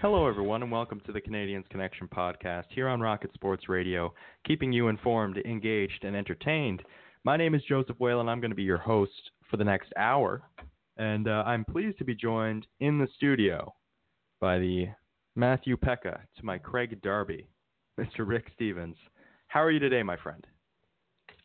Hello, 0.00 0.28
everyone, 0.28 0.62
and 0.62 0.70
welcome 0.70 1.00
to 1.06 1.12
the 1.12 1.20
Canadiens 1.20 1.68
Connection 1.70 2.06
podcast 2.08 2.64
here 2.70 2.88
on 2.88 3.00
Rocket 3.00 3.32
Sports 3.34 3.68
Radio, 3.68 4.12
keeping 4.46 4.72
you 4.72 4.88
informed, 4.88 5.38
engaged, 5.38 6.04
and 6.04 6.14
entertained. 6.14 6.82
My 7.24 7.36
name 7.36 7.54
is 7.54 7.62
Joseph 7.68 7.98
Whalen, 7.98 8.22
and 8.22 8.30
I'm 8.30 8.40
going 8.40 8.50
to 8.52 8.56
be 8.56 8.62
your 8.62 8.78
host 8.78 9.30
for 9.50 9.56
the 9.56 9.64
next 9.64 9.92
hour. 9.96 10.42
And 10.98 11.26
uh, 11.28 11.42
I'm 11.46 11.64
pleased 11.64 11.98
to 11.98 12.04
be 12.04 12.14
joined 12.14 12.66
in 12.80 12.98
the 12.98 13.08
studio 13.16 13.74
by 14.40 14.58
the 14.58 14.86
Matthew 15.36 15.76
Pekka 15.76 16.20
to 16.36 16.44
my 16.44 16.58
Craig 16.58 17.00
Darby, 17.02 17.48
Mr. 18.00 18.18
Rick 18.26 18.46
Stevens. 18.54 18.96
How 19.48 19.62
are 19.62 19.70
you 19.70 19.80
today, 19.80 20.02
my 20.02 20.16
friend? 20.16 20.46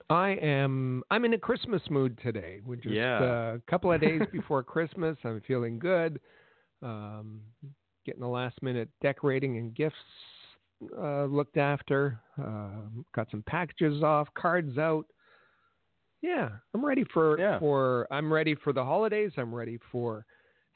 I 0.10 0.32
am. 0.42 1.02
I'm 1.10 1.26
in 1.26 1.34
a 1.34 1.38
Christmas 1.40 1.82
mood 1.90 2.20
today. 2.22 2.60
We're 2.66 2.76
just 2.76 2.94
Yeah. 2.94 3.18
uh, 3.20 3.56
a 3.58 3.62
couple 3.72 3.92
of 3.92 4.02
days 4.02 4.22
before 4.32 4.62
Christmas. 4.62 5.18
I'm 5.24 5.42
feeling 5.48 5.80
good. 5.80 6.20
Um, 6.84 7.40
getting 8.06 8.22
the 8.22 8.28
last 8.28 8.62
minute 8.62 8.90
decorating 9.02 9.58
and 9.58 9.74
gifts 9.76 9.96
uh, 10.98 11.26
looked 11.26 11.58
after. 11.58 12.20
Uh, 12.42 12.90
got 13.16 13.30
some 13.32 13.44
packages 13.48 14.04
off, 14.04 14.28
cards 14.36 14.78
out. 14.78 15.06
Yeah, 16.22 16.50
I'm 16.74 16.86
ready 16.86 17.04
for 17.14 17.40
Yeah. 17.40 17.60
for. 17.60 18.08
I'm 18.12 18.32
ready 18.32 18.56
for 18.56 18.72
the 18.74 18.84
holidays. 18.84 19.32
I'm 19.38 19.54
ready 19.54 19.78
for 19.92 20.26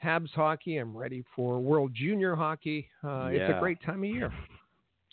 Habs 0.04 0.30
hockey. 0.30 0.76
I'm 0.76 0.96
ready 0.96 1.24
for 1.34 1.58
World 1.58 1.92
Junior 1.94 2.34
hockey. 2.34 2.88
Uh, 3.02 3.30
It's 3.32 3.56
a 3.56 3.58
great 3.60 3.80
time 3.82 4.04
of 4.04 4.10
year. 4.10 4.32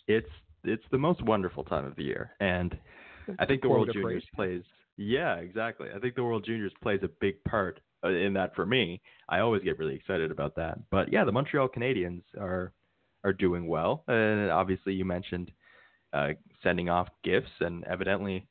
It's 0.06 0.28
it's 0.64 0.84
the 0.90 0.98
most 0.98 1.22
wonderful 1.22 1.64
time 1.64 1.84
of 1.84 1.96
the 1.96 2.02
year, 2.02 2.32
and 2.40 2.76
I 3.38 3.46
think 3.46 3.62
the 3.62 3.68
World 3.68 3.90
Juniors 3.92 4.24
plays. 4.34 4.62
Yeah, 4.96 5.36
exactly. 5.36 5.88
I 5.94 5.98
think 5.98 6.14
the 6.14 6.24
World 6.24 6.44
Juniors 6.44 6.72
plays 6.82 7.00
a 7.02 7.08
big 7.20 7.42
part 7.44 7.80
in 8.04 8.32
that 8.34 8.54
for 8.54 8.66
me. 8.66 9.00
I 9.28 9.40
always 9.40 9.62
get 9.62 9.78
really 9.78 9.94
excited 9.94 10.30
about 10.30 10.54
that. 10.56 10.78
But 10.90 11.12
yeah, 11.12 11.24
the 11.24 11.32
Montreal 11.32 11.68
Canadiens 11.68 12.22
are 12.40 12.72
are 13.24 13.32
doing 13.32 13.66
well, 13.66 14.04
and 14.08 14.50
obviously 14.50 14.92
you 14.94 15.04
mentioned 15.04 15.50
uh, 16.12 16.28
sending 16.62 16.88
off 16.88 17.08
gifts, 17.24 17.50
and 17.60 17.82
evidently, 17.84 18.46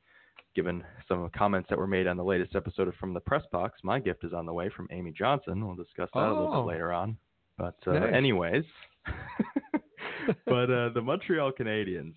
given 0.55 0.83
some 1.07 1.21
of 1.23 1.31
the 1.31 1.37
comments 1.37 1.69
that 1.69 1.77
were 1.79 1.87
made 1.87 2.07
on 2.07 2.17
the 2.17 2.23
latest 2.23 2.55
episode 2.55 2.87
of 2.89 2.95
From 2.95 3.13
the 3.13 3.19
Press 3.21 3.43
Box, 3.51 3.79
my 3.83 3.99
gift 3.99 4.23
is 4.25 4.33
on 4.33 4.45
the 4.45 4.53
way 4.53 4.69
from 4.75 4.87
Amy 4.91 5.11
Johnson. 5.11 5.65
We'll 5.65 5.75
discuss 5.75 6.09
that 6.13 6.19
a 6.27 6.33
little 6.33 6.49
Oh. 6.53 6.61
bit 6.63 6.73
later 6.73 6.91
on. 6.91 7.17
But 7.57 7.75
uh, 7.87 7.93
Nice. 7.93 8.13
anyways, 8.13 8.65
but 10.45 10.69
uh, 10.71 10.89
the 10.89 11.01
Montreal 11.01 11.51
Canadiens, 11.53 12.13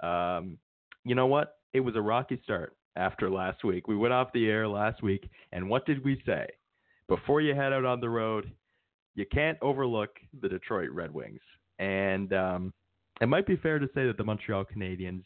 um, 0.00 0.58
you 1.04 1.14
know 1.14 1.26
what? 1.26 1.56
It 1.72 1.80
was 1.80 1.96
a 1.96 2.00
rocky 2.02 2.40
start 2.44 2.76
after 2.96 3.30
last 3.30 3.64
week. 3.64 3.88
We 3.88 3.96
went 3.96 4.12
off 4.12 4.28
the 4.32 4.48
air 4.48 4.68
last 4.68 5.02
week, 5.02 5.30
and 5.52 5.68
what 5.68 5.86
did 5.86 6.04
we 6.04 6.22
say? 6.26 6.46
Before 7.08 7.40
you 7.40 7.54
head 7.54 7.72
out 7.72 7.84
on 7.84 8.00
the 8.00 8.08
road, 8.08 8.50
you 9.14 9.26
can't 9.30 9.58
overlook 9.62 10.10
the 10.40 10.48
Detroit 10.48 10.90
Red 10.90 11.12
Wings. 11.12 11.40
And 11.78 12.32
um, 12.32 12.72
it 13.20 13.28
might 13.28 13.46
be 13.46 13.56
fair 13.56 13.78
to 13.78 13.86
say 13.94 14.06
that 14.06 14.16
the 14.16 14.24
Montreal 14.24 14.64
Canadiens 14.64 15.24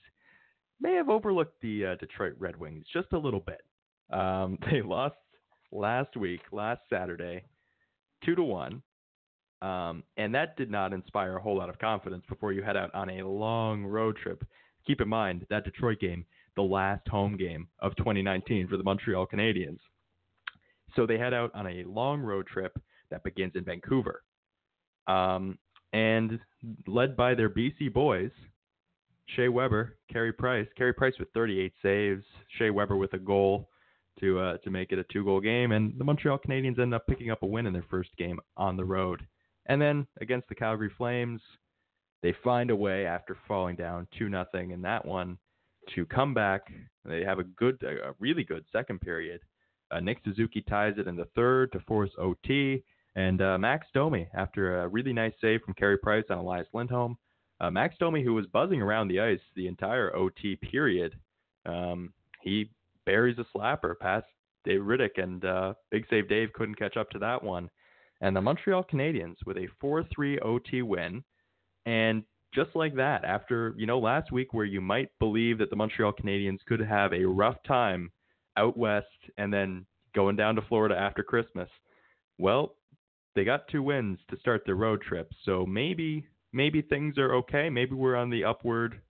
may 0.81 0.95
have 0.95 1.09
overlooked 1.09 1.61
the 1.61 1.87
uh, 1.87 1.95
Detroit 1.97 2.35
Red 2.39 2.57
Wings 2.57 2.85
just 2.93 3.13
a 3.13 3.19
little 3.19 3.41
bit. 3.41 3.63
Um, 4.13 4.59
they 4.71 4.83
lost 4.83 5.17
last 5.73 6.17
week, 6.17 6.41
last 6.53 6.81
Saturday, 6.91 7.45
two 8.25 8.35
to 8.35 8.43
one. 8.43 8.83
Um, 9.61 10.05
and 10.17 10.35
that 10.35 10.57
did 10.57 10.71
not 10.71 10.93
inspire 10.93 11.37
a 11.37 11.43
whole 11.43 11.57
lot 11.57 11.69
of 11.69 11.79
confidence 11.81 12.25
before 12.29 12.53
you 12.53 12.63
head 12.63 12.77
out 12.77 12.95
on 12.95 13.11
a 13.11 13.27
long 13.27 13.85
road 13.85 14.17
trip. 14.23 14.45
Keep 14.87 15.01
in 15.01 15.09
mind 15.09 15.47
that 15.51 15.65
Detroit 15.65 15.99
game, 16.01 16.25
the 16.55 16.63
last 16.63 17.07
home 17.09 17.37
game 17.37 17.67
of 17.81 17.97
2019 17.97 18.69
for 18.69 18.77
the 18.77 18.85
Montreal 18.85 19.27
Canadiens. 19.27 19.79
So 20.97 21.07
they 21.07 21.19
head 21.19 21.35
out 21.35 21.51
on 21.55 21.67
a 21.67 21.85
long 21.85 22.21
road 22.21 22.47
trip 22.47 22.79
that 23.11 23.25
begins 23.25 23.53
in 23.55 23.65
Vancouver. 23.65 24.23
Um, 25.07 25.59
and 25.93 26.39
led 26.87 27.17
by 27.17 27.35
their 27.35 27.49
BC 27.49 27.93
boys, 27.93 28.31
Shea 29.37 29.49
Weber, 29.49 29.97
Carey 30.13 30.33
Price. 30.33 30.67
Carey 30.77 30.93
Price 30.93 31.15
with 31.19 31.29
38 31.33 31.73
saves, 31.83 32.25
Shea 32.59 32.71
Weber 32.71 32.97
with 32.97 33.13
a 33.15 33.19
goal 33.19 33.69
to 34.21 34.39
uh, 34.39 34.57
to 34.59 34.71
make 34.71 34.93
it 34.93 34.99
a 34.99 35.05
two 35.05 35.25
goal 35.25 35.41
game, 35.41 35.73
and 35.73 35.97
the 35.99 36.05
Montreal 36.05 36.39
Canadiens 36.39 36.79
end 36.79 36.93
up 36.93 37.07
picking 37.07 37.31
up 37.31 37.43
a 37.43 37.47
win 37.47 37.67
in 37.67 37.73
their 37.73 37.85
first 37.89 38.11
game 38.17 38.41
on 38.57 38.77
the 38.77 38.85
road. 38.85 39.27
And 39.67 39.81
then 39.81 40.07
against 40.21 40.49
the 40.49 40.55
Calgary 40.55 40.91
Flames, 40.97 41.41
they 42.23 42.35
find 42.43 42.71
a 42.71 42.77
way 42.77 43.07
after 43.07 43.37
falling 43.47 43.77
down 43.77 44.09
two 44.19 44.29
nothing 44.29 44.71
in 44.71 44.83
that 44.83 45.05
one 45.05 45.39
to 45.95 46.07
come 46.07 46.35
back. 46.35 46.63
They 47.05 47.23
have 47.23 47.39
a 47.39 47.45
good, 47.45 47.83
a 47.83 48.15
really 48.19 48.45
good 48.45 48.65
second 48.73 49.01
period. 49.01 49.41
Uh, 49.91 50.01
Nick 50.01 50.19
Suzuki 50.25 50.63
ties 50.63 50.95
it 50.99 51.07
in 51.09 51.17
the 51.17 51.29
third 51.35 51.73
to 51.73 51.81
force 51.81 52.11
OT, 52.19 52.83
and 53.17 53.41
uh, 53.41 53.59
Max 53.59 53.87
Domi 53.95 54.29
after 54.35 54.83
a 54.83 54.89
really 54.89 55.13
nice 55.13 55.33
save 55.41 55.63
from 55.63 55.75
Carey 55.75 55.99
Price 55.99 56.25
on 56.31 56.39
Elias 56.39 56.69
Lindholm. 56.73 57.17
Uh, 57.61 57.71
Max 57.71 57.97
Domi, 57.99 58.23
who 58.23 58.35
was 58.35 58.47
buzzing 58.47 58.81
around 58.81 59.09
the 59.09 59.21
ice 59.21 59.41
the 59.57 59.67
entire 59.67 60.15
OT 60.15 60.57
period, 60.57 61.17
um, 61.67 62.13
he 62.43 62.71
buries 63.05 63.39
a 63.39 63.47
slapper 63.57 63.99
past 63.99 64.27
Dave 64.65 64.81
Rittich, 64.81 65.21
and 65.23 65.45
uh, 65.45 65.75
Big 65.91 66.05
Save 66.11 66.29
Dave 66.29 66.53
couldn't 66.53 66.79
catch 66.79 66.97
up 66.97 67.11
to 67.11 67.19
that 67.19 67.43
one. 67.43 67.71
And 68.21 68.37
the 68.37 68.41
Montreal 68.41 68.85
Canadiens 68.85 69.37
with 69.47 69.57
a 69.57 69.69
4-3 69.83 70.45
OT 70.45 70.83
win, 70.83 71.25
and 71.87 72.23
just 72.55 72.71
like 72.75 72.95
that, 72.97 73.25
after 73.25 73.75
you 73.77 73.87
know 73.87 73.99
last 73.99 74.33
week 74.33 74.53
where 74.53 74.65
you 74.65 74.81
might 74.81 75.11
believe 75.19 75.59
that 75.59 75.71
the 75.71 75.77
Montreal 75.77 76.13
Canadiens 76.13 76.59
could 76.67 76.81
have 76.81 77.13
a 77.13 77.25
rough 77.25 77.57
time 77.67 78.11
out 78.59 78.77
west 78.77 79.07
and 79.39 79.53
then 79.53 79.87
going 80.15 80.37
down 80.37 80.57
to 80.57 80.63
Florida 80.63 80.97
after 80.97 81.23
Christmas, 81.23 81.69
well, 82.39 82.75
they 83.35 83.45
got 83.45 83.69
two 83.69 83.83
wins 83.83 84.19
to 84.31 84.39
start 84.39 84.63
their 84.67 84.75
road 84.75 85.01
trip, 85.01 85.31
so 85.45 85.65
maybe 85.65 86.27
maybe 86.53 86.83
things 86.83 87.19
are 87.19 87.35
okay. 87.37 87.71
Maybe 87.71 87.95
we're 87.95 88.17
on 88.17 88.31
the 88.31 88.45
upward 88.45 89.01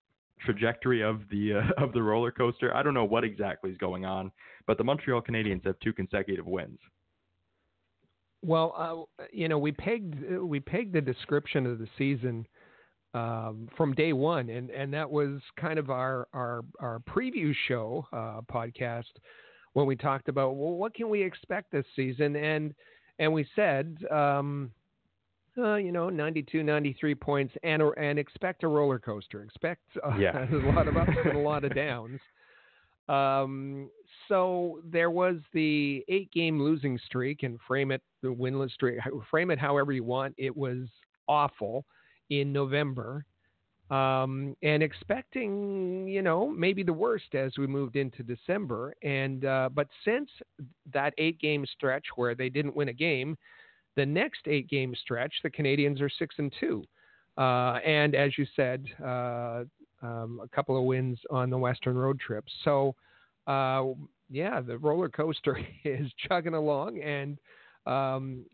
trajectory 0.45 1.03
of 1.03 1.23
the 1.31 1.55
uh, 1.55 1.83
of 1.83 1.93
the 1.93 2.03
roller 2.03 2.31
coaster. 2.31 2.75
I 2.75 2.83
don't 2.83 2.95
know 2.95 3.05
what 3.05 3.25
exactly 3.25 3.71
is 3.71 3.79
going 3.79 4.05
on, 4.05 4.31
but 4.67 4.79
the 4.79 4.85
Montreal 4.85 5.23
Canadiens 5.23 5.65
have 5.65 5.79
two 5.81 5.93
consecutive 5.93 6.47
wins. 6.47 6.79
Well, 8.43 9.09
uh, 9.19 9.25
you 9.33 9.49
know, 9.49 9.59
we 9.59 9.73
pegged 9.73 10.31
we 10.41 10.61
pegged 10.61 10.93
the 10.93 11.01
description 11.01 11.67
of 11.67 11.79
the 11.79 11.89
season 11.97 12.47
um, 13.15 13.69
from 13.77 13.95
day 13.95 14.13
one, 14.13 14.51
and, 14.51 14.71
and 14.71 14.93
that 14.93 15.11
was 15.11 15.41
kind 15.57 15.79
of 15.79 15.91
our 15.91 16.29
our, 16.33 16.63
our 16.81 17.01
preview 17.09 17.55
show 17.67 18.07
uh, 18.13 18.41
podcast 18.53 19.05
when 19.73 19.87
we 19.87 19.97
talked 19.97 20.29
about 20.29 20.57
well, 20.57 20.73
what 20.73 20.95
can 20.95 21.09
we 21.09 21.23
expect 21.23 21.73
this 21.73 21.87
season, 21.97 22.37
and 22.37 22.75
and 23.19 23.33
we 23.33 23.47
said, 23.57 23.97
um, 24.11 24.71
uh, 25.57 25.75
you 25.75 25.91
know, 25.91 26.09
92, 26.09 26.63
93 26.63 27.15
points, 27.15 27.55
and 27.63 27.83
and 27.97 28.19
expect 28.19 28.63
a 28.63 28.69
roller 28.69 28.99
coaster, 28.99 29.43
expect 29.43 29.83
uh, 30.05 30.17
Yeah. 30.19 30.47
a 30.53 30.73
lot 30.73 30.87
of 30.87 30.97
ups 30.97 31.11
and 31.25 31.37
a 31.37 31.41
lot 31.41 31.65
of 31.65 31.75
downs. 31.75 32.21
Um, 33.09 33.91
so 34.29 34.81
there 34.85 35.11
was 35.11 35.37
the 35.55 36.05
eight 36.09 36.31
game 36.31 36.61
losing 36.61 36.99
streak 37.07 37.43
and 37.43 37.59
frame 37.67 37.91
it 37.91 38.03
the 38.23 38.29
winless 38.29 38.73
streak, 38.73 38.99
frame 39.31 39.51
it 39.51 39.59
however 39.59 39.93
you 39.93 40.05
want. 40.05 40.35
It 40.37 40.55
was 40.55 40.89
awful 41.27 41.87
in 42.31 42.53
November. 42.53 43.25
Um, 43.91 44.55
and 44.63 44.83
expecting, 44.83 46.07
you 46.07 46.21
know, 46.21 46.47
maybe 46.51 46.83
the 46.83 46.93
worst 46.93 47.35
as 47.35 47.53
we 47.57 47.67
moved 47.67 47.97
into 47.97 48.23
December. 48.23 48.95
And, 49.03 49.47
uh, 49.47 49.71
but 49.73 49.89
since 50.05 50.29
that 50.93 51.15
eight 51.17 51.41
game 51.41 51.65
stretch 51.73 52.05
where 52.17 52.35
they 52.35 52.51
didn't 52.51 52.77
win 52.77 52.89
a 52.89 52.93
game, 52.93 53.37
the 53.97 54.05
next 54.05 54.41
eight 54.47 54.69
game 54.69 54.95
stretch, 55.01 55.33
the 55.43 55.51
Canadiens 55.51 56.03
are 56.03 56.11
six 56.11 56.35
and 56.39 56.53
two. 56.61 56.85
Uh, 57.39 57.79
and 57.85 58.15
as 58.15 58.37
you 58.37 58.47
said, 58.57 58.85
uh, 59.03 59.65
um, 60.03 60.41
a 60.43 60.49
couple 60.55 60.77
of 60.77 60.85
wins 60.85 61.19
on 61.31 61.51
the 61.51 61.59
Western 61.59 61.97
road 61.97 62.21
trip. 62.21 62.45
So, 62.65 62.95
uh, 63.47 63.85
yeah, 64.31 64.61
the 64.61 64.77
roller 64.79 65.09
coaster 65.09 65.59
is 65.85 66.11
chugging 66.29 66.55
along, 66.55 67.01
and 67.01 67.39
um, 67.87 68.45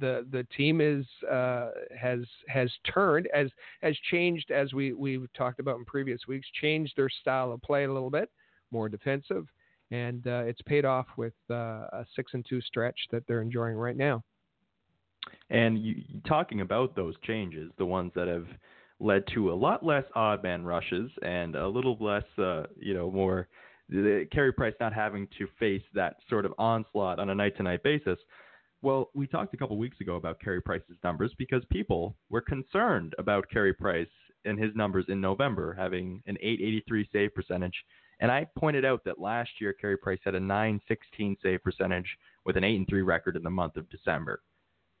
the 0.00 0.26
the 0.30 0.46
team 0.56 0.80
is 0.80 1.06
uh, 1.30 1.70
has 1.98 2.20
has 2.48 2.70
turned 2.92 3.28
as 3.34 3.48
has 3.82 3.96
changed 4.10 4.50
as 4.50 4.72
we 4.72 4.92
we've 4.92 5.32
talked 5.36 5.60
about 5.60 5.78
in 5.78 5.84
previous 5.84 6.20
weeks. 6.28 6.46
Changed 6.60 6.92
their 6.96 7.08
style 7.08 7.52
of 7.52 7.62
play 7.62 7.84
a 7.84 7.92
little 7.92 8.10
bit, 8.10 8.30
more 8.70 8.88
defensive, 8.88 9.46
and 9.90 10.26
uh, 10.26 10.42
it's 10.46 10.62
paid 10.62 10.84
off 10.84 11.06
with 11.16 11.34
uh, 11.50 11.54
a 11.92 12.06
six 12.14 12.34
and 12.34 12.44
two 12.48 12.60
stretch 12.60 12.98
that 13.10 13.26
they're 13.26 13.42
enjoying 13.42 13.76
right 13.76 13.96
now. 13.96 14.22
And 15.50 15.78
you, 15.78 16.02
talking 16.26 16.60
about 16.60 16.94
those 16.94 17.14
changes, 17.22 17.70
the 17.78 17.86
ones 17.86 18.12
that 18.14 18.28
have 18.28 18.46
led 19.00 19.24
to 19.34 19.52
a 19.52 19.54
lot 19.54 19.84
less 19.84 20.04
odd 20.14 20.42
man 20.42 20.64
rushes 20.64 21.10
and 21.22 21.56
a 21.56 21.66
little 21.66 21.96
less, 22.00 22.24
uh, 22.38 22.64
you 22.76 22.94
know, 22.94 23.10
more 23.10 23.48
the 23.88 24.26
Carey 24.32 24.52
Price 24.52 24.74
not 24.80 24.92
having 24.92 25.28
to 25.38 25.46
face 25.58 25.82
that 25.94 26.16
sort 26.30 26.46
of 26.46 26.54
onslaught 26.58 27.18
on 27.18 27.30
a 27.30 27.34
night 27.34 27.56
to 27.56 27.62
night 27.62 27.82
basis. 27.82 28.18
Well, 28.84 29.08
we 29.14 29.26
talked 29.26 29.54
a 29.54 29.56
couple 29.56 29.78
weeks 29.78 29.98
ago 30.02 30.16
about 30.16 30.40
Carey 30.40 30.60
Price's 30.60 30.98
numbers 31.02 31.32
because 31.38 31.64
people 31.70 32.14
were 32.28 32.42
concerned 32.42 33.14
about 33.16 33.48
Carey 33.48 33.72
Price 33.72 34.06
and 34.44 34.62
his 34.62 34.76
numbers 34.76 35.06
in 35.08 35.22
November, 35.22 35.72
having 35.72 36.22
an 36.26 36.36
883 36.38 37.08
save 37.10 37.34
percentage. 37.34 37.72
And 38.20 38.30
I 38.30 38.46
pointed 38.58 38.84
out 38.84 39.02
that 39.06 39.18
last 39.18 39.48
year 39.58 39.72
Carey 39.72 39.96
Price 39.96 40.18
had 40.22 40.34
a 40.34 40.40
916 40.40 41.38
save 41.42 41.64
percentage 41.64 42.04
with 42.44 42.58
an 42.58 42.64
8 42.64 42.76
and 42.76 42.86
3 42.86 43.00
record 43.00 43.36
in 43.36 43.42
the 43.42 43.48
month 43.48 43.78
of 43.78 43.88
December. 43.88 44.42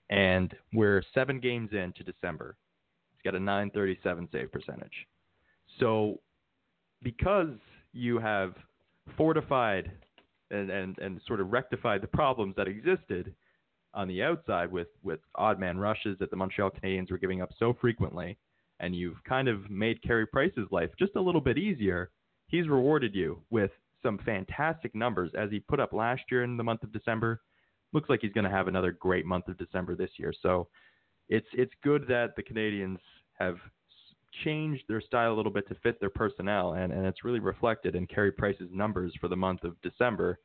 And 0.08 0.54
we're 0.72 1.02
seven 1.12 1.38
games 1.38 1.68
into 1.74 2.02
December. 2.02 2.56
He's 3.12 3.30
got 3.30 3.36
a 3.36 3.38
937 3.38 4.30
save 4.32 4.50
percentage. 4.50 5.06
So 5.78 6.20
because 7.02 7.52
you 7.92 8.18
have 8.18 8.54
fortified 9.18 9.92
and, 10.50 10.70
and, 10.70 10.96
and 11.00 11.20
sort 11.26 11.42
of 11.42 11.52
rectified 11.52 12.00
the 12.00 12.06
problems 12.06 12.54
that 12.56 12.66
existed 12.66 13.34
on 13.94 14.08
the 14.08 14.22
outside 14.22 14.70
with, 14.70 14.88
with 15.02 15.20
odd 15.36 15.58
man 15.58 15.78
rushes 15.78 16.18
that 16.18 16.30
the 16.30 16.36
Montreal 16.36 16.70
Canadiens 16.70 17.10
were 17.10 17.18
giving 17.18 17.42
up 17.42 17.50
so 17.58 17.76
frequently, 17.80 18.36
and 18.80 18.94
you've 18.94 19.22
kind 19.24 19.48
of 19.48 19.70
made 19.70 20.02
Carey 20.02 20.26
Price's 20.26 20.68
life 20.70 20.90
just 20.98 21.16
a 21.16 21.20
little 21.20 21.40
bit 21.40 21.58
easier, 21.58 22.10
he's 22.48 22.68
rewarded 22.68 23.14
you 23.14 23.40
with 23.50 23.70
some 24.02 24.18
fantastic 24.18 24.94
numbers 24.94 25.30
as 25.38 25.50
he 25.50 25.60
put 25.60 25.80
up 25.80 25.92
last 25.92 26.22
year 26.30 26.44
in 26.44 26.56
the 26.56 26.64
month 26.64 26.82
of 26.82 26.92
December. 26.92 27.40
Looks 27.92 28.10
like 28.10 28.20
he's 28.20 28.32
going 28.32 28.44
to 28.44 28.50
have 28.50 28.68
another 28.68 28.92
great 28.92 29.24
month 29.24 29.48
of 29.48 29.56
December 29.56 29.94
this 29.94 30.10
year. 30.18 30.32
So 30.42 30.68
it's 31.28 31.46
it's 31.54 31.72
good 31.82 32.04
that 32.08 32.36
the 32.36 32.42
Canadiens 32.42 32.98
have 33.38 33.56
changed 34.42 34.82
their 34.88 35.00
style 35.00 35.32
a 35.32 35.36
little 35.36 35.52
bit 35.52 35.68
to 35.68 35.74
fit 35.76 36.00
their 36.00 36.10
personnel, 36.10 36.74
and, 36.74 36.92
and 36.92 37.06
it's 37.06 37.24
really 37.24 37.38
reflected 37.38 37.94
in 37.94 38.06
Carey 38.06 38.32
Price's 38.32 38.68
numbers 38.72 39.12
for 39.20 39.28
the 39.28 39.36
month 39.36 39.64
of 39.64 39.80
December, 39.82 40.38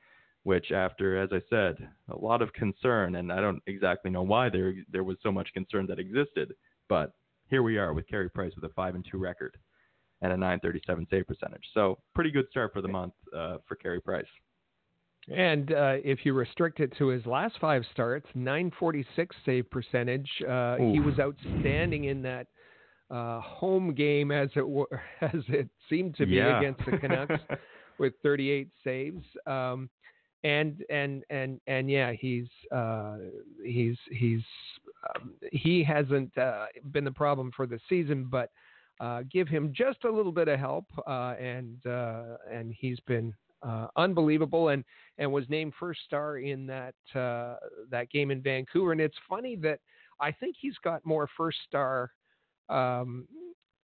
which, 0.43 0.71
after, 0.71 1.17
as 1.21 1.29
I 1.31 1.41
said, 1.49 1.75
a 2.09 2.17
lot 2.17 2.41
of 2.41 2.53
concern, 2.53 3.15
and 3.15 3.31
I 3.31 3.41
don't 3.41 3.61
exactly 3.67 4.11
know 4.11 4.23
why 4.23 4.49
there 4.49 4.73
there 4.91 5.03
was 5.03 5.17
so 5.21 5.31
much 5.31 5.53
concern 5.53 5.85
that 5.87 5.99
existed, 5.99 6.53
but 6.87 7.13
here 7.49 7.63
we 7.63 7.77
are 7.77 7.93
with 7.93 8.07
Carey 8.07 8.29
Price 8.29 8.53
with 8.55 8.69
a 8.69 8.73
five 8.73 8.95
and 8.95 9.05
two 9.09 9.17
record 9.17 9.57
and 10.21 10.33
a 10.33 10.37
937 10.37 11.07
save 11.09 11.27
percentage. 11.27 11.63
So 11.73 11.97
pretty 12.13 12.31
good 12.31 12.45
start 12.51 12.73
for 12.73 12.81
the 12.81 12.87
month 12.87 13.13
uh, 13.35 13.57
for 13.67 13.75
Carey 13.75 14.01
Price. 14.01 14.25
And 15.33 15.71
uh, 15.71 15.97
if 16.03 16.25
you 16.25 16.33
restrict 16.33 16.79
it 16.79 16.93
to 16.97 17.07
his 17.07 17.25
last 17.25 17.55
five 17.61 17.83
starts, 17.91 18.25
946 18.35 19.35
save 19.45 19.69
percentage. 19.69 20.29
Uh, 20.47 20.77
he 20.77 20.99
was 20.99 21.19
outstanding 21.19 22.05
in 22.05 22.21
that 22.23 22.47
uh, 23.11 23.39
home 23.41 23.93
game 23.93 24.31
as 24.31 24.49
it 24.55 24.67
were, 24.67 25.01
as 25.21 25.41
it 25.49 25.69
seemed 25.89 26.15
to 26.17 26.25
be 26.25 26.35
yeah. 26.35 26.59
against 26.59 26.81
the 26.85 26.97
Canucks 26.97 27.41
with 27.99 28.13
38 28.23 28.69
saves. 28.83 29.23
Um, 29.45 29.89
and 30.43 30.83
and 30.89 31.23
and 31.29 31.59
and 31.67 31.89
yeah, 31.89 32.13
he's 32.13 32.47
uh, 32.71 33.17
he's 33.63 33.97
he's 34.11 34.41
um, 35.15 35.33
he 35.51 35.83
hasn't 35.83 36.35
uh, 36.37 36.65
been 36.91 37.03
the 37.03 37.11
problem 37.11 37.51
for 37.55 37.65
the 37.65 37.79
season, 37.89 38.27
but 38.29 38.49
uh, 38.99 39.23
give 39.31 39.47
him 39.47 39.73
just 39.75 40.03
a 40.03 40.11
little 40.11 40.31
bit 40.31 40.47
of 40.47 40.59
help, 40.59 40.85
uh, 41.07 41.35
and 41.39 41.85
uh, 41.85 42.37
and 42.51 42.73
he's 42.77 42.99
been 43.01 43.33
uh, 43.63 43.87
unbelievable, 43.95 44.69
and 44.69 44.83
and 45.17 45.31
was 45.31 45.45
named 45.49 45.73
first 45.79 45.99
star 46.05 46.37
in 46.37 46.65
that 46.67 46.95
that 47.13 48.09
game 48.11 48.31
in 48.31 48.41
Vancouver. 48.41 48.91
And 48.91 49.01
it's 49.01 49.17
funny 49.27 49.55
that 49.57 49.79
I 50.19 50.31
think 50.31 50.55
he's 50.59 50.77
got 50.83 51.05
more 51.05 51.27
first 51.37 51.57
star 51.67 52.11
um, 52.69 53.27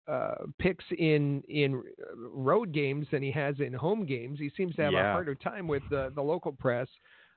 uh, 0.09 0.47
picks 0.59 0.85
in 0.99 1.43
in 1.49 1.83
road 2.17 2.73
games 2.73 3.07
than 3.11 3.23
he 3.23 3.31
has 3.31 3.61
in 3.61 3.73
home 3.73 4.07
games. 4.07 4.39
He 4.39 4.51
seems 4.57 4.75
to 4.77 4.83
have 4.83 4.93
yeah. 4.93 5.11
a 5.11 5.13
harder 5.13 5.35
time 5.35 5.69
with 5.69 5.83
the, 5.91 6.13
the 6.15 6.23
local 6.23 6.53
press. 6.53 6.89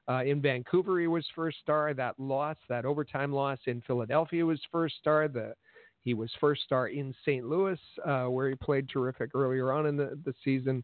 Uh, 0.10 0.24
in 0.24 0.42
Vancouver, 0.42 1.00
he 1.00 1.08
was 1.08 1.26
first 1.36 1.58
star. 1.62 1.94
That 1.94 2.20
loss, 2.20 2.58
that 2.70 2.86
overtime 2.86 3.32
loss 3.32 3.60
in 3.66 3.82
Philadelphia, 3.82 4.46
was 4.46 4.60
first 4.72 4.96
star. 5.00 5.28
The 5.28 5.54
he 6.04 6.14
was 6.14 6.32
first 6.40 6.64
star 6.64 6.88
in 6.88 7.14
St. 7.24 7.46
Louis, 7.46 7.80
uh, 8.06 8.26
where 8.26 8.50
he 8.50 8.56
played 8.56 8.90
terrific 8.90 9.32
earlier 9.36 9.72
on 9.72 9.86
in 9.86 9.96
the, 9.96 10.18
the 10.26 10.34
season. 10.44 10.84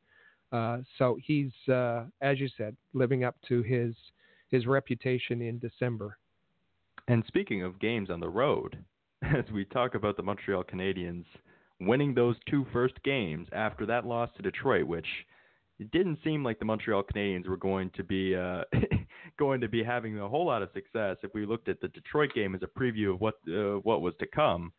Uh, 0.52 0.80
so 0.98 1.18
he's, 1.22 1.52
uh, 1.68 2.04
as 2.22 2.40
you 2.40 2.48
said, 2.56 2.76
living 2.94 3.24
up 3.24 3.36
to 3.48 3.62
his 3.64 3.96
his 4.50 4.66
reputation 4.66 5.42
in 5.42 5.60
December. 5.60 6.18
And 7.10 7.24
speaking 7.28 7.64
of 7.64 7.80
games 7.80 8.10
on 8.10 8.20
the 8.20 8.30
road, 8.30 8.78
as 9.24 9.46
we 9.52 9.66
talk 9.66 9.96
about 9.96 10.16
the 10.18 10.24
Montreal 10.24 10.64
Canadiens 10.64 11.26
winning 11.80 12.14
those 12.14 12.36
two 12.50 12.66
first 12.74 12.96
games 13.04 13.48
after 13.52 13.86
that 13.86 14.06
loss 14.06 14.30
to 14.36 14.44
Detroit, 14.44 14.88
which 14.88 15.08
it 15.80 15.92
didn't 15.92 16.20
seem 16.24 16.44
like 16.44 16.60
the 16.60 16.66
Montreal 16.66 17.04
Canadiens 17.04 17.48
were 17.48 17.58
going 17.58 17.92
to 17.96 18.04
be 18.04 18.36
uh, 18.36 18.64
going 19.40 19.62
to 19.62 19.68
be 19.68 19.84
having 19.84 20.20
a 20.20 20.28
whole 20.28 20.46
lot 20.46 20.62
of 20.62 20.70
success 20.74 21.18
if 21.24 21.34
we 21.34 21.46
looked 21.46 21.70
at 21.70 21.80
the 21.82 21.88
Detroit 21.90 22.32
game 22.34 22.56
as 22.56 22.62
a 22.64 22.80
preview 22.80 23.14
of 23.14 23.22
what 23.22 23.36
uh, 23.48 23.80
what 23.84 24.02
was 24.02 24.14
to 24.20 24.28
come. 24.28 24.74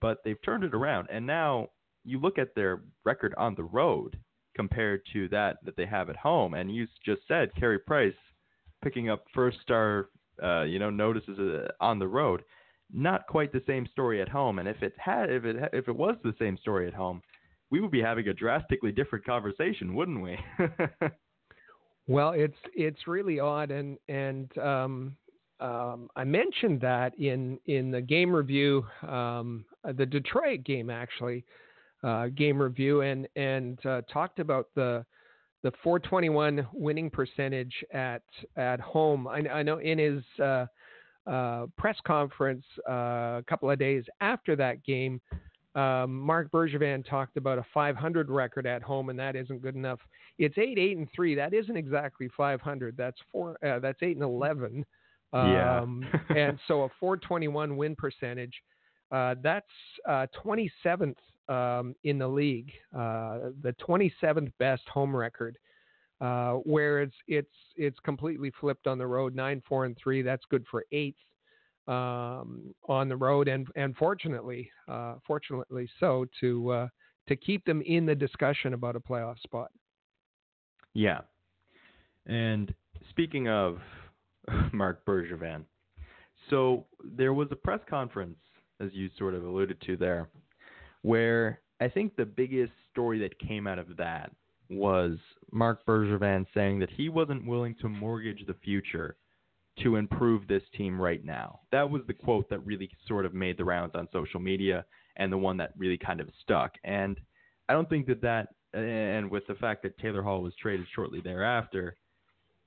But 0.00 0.18
they've 0.24 0.42
turned 0.42 0.64
it 0.64 0.74
around, 0.74 1.08
and 1.12 1.26
now 1.26 1.68
you 2.04 2.18
look 2.18 2.38
at 2.38 2.54
their 2.54 2.82
record 3.04 3.34
on 3.36 3.54
the 3.54 3.64
road 3.64 4.18
compared 4.56 5.02
to 5.12 5.28
that 5.28 5.58
that 5.64 5.76
they 5.76 5.86
have 5.86 6.08
at 6.08 6.16
home, 6.16 6.54
and 6.54 6.74
you 6.74 6.86
just 7.04 7.20
said 7.28 7.54
Carey 7.54 7.78
Price 7.78 8.14
picking 8.82 9.10
up 9.10 9.24
first 9.34 9.58
star, 9.60 10.08
uh, 10.42 10.62
you 10.62 10.78
know, 10.78 10.88
notices 10.88 11.38
uh, 11.38 11.68
on 11.84 11.98
the 11.98 12.08
road 12.08 12.42
not 12.92 13.26
quite 13.26 13.52
the 13.52 13.62
same 13.66 13.86
story 13.86 14.20
at 14.20 14.28
home. 14.28 14.58
And 14.58 14.68
if 14.68 14.82
it 14.82 14.92
had, 14.98 15.30
if 15.30 15.44
it 15.44 15.56
if 15.72 15.88
it 15.88 15.96
was 15.96 16.16
the 16.22 16.34
same 16.38 16.56
story 16.58 16.86
at 16.86 16.94
home, 16.94 17.22
we 17.70 17.80
would 17.80 17.90
be 17.90 18.02
having 18.02 18.28
a 18.28 18.34
drastically 18.34 18.92
different 18.92 19.24
conversation, 19.24 19.94
wouldn't 19.94 20.22
we? 20.22 20.38
well, 22.06 22.32
it's 22.32 22.58
it's 22.74 23.06
really 23.06 23.40
odd, 23.40 23.70
and 23.70 23.98
and 24.08 24.56
um, 24.58 25.16
um, 25.60 26.08
I 26.16 26.24
mentioned 26.24 26.80
that 26.80 27.18
in 27.18 27.58
in 27.66 27.90
the 27.90 28.00
game 28.00 28.34
review, 28.34 28.84
um, 29.06 29.64
the 29.84 30.06
Detroit 30.06 30.64
game 30.64 30.90
actually, 30.90 31.44
uh, 32.02 32.26
game 32.28 32.60
review, 32.60 33.02
and 33.02 33.28
and 33.36 33.84
uh, 33.86 34.02
talked 34.12 34.40
about 34.40 34.66
the 34.74 35.04
the 35.62 35.70
421 35.82 36.66
winning 36.72 37.10
percentage 37.10 37.74
at 37.92 38.22
at 38.56 38.80
home. 38.80 39.28
I, 39.28 39.42
I 39.48 39.62
know 39.62 39.78
in 39.78 39.98
his 39.98 40.22
uh, 40.42 40.66
uh, 41.26 41.66
press 41.76 41.96
conference 42.06 42.64
uh, 42.88 43.38
a 43.38 43.44
couple 43.48 43.70
of 43.70 43.78
days 43.78 44.04
after 44.20 44.56
that 44.56 44.84
game, 44.84 45.20
um, 45.74 46.18
Marc 46.20 46.50
Bergevin 46.50 47.08
talked 47.08 47.36
about 47.36 47.58
a 47.58 47.66
500 47.72 48.28
record 48.30 48.66
at 48.66 48.82
home, 48.82 49.08
and 49.08 49.18
that 49.18 49.36
isn't 49.36 49.62
good 49.62 49.76
enough. 49.76 50.00
It's 50.38 50.58
eight, 50.58 50.78
eight, 50.78 50.96
and 50.96 51.08
three. 51.14 51.34
That 51.34 51.54
isn't 51.54 51.76
exactly 51.76 52.28
500. 52.36 52.96
That's 52.96 53.18
four. 53.30 53.56
Uh, 53.64 53.78
that's 53.78 54.02
eight 54.02 54.16
and 54.16 54.24
11. 54.24 54.84
Um, 55.32 56.04
yeah. 56.12 56.36
and 56.36 56.58
so 56.66 56.82
a 56.82 56.88
421 56.98 57.76
win 57.76 57.94
percentage. 57.94 58.54
Uh, 59.12 59.34
that's 59.42 59.66
27th 60.08 61.14
uh, 61.48 61.52
um, 61.52 61.94
in 62.04 62.18
the 62.18 62.28
league, 62.28 62.70
uh, 62.96 63.50
the 63.62 63.74
27th 63.86 64.52
best 64.58 64.82
home 64.88 65.14
record. 65.14 65.58
Uh, 66.20 66.54
where 66.64 67.00
it's 67.00 67.16
it's 67.28 67.54
it's 67.76 67.98
completely 68.00 68.52
flipped 68.60 68.86
on 68.86 68.98
the 68.98 69.06
road. 69.06 69.34
Nine, 69.34 69.62
four, 69.66 69.86
and 69.86 69.96
three. 69.96 70.20
That's 70.20 70.44
good 70.50 70.66
for 70.70 70.84
eighth 70.92 71.16
um, 71.88 72.74
on 72.88 73.08
the 73.08 73.16
road, 73.16 73.48
and 73.48 73.66
and 73.74 73.96
fortunately, 73.96 74.70
uh, 74.86 75.14
fortunately 75.26 75.88
so 75.98 76.26
to 76.40 76.70
uh, 76.70 76.88
to 77.28 77.36
keep 77.36 77.64
them 77.64 77.82
in 77.82 78.04
the 78.04 78.14
discussion 78.14 78.74
about 78.74 78.96
a 78.96 79.00
playoff 79.00 79.40
spot. 79.40 79.70
Yeah, 80.92 81.20
and 82.26 82.74
speaking 83.08 83.48
of 83.48 83.78
Marc 84.72 85.04
Bergevin, 85.06 85.64
so 86.50 86.84
there 87.02 87.32
was 87.32 87.48
a 87.50 87.56
press 87.56 87.80
conference, 87.88 88.38
as 88.78 88.90
you 88.92 89.08
sort 89.18 89.34
of 89.34 89.44
alluded 89.44 89.80
to 89.86 89.96
there, 89.96 90.28
where 91.02 91.60
I 91.80 91.88
think 91.88 92.14
the 92.14 92.26
biggest 92.26 92.72
story 92.92 93.18
that 93.20 93.38
came 93.38 93.66
out 93.66 93.78
of 93.78 93.96
that 93.96 94.30
was 94.70 95.18
Marc 95.50 95.84
Bergevin 95.84 96.46
saying 96.54 96.78
that 96.80 96.90
he 96.90 97.08
wasn't 97.08 97.46
willing 97.46 97.74
to 97.80 97.88
mortgage 97.88 98.46
the 98.46 98.54
future 98.64 99.16
to 99.82 99.96
improve 99.96 100.46
this 100.46 100.62
team 100.76 101.00
right 101.00 101.24
now. 101.24 101.60
That 101.72 101.88
was 101.88 102.02
the 102.06 102.14
quote 102.14 102.48
that 102.50 102.64
really 102.64 102.90
sort 103.06 103.26
of 103.26 103.34
made 103.34 103.56
the 103.56 103.64
rounds 103.64 103.94
on 103.94 104.08
social 104.12 104.40
media 104.40 104.84
and 105.16 105.32
the 105.32 105.38
one 105.38 105.56
that 105.58 105.72
really 105.76 105.98
kind 105.98 106.20
of 106.20 106.28
stuck. 106.42 106.72
And 106.84 107.18
I 107.68 107.72
don't 107.72 107.88
think 107.88 108.06
that 108.06 108.20
that, 108.22 108.48
and 108.72 109.30
with 109.30 109.46
the 109.46 109.54
fact 109.54 109.82
that 109.82 109.98
Taylor 109.98 110.22
Hall 110.22 110.42
was 110.42 110.54
traded 110.60 110.86
shortly 110.94 111.20
thereafter, 111.20 111.96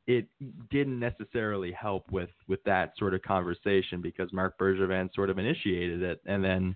it 0.06 0.28
didn't 0.70 1.00
necessarily 1.00 1.72
help 1.72 2.12
with 2.12 2.30
with 2.48 2.62
that 2.66 2.92
sort 2.98 3.14
of 3.14 3.22
conversation 3.22 4.02
because 4.02 4.34
Marc 4.34 4.58
Bergevin 4.58 5.14
sort 5.14 5.30
of 5.30 5.38
initiated 5.38 6.02
it, 6.02 6.22
and 6.26 6.44
then 6.44 6.76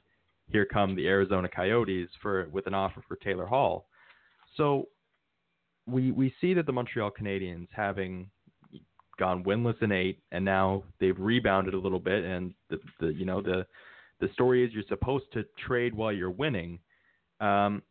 here 0.49 0.65
come 0.65 0.95
the 0.95 1.07
Arizona 1.07 1.49
Coyotes 1.49 2.09
for 2.21 2.47
with 2.51 2.67
an 2.67 2.73
offer 2.73 3.03
for 3.05 3.17
Taylor 3.17 3.45
Hall. 3.45 3.87
So 4.55 4.87
we 5.87 6.11
we 6.11 6.33
see 6.39 6.53
that 6.53 6.65
the 6.65 6.73
Montreal 6.73 7.11
Canadiens 7.11 7.67
having 7.71 8.29
gone 9.17 9.43
winless 9.43 9.81
in 9.81 9.91
eight, 9.91 10.19
and 10.31 10.45
now 10.45 10.83
they've 10.99 11.17
rebounded 11.17 11.73
a 11.73 11.79
little 11.79 11.99
bit. 11.99 12.23
And 12.23 12.53
the, 12.69 12.77
the 12.99 13.07
you 13.07 13.25
know 13.25 13.41
the 13.41 13.65
the 14.19 14.29
story 14.33 14.65
is 14.65 14.73
you're 14.73 14.83
supposed 14.89 15.25
to 15.33 15.45
trade 15.65 15.93
while 15.93 16.11
you're 16.11 16.31
winning. 16.31 16.79
Um, 17.39 17.81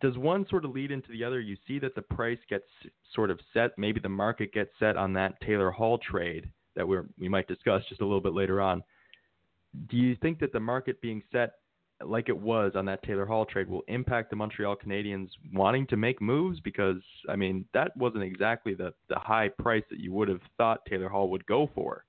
does 0.00 0.16
one 0.16 0.46
sort 0.48 0.64
of 0.64 0.70
lead 0.70 0.92
into 0.92 1.10
the 1.10 1.24
other? 1.24 1.40
You 1.40 1.56
see 1.66 1.78
that 1.80 1.94
the 1.94 2.02
price 2.02 2.38
gets 2.48 2.64
sort 3.14 3.30
of 3.30 3.40
set, 3.52 3.72
maybe 3.76 3.98
the 3.98 4.08
market 4.08 4.52
gets 4.52 4.70
set 4.78 4.96
on 4.96 5.12
that 5.14 5.40
Taylor 5.40 5.70
Hall 5.70 5.98
trade 5.98 6.48
that 6.76 6.86
we 6.86 6.98
we 7.18 7.28
might 7.28 7.48
discuss 7.48 7.82
just 7.88 8.00
a 8.00 8.04
little 8.04 8.20
bit 8.20 8.34
later 8.34 8.60
on. 8.60 8.82
Do 9.88 9.96
you 9.96 10.16
think 10.16 10.40
that 10.40 10.52
the 10.52 10.60
market 10.60 11.00
being 11.00 11.22
set 11.30 11.54
like 12.04 12.28
it 12.28 12.38
was 12.38 12.72
on 12.74 12.84
that 12.86 13.02
Taylor 13.02 13.26
Hall 13.26 13.44
trade 13.44 13.68
will 13.68 13.82
impact 13.88 14.30
the 14.30 14.36
Montreal 14.36 14.76
Canadiens 14.76 15.28
wanting 15.52 15.86
to 15.88 15.96
make 15.96 16.20
moves 16.20 16.60
because 16.60 17.02
I 17.28 17.36
mean 17.36 17.64
that 17.74 17.96
wasn't 17.96 18.24
exactly 18.24 18.74
the 18.74 18.92
the 19.08 19.18
high 19.18 19.48
price 19.48 19.84
that 19.90 20.00
you 20.00 20.12
would 20.12 20.28
have 20.28 20.40
thought 20.56 20.84
Taylor 20.86 21.08
Hall 21.08 21.28
would 21.30 21.44
go 21.46 21.68
for. 21.74 22.04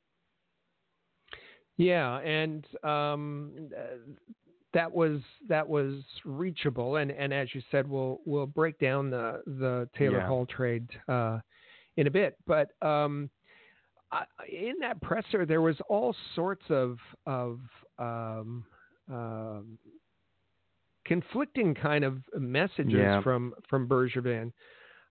Yeah, 1.78 2.20
and 2.20 2.66
um, 2.84 3.70
that 4.74 4.92
was 4.92 5.22
that 5.50 5.68
was 5.68 6.04
reachable, 6.26 6.98
and, 6.98 7.12
and 7.12 7.34
as 7.34 7.54
you 7.54 7.62
said, 7.72 7.90
we'll 7.90 8.20
we'll 8.26 8.46
break 8.46 8.78
down 8.80 9.10
the 9.10 9.42
the 9.46 9.90
Taylor 9.98 10.20
Yeah. 10.20 10.28
Hall 10.28 10.46
trade 10.46 10.88
uh, 11.08 11.40
in 11.98 12.08
a 12.08 12.12
bit, 12.12 12.38
but 12.46 12.70
um, 12.82 13.30
I, 14.12 14.24
in 14.50 14.76
that 14.82 15.02
presser 15.02 15.46
there 15.46 15.62
was 15.62 15.76
all 15.90 16.16
sorts 16.36 16.66
of 16.70 16.98
of 17.26 17.60
um, 17.98 18.66
um, 19.12 19.78
conflicting 21.06 21.76
kind 21.76 22.04
of 22.04 22.20
messages 22.38 22.94
Yeah. 22.94 23.22
from 23.22 23.54
from 23.70 23.88
Bergevin. 23.88 24.52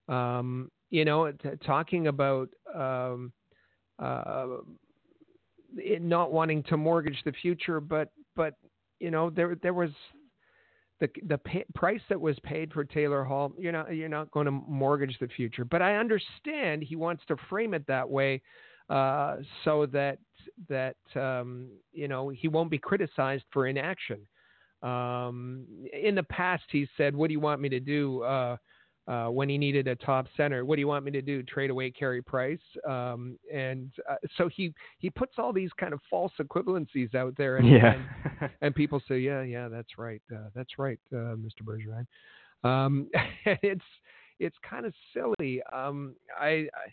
Um, 0.07 0.71
you 0.89 1.05
know, 1.05 1.31
t- 1.31 1.49
talking 1.65 2.07
about 2.07 2.49
um, 2.73 3.31
uh, 3.99 4.47
it 5.77 6.01
not 6.01 6.31
wanting 6.31 6.63
to 6.63 6.77
mortgage 6.77 7.21
the 7.23 7.31
future, 7.31 7.79
but 7.79 8.11
but 8.35 8.55
you 8.99 9.11
know 9.11 9.29
there 9.29 9.55
there 9.61 9.73
was 9.73 9.91
the 10.99 11.09
the 11.27 11.37
pay, 11.37 11.65
price 11.75 12.01
that 12.09 12.19
was 12.19 12.37
paid 12.43 12.73
for 12.73 12.83
Taylor 12.83 13.23
Hall. 13.23 13.53
You're 13.57 13.71
not 13.71 13.95
you're 13.95 14.09
not 14.09 14.31
going 14.31 14.45
to 14.45 14.51
mortgage 14.51 15.17
the 15.19 15.27
future, 15.27 15.65
but 15.65 15.81
I 15.81 15.95
understand 15.95 16.83
he 16.83 16.95
wants 16.95 17.23
to 17.27 17.37
frame 17.49 17.73
it 17.73 17.85
that 17.87 18.09
way 18.09 18.41
uh, 18.91 19.37
so 19.63 19.85
that 19.87 20.19
that 20.67 20.97
um, 21.15 21.69
you 21.93 22.07
know 22.07 22.29
he 22.29 22.47
won't 22.47 22.69
be 22.69 22.77
criticized 22.77 23.43
for 23.51 23.67
inaction. 23.67 24.19
Um, 24.83 25.65
in 25.93 26.15
the 26.15 26.23
past, 26.23 26.63
he 26.69 26.87
said, 26.97 27.15
"What 27.15 27.27
do 27.27 27.33
you 27.33 27.39
want 27.39 27.61
me 27.61 27.69
to 27.69 27.79
do?" 27.79 28.23
Uh, 28.23 28.57
uh, 29.07 29.27
when 29.27 29.49
he 29.49 29.57
needed 29.57 29.87
a 29.87 29.95
top 29.95 30.27
center, 30.37 30.63
what 30.63 30.75
do 30.75 30.79
you 30.81 30.87
want 30.87 31.03
me 31.03 31.11
to 31.11 31.21
do? 31.21 31.41
Trade 31.43 31.69
away 31.69 31.89
Carey 31.89 32.21
Price, 32.21 32.59
um, 32.87 33.37
and 33.51 33.91
uh, 34.09 34.15
so 34.37 34.47
he 34.47 34.73
he 34.99 35.09
puts 35.09 35.33
all 35.37 35.53
these 35.53 35.71
kind 35.79 35.93
of 35.93 35.99
false 36.09 36.33
equivalencies 36.39 37.15
out 37.15 37.33
there, 37.37 37.57
and, 37.57 37.69
yeah. 37.69 37.93
and, 38.41 38.51
and 38.61 38.75
people 38.75 39.01
say, 39.07 39.19
"Yeah, 39.19 39.41
yeah, 39.41 39.69
that's 39.69 39.97
right, 39.97 40.21
uh, 40.35 40.49
that's 40.53 40.77
right, 40.77 40.99
uh, 41.13 41.35
Mr. 41.35 41.63
Bergeron." 41.63 42.05
Um, 42.69 43.09
it's 43.45 43.85
it's 44.39 44.57
kind 44.69 44.85
of 44.85 44.93
silly. 45.13 45.61
Um, 45.71 46.15
I, 46.39 46.67
I 46.73 46.91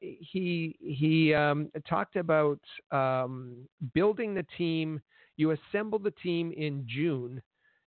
he 0.00 0.76
he 0.80 1.34
um, 1.34 1.70
talked 1.88 2.16
about 2.16 2.60
um, 2.90 3.56
building 3.94 4.34
the 4.34 4.46
team. 4.56 5.00
You 5.36 5.52
assemble 5.52 5.98
the 5.98 6.10
team 6.22 6.52
in 6.56 6.84
June, 6.86 7.40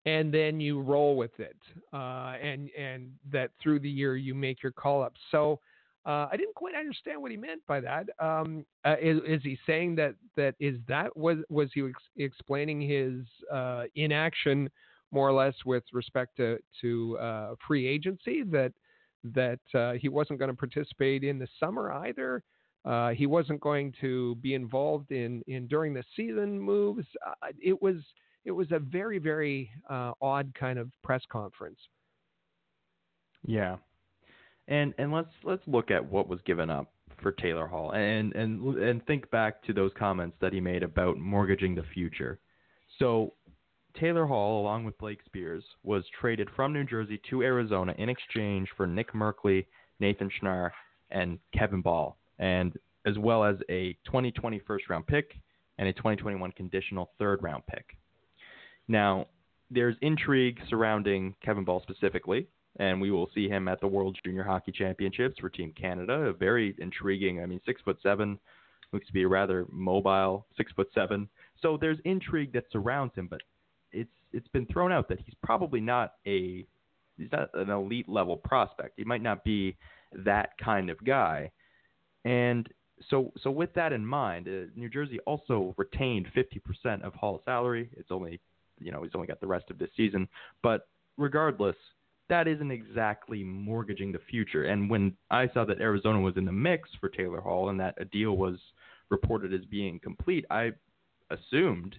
and 0.06 0.34
then 0.34 0.60
you 0.60 0.82
roll 0.82 1.16
with 1.16 1.40
it, 1.40 1.58
uh, 1.94 2.36
and 2.42 2.70
and 2.78 3.12
that 3.32 3.52
through 3.62 3.80
the 3.80 3.90
year 3.90 4.16
you 4.16 4.36
make 4.36 4.64
your 4.64 4.72
call 4.72 5.04
ups. 5.04 5.20
So. 5.32 5.60
Uh, 6.04 6.28
I 6.32 6.36
didn't 6.36 6.56
quite 6.56 6.74
understand 6.74 7.22
what 7.22 7.30
he 7.30 7.38
meant 7.38 7.62
by 7.68 7.80
that. 7.82 8.08
Um, 8.20 8.66
uh, 8.84 8.96
is, 9.00 9.20
is 9.28 9.44
he 9.44 9.56
saying 9.68 9.98
that 9.98 10.16
that 10.36 10.56
is 10.60 10.78
that 10.88 11.16
was 11.16 11.38
was 11.50 11.70
he 11.76 11.82
ex- 11.82 12.02
explaining 12.18 12.82
his 12.82 13.22
uh, 13.54 13.84
inaction 13.94 14.68
more 15.12 15.30
or 15.30 15.34
less 15.34 15.54
with 15.64 15.84
respect 15.94 16.38
to 16.38 16.58
to 16.82 17.18
uh, 17.20 17.54
free 17.68 17.86
agency 17.86 18.42
that 18.46 18.74
that 19.24 19.60
uh, 19.74 19.94
he 19.94 20.10
wasn't 20.10 20.40
going 20.40 20.52
to 20.52 20.58
participate 20.58 21.24
in 21.24 21.40
the 21.40 21.48
summer 21.60 21.92
either. 21.92 22.44
Uh, 22.84 23.10
he 23.10 23.28
wasn't 23.28 23.60
going 23.62 23.94
to 24.02 24.36
be 24.36 24.56
involved 24.56 25.12
in 25.12 25.44
in 25.48 25.68
during 25.68 25.94
the 25.94 26.04
season 26.16 26.60
moves. 26.60 27.06
Uh, 27.26 27.50
it 27.62 27.80
was 27.80 27.98
it 28.44 28.52
was 28.52 28.68
a 28.72 28.80
very 28.80 29.20
very 29.20 29.70
uh, 29.90 30.14
odd 30.22 30.52
kind 30.60 30.80
of 30.80 30.90
press 31.04 31.22
conference. 31.32 31.78
Yeah, 33.46 33.78
and 34.68 34.94
and 34.98 35.12
let's 35.12 35.30
let's 35.44 35.62
look 35.68 35.92
at 35.92 36.04
what 36.04 36.28
was 36.28 36.40
given 36.46 36.72
up 36.72 36.92
for 37.22 37.32
Taylor 37.32 37.68
Hall, 37.68 37.92
and 37.92 38.34
and 38.34 38.78
and 38.78 39.06
think 39.06 39.30
back 39.30 39.62
to 39.64 39.74
those 39.74 39.92
comments 39.98 40.38
that 40.42 40.54
he 40.54 40.60
made 40.60 40.82
about 40.82 41.18
mortgaging 41.20 41.76
the 41.76 41.86
future. 41.94 42.40
So 42.98 43.34
Taylor 44.00 44.26
Hall, 44.26 44.62
along 44.62 44.86
with 44.86 44.98
Blake 44.98 45.20
Speers, 45.26 45.64
was 45.84 46.04
traded 46.20 46.50
from 46.56 46.74
New 46.74 46.84
Jersey 46.84 47.20
to 47.30 47.44
Arizona 47.44 47.94
in 47.98 48.10
exchange 48.10 48.70
for 48.76 48.88
Nick 48.88 49.14
Merkley, 49.14 49.66
Nathan 50.00 50.30
Schnarr, 50.30 50.72
and 51.12 51.40
Kevin 51.54 51.82
Bahl, 51.82 52.18
and 52.40 52.78
as 53.06 53.18
well 53.18 53.44
as 53.44 53.58
a 53.70 53.94
2020 54.06 54.60
first 54.60 54.90
round 54.90 55.08
pick 55.08 55.34
and 55.78 55.88
a 55.88 55.94
2021 55.94 56.52
conditional 56.52 57.12
third 57.18 57.42
round 57.42 57.66
pick. 57.68 57.98
Now, 58.88 59.28
there's 59.70 59.96
intrigue 60.02 60.60
surrounding 60.70 61.36
Kevin 61.44 61.64
Bahl 61.64 61.82
specifically, 61.82 62.48
and 62.78 63.02
we 63.02 63.12
will 63.12 63.30
see 63.34 63.48
him 63.48 63.68
at 63.68 63.80
the 63.82 63.88
World 63.88 64.18
Junior 64.24 64.44
Hockey 64.44 64.72
Championships 64.72 65.40
for 65.40 65.50
Team 65.50 65.74
Canada. 65.80 66.14
A 66.14 66.34
very 66.34 66.76
intriguing. 66.80 67.42
I 67.42 67.46
mean, 67.46 67.62
six 67.66 67.82
foot 67.82 67.98
seven, 68.04 68.40
looks 68.94 69.08
to 69.08 69.14
be 69.14 69.24
a 69.24 69.28
rather 69.28 69.66
mobile 69.72 70.46
six 70.58 70.72
foot 70.74 70.90
seven. 70.94 71.30
So 71.62 71.78
there's 71.80 72.00
intrigue 72.06 72.54
that 72.54 72.66
surrounds 72.72 73.16
him, 73.16 73.28
but 73.28 73.42
it's 74.34 74.48
been 74.50 74.66
thrown 74.68 74.92
out 74.92 75.10
that 75.10 75.20
he's 75.26 75.36
probably 75.44 75.80
not 75.80 76.14
a 76.28 76.66
he's 77.18 77.32
not 77.32 77.50
an 77.54 77.70
elite 77.70 78.10
level 78.10 78.38
prospect. 78.38 78.94
He 78.98 79.04
might 79.04 79.22
not 79.22 79.44
be 79.44 79.78
that 80.26 80.52
kind 80.64 80.90
of 80.90 81.04
guy, 81.04 81.52
and 82.26 82.68
so 83.10 83.32
so 83.42 83.52
with 83.52 83.74
that 83.74 83.94
in 83.94 84.06
mind, 84.06 84.48
uh, 84.48 84.70
New 84.76 84.90
Jersey 84.90 85.20
also 85.26 85.74
retained 85.78 86.28
50% 86.36 87.02
of 87.04 87.14
Hall's 87.14 87.42
salary. 87.46 87.90
It's 87.98 88.12
only 88.12 88.40
you 88.80 88.92
know 88.92 89.04
he's 89.04 89.12
only 89.16 89.28
got 89.28 89.42
the 89.42 89.48
rest 89.48 89.70
of 89.70 89.78
this 89.78 89.90
season, 89.96 90.28
but 90.64 90.88
regardless, 91.18 91.76
that 92.30 92.48
isn't 92.48 92.72
exactly 92.72 93.44
mortgaging 93.44 94.12
the 94.12 94.20
future. 94.30 94.64
And 94.64 94.90
when 94.90 95.14
I 95.30 95.50
saw 95.54 95.66
that 95.66 95.82
Arizona 95.82 96.20
was 96.22 96.38
in 96.38 96.46
the 96.46 96.52
mix 96.52 96.90
for 97.00 97.10
Taylor 97.10 97.42
Hall 97.42 97.70
and 97.70 97.80
that 97.80 97.96
a 98.00 98.06
deal 98.06 98.38
was 98.38 98.58
reported 99.10 99.54
as 99.54 99.66
being 99.66 100.00
complete, 100.00 100.46
I 100.50 100.72
assumed 101.30 101.96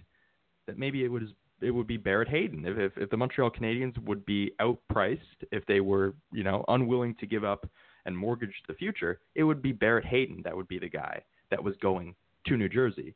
that 0.67 0.77
maybe 0.77 1.03
it 1.03 1.11
was 1.11 1.23
it 1.63 1.71
would 1.71 1.87
be 1.87 1.97
Barrett 1.97 2.29
Hayton 2.29 2.65
if, 2.65 2.77
if 2.77 2.97
if 2.97 3.09
the 3.09 3.17
Montreal 3.17 3.51
Canadiens 3.51 3.97
would 4.03 4.25
be 4.25 4.53
outpriced 4.59 5.19
if 5.51 5.65
they 5.65 5.79
were 5.79 6.13
you 6.31 6.43
know 6.43 6.63
unwilling 6.67 7.15
to 7.19 7.25
give 7.25 7.43
up 7.43 7.67
and 8.05 8.17
mortgage 8.17 8.55
the 8.67 8.73
future, 8.73 9.19
it 9.35 9.43
would 9.43 9.61
be 9.61 9.71
Barrett 9.71 10.05
Hayton 10.05 10.41
that 10.43 10.55
would 10.55 10.67
be 10.67 10.79
the 10.79 10.89
guy 10.89 11.21
that 11.49 11.63
was 11.63 11.75
going 11.81 12.15
to 12.47 12.57
New 12.57 12.69
Jersey. 12.69 13.15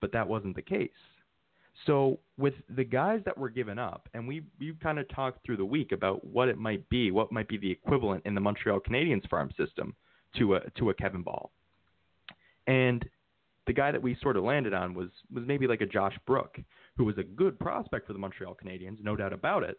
But 0.00 0.12
that 0.12 0.26
wasn't 0.26 0.56
the 0.56 0.62
case. 0.62 0.90
So 1.86 2.18
with 2.38 2.54
the 2.76 2.84
guys 2.84 3.20
that 3.24 3.36
were 3.36 3.48
given 3.48 3.78
up, 3.78 4.08
and 4.14 4.26
we 4.26 4.42
we 4.58 4.74
kind 4.82 4.98
of 4.98 5.08
talked 5.08 5.44
through 5.44 5.56
the 5.56 5.64
week 5.64 5.92
about 5.92 6.24
what 6.24 6.48
it 6.48 6.58
might 6.58 6.88
be, 6.88 7.10
what 7.10 7.32
might 7.32 7.48
be 7.48 7.58
the 7.58 7.70
equivalent 7.70 8.24
in 8.26 8.34
the 8.34 8.40
Montreal 8.40 8.80
Canadiens 8.80 9.28
farm 9.28 9.50
system 9.56 9.94
to 10.38 10.56
a 10.56 10.70
to 10.78 10.90
a 10.90 10.94
Kevin 10.94 11.22
Bahl. 11.22 11.50
And 12.66 13.08
the 13.66 13.72
guy 13.72 13.90
that 13.90 14.02
we 14.02 14.16
sort 14.20 14.36
of 14.36 14.44
landed 14.44 14.74
on 14.74 14.94
was 14.94 15.08
was 15.32 15.44
maybe 15.46 15.66
like 15.66 15.80
a 15.80 15.86
Josh 15.86 16.16
Brook, 16.26 16.58
who 16.96 17.04
was 17.04 17.18
a 17.18 17.22
good 17.22 17.58
prospect 17.58 18.06
for 18.06 18.12
the 18.12 18.18
Montreal 18.18 18.56
Canadiens, 18.62 19.02
no 19.02 19.16
doubt 19.16 19.32
about 19.32 19.62
it. 19.62 19.78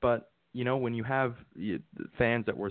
But 0.00 0.30
you 0.54 0.64
know, 0.64 0.76
when 0.76 0.94
you 0.94 1.04
have 1.04 1.34
fans 2.16 2.46
that 2.46 2.56
were 2.56 2.70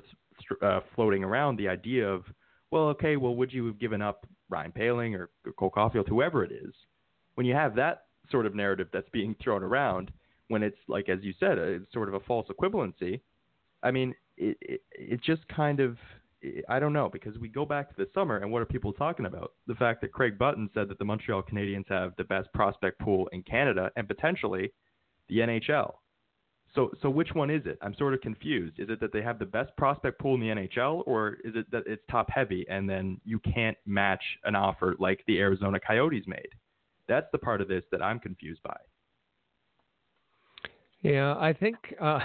uh, 0.62 0.80
floating 0.96 1.24
around 1.24 1.58
the 1.58 1.68
idea 1.68 2.08
of, 2.08 2.24
well, 2.72 2.88
okay, 2.88 3.18
well, 3.18 3.36
would 3.36 3.52
you 3.52 3.68
have 3.68 3.78
given 3.78 4.02
up 4.02 4.26
Ryan 4.50 4.72
Poehling 4.72 5.16
or 5.16 5.30
Cole 5.58 5.70
Caufield, 5.70 6.08
whoever 6.08 6.44
it 6.44 6.52
is? 6.52 6.74
When 7.36 7.46
you 7.46 7.54
have 7.54 7.76
that 7.76 8.06
sort 8.32 8.46
of 8.46 8.56
narrative 8.56 8.88
that's 8.92 9.10
being 9.10 9.36
thrown 9.44 9.64
around, 9.64 10.12
when 10.48 10.64
it's 10.64 10.78
like, 10.88 11.10
as 11.10 11.20
you 11.22 11.34
said, 11.40 11.58
it's 11.58 11.92
sort 11.94 12.08
of 12.08 12.16
a 12.16 12.20
false 12.22 12.48
equivalency. 12.48 13.20
I 13.84 13.92
mean, 13.92 14.16
it, 14.38 14.58
it, 14.62 14.82
it 14.92 15.22
just 15.22 15.48
kind 15.50 15.80
of, 15.80 15.98
I 16.70 16.80
don't 16.80 16.94
know, 16.94 17.10
because 17.12 17.38
we 17.38 17.48
go 17.48 17.66
back 17.66 17.90
to 17.90 17.96
the 17.98 18.10
summer 18.14 18.38
and 18.38 18.52
what 18.52 18.62
are 18.62 18.66
people 18.66 18.94
talking 18.94 19.26
about? 19.26 19.54
The 19.68 19.76
fact 19.76 20.02
that 20.02 20.12
Craig 20.12 20.38
Button 20.38 20.70
said 20.74 20.90
that 20.90 21.00
the 21.00 21.06
Montreal 21.06 21.44
Canadiens 21.44 21.88
have 21.90 22.14
the 22.18 22.24
best 22.24 22.52
prospect 22.54 23.00
pool 23.00 23.28
in 23.32 23.44
Canada 23.44 23.92
and 23.96 24.08
potentially 24.08 24.72
the 25.30 25.38
NHL. 25.38 25.94
So, 26.76 26.90
so 27.02 27.10
which 27.10 27.30
one 27.34 27.50
is 27.50 27.62
it? 27.66 27.78
I'm 27.82 27.96
sort 27.96 28.14
of 28.14 28.22
confused. 28.22 28.80
Is 28.80 28.90
it 28.90 29.00
that 29.00 29.14
they 29.14 29.22
have 29.22 29.38
the 29.38 29.46
best 29.46 29.76
prospect 29.78 30.20
pool 30.20 30.36
in 30.36 30.42
the 30.42 30.48
NHL, 30.48 31.04
or 31.06 31.38
is 31.44 31.54
it 31.56 31.70
that 31.72 31.84
it's 31.86 32.02
top 32.10 32.30
heavy 32.30 32.66
and 32.68 32.90
then 32.90 33.22
you 33.24 33.40
can't 33.40 33.78
match 33.86 34.24
an 34.44 34.56
offer 34.56 34.96
like 35.00 35.24
the 35.28 35.40
Arizona 35.40 35.80
Coyotes 35.80 36.26
made? 36.26 36.50
That's 37.08 37.28
the 37.32 37.38
part 37.38 37.62
of 37.62 37.68
this 37.68 37.84
that 37.92 38.02
I'm 38.02 38.20
confused 38.20 38.64
by. 38.64 38.78
Yeah, 41.02 41.36
I 41.38 41.54
think. 41.54 41.76
Uh, 42.02 42.20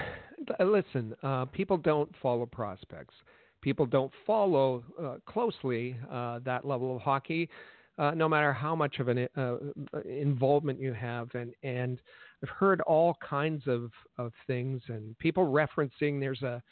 listen, 0.65 1.15
uh, 1.23 1.45
people 1.47 1.77
don't 1.77 2.11
follow 2.23 2.47
prospects. 2.47 3.15
People 3.61 3.87
don't 3.87 4.13
follow 4.27 4.83
uh, 5.03 5.17
closely 5.27 5.97
uh, 6.11 6.41
that 6.45 6.65
level 6.65 6.97
of 6.97 7.03
hockey, 7.03 7.49
uh, 7.99 8.13
no 8.13 8.29
matter 8.29 8.53
how 8.53 8.75
much 8.75 8.99
of 8.99 9.09
an 9.09 9.29
uh, 9.37 9.57
involvement 10.05 10.81
you 10.81 10.93
have. 10.93 11.29
And 11.35 11.53
and 11.63 12.01
I've 12.43 12.49
heard 12.51 12.81
all 12.83 13.17
kinds 13.27 13.65
of 13.67 13.91
of 14.17 14.33
things 14.47 14.83
and 14.89 15.19
people 15.19 15.45
referencing. 15.45 16.21
There's 16.21 16.43
a 16.43 16.63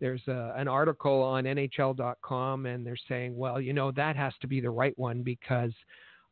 there's 0.00 0.26
a, 0.28 0.54
an 0.56 0.66
article 0.66 1.22
on 1.22 1.44
NHL.com, 1.44 2.66
and 2.66 2.86
they're 2.86 2.96
saying, 3.08 3.36
well, 3.36 3.60
you 3.60 3.74
know, 3.74 3.92
that 3.92 4.16
has 4.16 4.32
to 4.40 4.46
be 4.46 4.60
the 4.60 4.70
right 4.70 4.98
one 4.98 5.22
because 5.22 5.72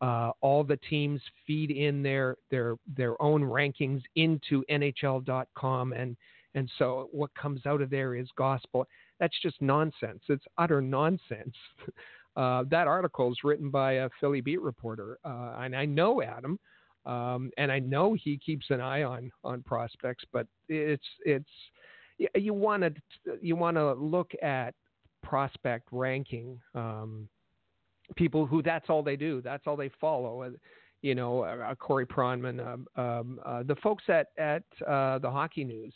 uh, 0.00 0.31
all 0.41 0.65
the 0.65 0.79
teams 0.88 1.21
feed 1.47 1.71
in 1.71 2.03
their 2.03 2.37
their 2.50 2.77
their 2.97 3.21
own 3.21 3.43
rankings 3.43 4.03
into 4.17 4.65
NHL.com, 4.71 5.93
and 5.93 6.17
and 6.55 6.71
so 6.79 7.09
what 7.12 7.35
comes 7.35 7.67
out 7.67 7.83
of 7.83 7.91
there 7.91 8.15
is 8.15 8.29
gospel. 8.37 8.87
That's 9.20 9.40
just 9.42 9.60
nonsense. 9.60 10.22
It's 10.28 10.44
utter 10.56 10.80
nonsense. 10.80 11.56
Uh, 12.37 12.62
that 12.70 12.87
article 12.87 13.32
is 13.32 13.38
written 13.42 13.68
by 13.68 13.94
a 13.94 14.08
Philly 14.20 14.40
beat 14.40 14.60
reporter, 14.60 15.18
uh, 15.25 15.56
and 15.58 15.75
I 15.75 15.84
know 15.87 16.22
Adam, 16.22 16.56
um, 17.04 17.50
and 17.58 17.72
I 17.72 17.80
know 17.80 18.14
he 18.14 18.38
keeps 18.38 18.66
an 18.70 18.80
eye 18.80 19.02
on 19.02 19.32
on 19.42 19.64
prospects. 19.64 20.22
But 20.32 20.46
it's 20.68 21.02
it's 21.25 21.50
you 22.37 22.54
want 22.54 22.84
to 22.84 22.92
you 23.40 23.56
want 23.56 23.76
to 23.76 23.92
look 23.94 24.30
at 24.40 24.75
prospect 25.25 25.88
ranking. 25.90 26.60
Um, 26.76 27.28
people 28.16 28.46
who 28.46 28.62
that's 28.62 28.88
all 28.88 29.02
they 29.02 29.16
do, 29.16 29.40
that's 29.42 29.66
all 29.66 29.76
they 29.76 29.90
follow. 30.00 30.42
Uh, 30.42 30.50
you 31.02 31.14
know, 31.14 31.42
uh, 31.42 31.75
Corey 31.75 32.06
Pronman, 32.06 32.87
uh, 32.96 33.00
um, 33.00 33.40
uh, 33.44 33.62
the 33.62 33.76
folks 33.76 34.04
at 34.08 34.28
at 34.38 34.62
uh, 34.87 35.18
the 35.18 35.30
Hockey 35.30 35.64
News, 35.64 35.94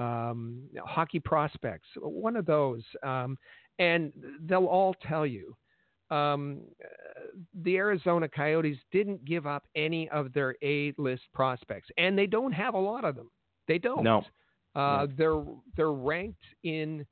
um, 0.00 0.62
Hockey 0.84 1.20
Prospects, 1.20 1.86
one 1.96 2.36
of 2.36 2.46
those, 2.46 2.82
um, 3.02 3.36
and 3.78 4.12
they'll 4.46 4.66
all 4.66 4.94
tell 5.06 5.26
you. 5.26 5.56
Um, 6.10 6.62
the 7.62 7.76
Arizona 7.76 8.28
Coyotes 8.28 8.78
didn't 8.90 9.24
give 9.24 9.46
up 9.46 9.64
any 9.76 10.08
of 10.08 10.32
their 10.32 10.56
A 10.62 10.92
list 10.98 11.22
prospects, 11.32 11.88
and 11.98 12.18
they 12.18 12.26
don't 12.26 12.52
have 12.52 12.74
a 12.74 12.78
lot 12.78 13.04
of 13.04 13.14
them. 13.14 13.30
They 13.68 13.78
don't. 13.78 14.02
No. 14.02 14.24
Uh, 14.74 15.06
They're 15.16 15.42
they're 15.76 15.92
ranked 15.92 16.44
in 16.62 17.06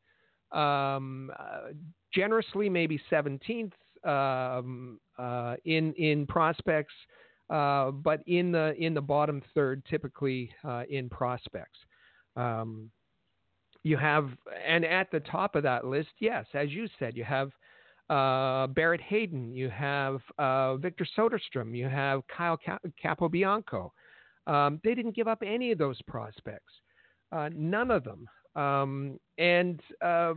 um, 0.53 1.31
uh, 1.39 1.73
generously 2.13 2.69
maybe 2.69 3.01
17th 3.11 3.73
um, 4.05 4.99
uh, 5.19 5.57
in 5.65 5.93
in 5.95 6.27
prospects, 6.27 6.95
uh, 7.51 7.91
but 7.91 8.23
in 8.27 8.53
the 8.53 8.75
in 8.79 8.95
the 8.95 9.01
bottom 9.01 9.43
third 9.55 9.85
typically 9.91 10.51
uh, 10.65 10.85
in 10.89 11.09
prospects. 11.09 11.79
Um, 12.39 12.91
you 13.83 13.97
have 13.97 14.31
and 14.67 14.85
at 14.85 15.11
the 15.11 15.21
top 15.21 15.55
of 15.55 15.63
that 15.63 15.85
list, 15.85 16.11
yes, 16.21 16.47
as 16.55 16.71
you 16.71 16.89
said, 16.99 17.17
you 17.17 17.25
have. 17.25 17.51
Barrett 18.11 19.03
Hayton, 19.03 19.53
you 19.55 19.69
have 19.69 20.23
Victor 20.81 21.07
Soderstrom, 21.15 21.77
you 21.77 21.87
have 21.87 22.23
Kyle 22.35 22.59
Capobianco. 23.05 23.91
Um, 24.47 24.81
they 24.83 24.95
didn't 24.95 25.15
give 25.15 25.29
up 25.29 25.43
any 25.45 25.73
of 25.73 25.79
those 25.79 26.01
prospects. 26.09 26.73
Uh, 27.31 27.51
none 27.55 27.91
of 27.91 28.05
them. 28.05 28.27
Um, 28.57 29.21
and 29.37 29.81
uh, 30.01 30.35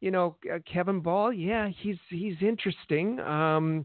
you 0.00 0.10
know, 0.10 0.36
uh, 0.52 0.58
Kevin 0.72 1.00
Bahl, 1.00 1.32
yeah, 1.32 1.68
he's 1.80 1.98
he's 2.08 2.36
interesting. 2.40 3.18
Um, 3.20 3.84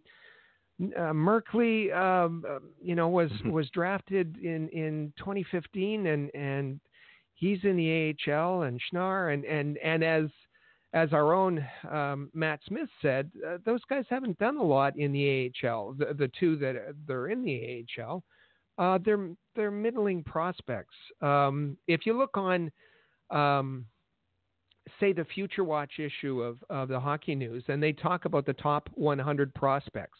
uh, 0.97 1.11
Merkley, 1.11 1.93
um, 1.95 2.43
uh, 2.47 2.59
you 2.81 2.95
know, 2.95 3.09
was 3.09 3.31
mm-hmm. 3.31 3.51
was 3.51 3.69
drafted 3.71 4.37
in 4.37 4.69
in 4.69 5.13
2015, 5.17 6.05
and 6.07 6.29
and 6.35 6.79
he's 7.41 7.59
in 7.63 7.75
the 7.75 8.15
AHL, 8.31 8.61
and 8.61 8.79
Schnarr, 8.79 9.33
and 9.33 9.43
and 9.43 9.77
and 9.79 10.03
as 10.03 10.29
as 10.93 11.11
our 11.11 11.33
own 11.33 11.65
um, 11.89 12.29
Matt 12.33 12.59
Smith 12.67 12.89
said, 13.01 13.31
uh, 13.47 13.57
those 13.65 13.81
guys 13.89 14.05
haven't 14.09 14.37
done 14.39 14.57
a 14.57 14.63
lot 14.63 14.97
in 14.97 15.11
the 15.11 15.51
AHL. 15.63 15.93
The, 15.97 16.13
the 16.13 16.31
two 16.39 16.55
that 16.57 16.75
they're 17.07 17.27
in 17.27 17.43
the 17.43 17.85
AHL, 17.99 18.23
uh, 18.77 18.99
they're 19.03 19.29
they're 19.55 19.71
middling 19.71 20.23
prospects. 20.23 20.95
Um, 21.21 21.77
if 21.87 22.05
you 22.05 22.17
look 22.17 22.37
on, 22.37 22.71
um, 23.31 23.85
say, 24.99 25.11
the 25.11 25.25
Future 25.25 25.63
Watch 25.63 25.93
issue 25.99 26.41
of, 26.41 26.57
of 26.69 26.89
the 26.89 26.99
Hockey 26.99 27.35
News, 27.35 27.63
and 27.67 27.81
they 27.81 27.91
talk 27.91 28.25
about 28.25 28.45
the 28.45 28.53
top 28.53 28.89
100 28.93 29.53
prospects. 29.55 30.19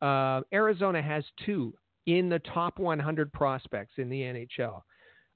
Uh, 0.00 0.42
Arizona 0.52 1.02
has 1.02 1.24
two 1.44 1.74
in 2.06 2.28
the 2.28 2.38
top 2.38 2.78
100 2.78 3.32
prospects 3.32 3.94
in 3.98 4.08
the 4.08 4.20
NHL. 4.20 4.82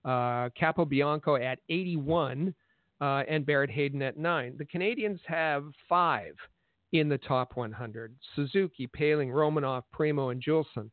Uh, 0.05 0.49
Capobianco 0.61 1.41
at 1.41 1.61
81 1.69 2.55
uh, 3.01 3.23
and 3.29 3.47
Barrett 3.47 3.71
Hayton 3.71 4.03
at 4.03 4.17
9. 4.17 4.55
The 4.59 4.65
Canadiens 4.65 5.21
have 5.27 5.65
five 5.89 6.35
in 6.93 7.09
the 7.09 7.19
top 7.19 7.57
100 7.57 8.15
Suzuki, 8.37 8.89
Poehling, 8.89 9.31
Romanov, 9.31 9.83
Primo, 9.93 10.29
and 10.29 10.43
Juulsen. 10.43 10.91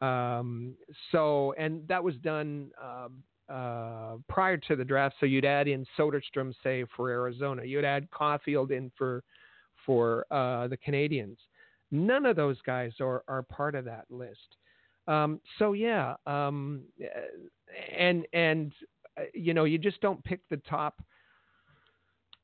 Um, 0.00 0.74
so, 1.10 1.54
and 1.58 1.86
that 1.88 2.02
was 2.02 2.14
done 2.16 2.70
uh, 2.82 3.08
uh, 3.52 4.16
prior 4.28 4.56
to 4.56 4.76
the 4.76 4.84
draft. 4.84 5.16
So 5.20 5.26
you'd 5.26 5.44
add 5.44 5.68
in 5.68 5.86
Soderstrom, 5.98 6.54
say 6.62 6.84
for 6.96 7.10
Arizona. 7.10 7.64
You'd 7.64 7.84
add 7.84 8.10
Caufield 8.10 8.70
in 8.70 8.90
for 8.96 9.22
for 9.84 10.24
uh, 10.30 10.68
the 10.68 10.78
Canadiens. 10.78 11.36
None 11.90 12.26
of 12.26 12.36
those 12.36 12.60
guys 12.62 12.92
are 13.00 13.22
are 13.28 13.42
part 13.42 13.74
of 13.74 13.84
that 13.84 14.06
list. 14.10 14.56
Um, 15.06 15.40
so 15.58 15.74
yeah, 15.74 16.14
um, 16.26 16.82
and 17.96 18.26
and 18.32 18.72
uh, 19.18 19.22
you 19.34 19.54
know 19.54 19.64
you 19.64 19.78
just 19.78 20.00
don't 20.00 20.22
pick 20.24 20.40
the 20.50 20.58
top. 20.68 21.02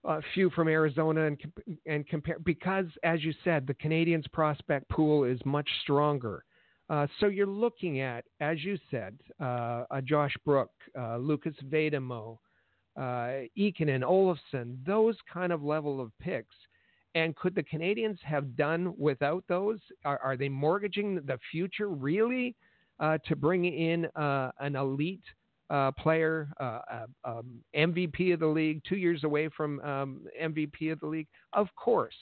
Uh, 0.03 0.19
few 0.33 0.49
from 0.51 0.67
Arizona 0.67 1.27
and 1.27 1.39
and 1.85 2.09
compare 2.09 2.39
because, 2.39 2.87
as 3.05 3.23
you 3.23 3.35
said, 3.45 3.67
the 3.67 3.75
Canadiens 3.75 4.25
prospect 4.33 4.89
pool 4.89 5.25
is 5.25 5.39
much 5.45 5.69
stronger. 5.83 6.43
Uh, 6.91 7.07
so 7.21 7.27
you're 7.27 7.47
looking 7.47 8.01
at, 8.01 8.25
as 8.41 8.65
you 8.65 8.77
said, 8.91 9.17
uh, 9.41 9.85
a 9.93 10.03
Josh 10.03 10.35
Brook, 10.45 10.71
uh, 10.99 11.19
Lucas 11.19 11.55
Vejdemo, 11.69 12.39
uh, 12.97 13.47
Ikonen, 13.57 14.03
Olofsson, 14.03 14.77
those 14.85 15.17
kind 15.33 15.53
of 15.53 15.63
level 15.63 16.01
of 16.01 16.11
picks. 16.19 16.55
And 17.15 17.37
could 17.37 17.55
the 17.55 17.63
Canadiens 17.63 18.19
have 18.23 18.57
done 18.57 18.95
without 18.99 19.45
those? 19.49 19.79
Are, 20.05 20.19
are 20.19 20.37
they 20.37 20.49
mortgaging 20.49 21.17
the 21.27 21.39
future 21.53 21.89
really 21.89 22.57
to 23.01 23.37
bring 23.37 23.65
in 23.65 24.07
uh, 24.17 24.51
an 24.61 24.77
elite 24.77 25.25
uh, 25.71 25.91
player, 25.93 26.49
uh, 26.61 26.81
um, 27.25 27.61
MVP 27.77 28.35
of 28.35 28.41
the 28.41 28.47
league, 28.47 28.83
two 28.89 28.97
years 28.97 29.25
away 29.25 29.49
from 29.57 29.81
um, 29.81 30.27
MVP 30.41 30.93
of 30.93 31.01
the 31.01 31.07
league? 31.07 31.29
Of 31.53 31.69
course 31.77 32.15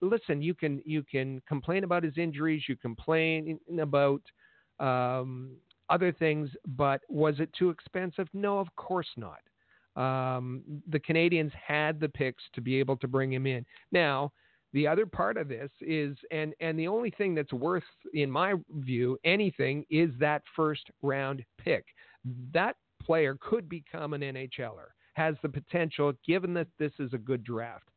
listen, 0.00 0.42
you 0.42 0.54
can 0.54 0.82
you 0.84 1.02
can 1.02 1.40
complain 1.48 1.84
about 1.84 2.02
his 2.02 2.18
injuries, 2.18 2.64
you 2.68 2.76
complain 2.76 3.58
about 3.80 4.20
um, 4.78 5.52
other 5.88 6.12
things, 6.12 6.50
but 6.66 7.00
was 7.08 7.36
it 7.38 7.50
too 7.58 7.70
expensive? 7.70 8.28
No, 8.32 8.58
of 8.58 8.68
course 8.76 9.08
not. 9.16 9.40
Um, 9.96 10.62
the 10.88 11.00
Canadiens 11.00 11.52
had 11.52 11.98
the 12.00 12.08
picks 12.08 12.42
to 12.54 12.60
be 12.60 12.78
able 12.78 12.96
to 12.98 13.08
bring 13.08 13.32
him 13.32 13.46
in. 13.46 13.64
Now, 13.92 14.32
the 14.72 14.86
other 14.86 15.06
part 15.06 15.36
of 15.36 15.48
this 15.48 15.70
is, 15.80 16.16
and 16.30 16.54
and 16.60 16.78
the 16.78 16.88
only 16.88 17.10
thing 17.10 17.34
that's 17.34 17.52
worth, 17.52 17.84
in 18.14 18.30
my 18.30 18.54
view, 18.78 19.18
anything 19.24 19.84
is 19.90 20.10
that 20.18 20.42
first 20.54 20.90
round 21.02 21.44
pick. 21.58 21.86
That 22.52 22.76
player 23.02 23.38
could 23.40 23.68
become 23.68 24.12
an 24.12 24.20
NHLer, 24.20 24.88
has 25.14 25.36
the 25.42 25.48
potential, 25.48 26.12
given 26.26 26.52
that 26.54 26.68
this 26.78 26.92
is 26.98 27.12
a 27.12 27.18
good 27.18 27.44
draft 27.44 27.88